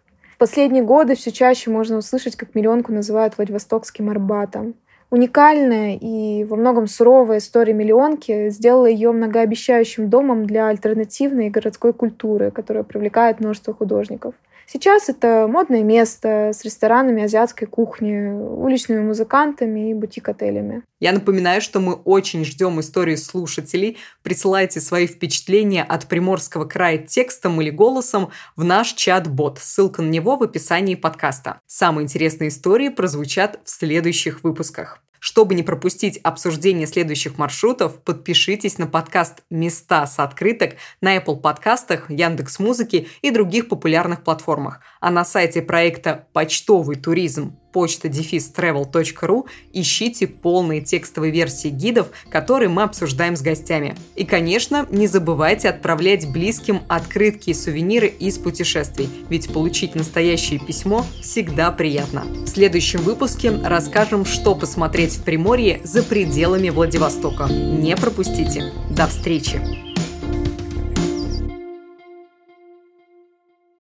последние 0.42 0.82
годы 0.82 1.14
все 1.14 1.30
чаще 1.30 1.70
можно 1.70 1.98
услышать, 1.98 2.34
как 2.34 2.56
миллионку 2.56 2.90
называют 2.92 3.36
Владивостокским 3.36 4.10
Арбатом. 4.10 4.74
Уникальная 5.08 5.96
и 5.96 6.42
во 6.42 6.56
многом 6.56 6.88
суровая 6.88 7.38
история 7.38 7.72
миллионки 7.72 8.48
сделала 8.48 8.86
ее 8.86 9.12
многообещающим 9.12 10.10
домом 10.10 10.44
для 10.44 10.66
альтернативной 10.66 11.48
городской 11.48 11.92
культуры, 11.92 12.50
которая 12.50 12.82
привлекает 12.82 13.38
множество 13.38 13.72
художников. 13.72 14.34
Сейчас 14.66 15.08
это 15.08 15.46
модное 15.48 15.82
место 15.82 16.52
с 16.54 16.64
ресторанами 16.64 17.24
азиатской 17.24 17.66
кухни, 17.66 18.30
уличными 18.30 19.00
музыкантами 19.00 19.90
и 19.90 19.94
бутик-отелями. 19.94 20.82
Я 21.00 21.12
напоминаю, 21.12 21.60
что 21.60 21.80
мы 21.80 21.94
очень 21.94 22.44
ждем 22.44 22.80
истории 22.80 23.16
слушателей. 23.16 23.98
Присылайте 24.22 24.80
свои 24.80 25.06
впечатления 25.06 25.82
от 25.82 26.06
Приморского 26.06 26.64
края 26.64 26.98
текстом 26.98 27.60
или 27.60 27.70
голосом 27.70 28.30
в 28.56 28.64
наш 28.64 28.92
чат-бот. 28.92 29.58
Ссылка 29.58 30.02
на 30.02 30.08
него 30.08 30.36
в 30.36 30.42
описании 30.42 30.94
подкаста. 30.94 31.60
Самые 31.66 32.04
интересные 32.04 32.48
истории 32.48 32.88
прозвучат 32.88 33.58
в 33.64 33.70
следующих 33.70 34.44
выпусках. 34.44 35.02
Чтобы 35.24 35.54
не 35.54 35.62
пропустить 35.62 36.18
обсуждение 36.24 36.88
следующих 36.88 37.38
маршрутов, 37.38 38.02
подпишитесь 38.02 38.78
на 38.78 38.88
подкаст 38.88 39.44
«Места 39.50 40.04
с 40.04 40.18
открыток» 40.18 40.74
на 41.00 41.16
Apple 41.16 41.36
подкастах, 41.36 42.10
Яндекс 42.10 42.58
Музыки 42.58 43.06
и 43.22 43.30
других 43.30 43.68
популярных 43.68 44.24
платформах. 44.24 44.80
А 45.00 45.12
на 45.12 45.24
сайте 45.24 45.62
проекта 45.62 46.26
«Почтовый 46.32 46.96
туризм» 46.96 47.56
почта 47.72 48.08
travel.ru 48.08 49.46
ищите 49.72 50.26
полные 50.26 50.80
текстовые 50.80 51.32
версии 51.32 51.68
гидов, 51.68 52.08
которые 52.28 52.68
мы 52.68 52.82
обсуждаем 52.82 53.36
с 53.36 53.42
гостями. 53.42 53.96
И, 54.14 54.24
конечно, 54.24 54.86
не 54.90 55.06
забывайте 55.06 55.68
отправлять 55.68 56.30
близким 56.30 56.82
открытки 56.88 57.50
и 57.50 57.54
сувениры 57.54 58.06
из 58.06 58.38
путешествий, 58.38 59.08
ведь 59.28 59.52
получить 59.52 59.94
настоящее 59.94 60.60
письмо 60.60 61.06
всегда 61.20 61.70
приятно. 61.70 62.22
В 62.22 62.46
следующем 62.46 63.00
выпуске 63.00 63.50
расскажем, 63.64 64.24
что 64.24 64.54
посмотреть 64.54 65.16
в 65.16 65.22
Приморье 65.24 65.80
за 65.84 66.02
пределами 66.02 66.70
Владивостока. 66.70 67.46
Не 67.46 67.96
пропустите. 67.96 68.72
До 68.90 69.06
встречи! 69.06 69.91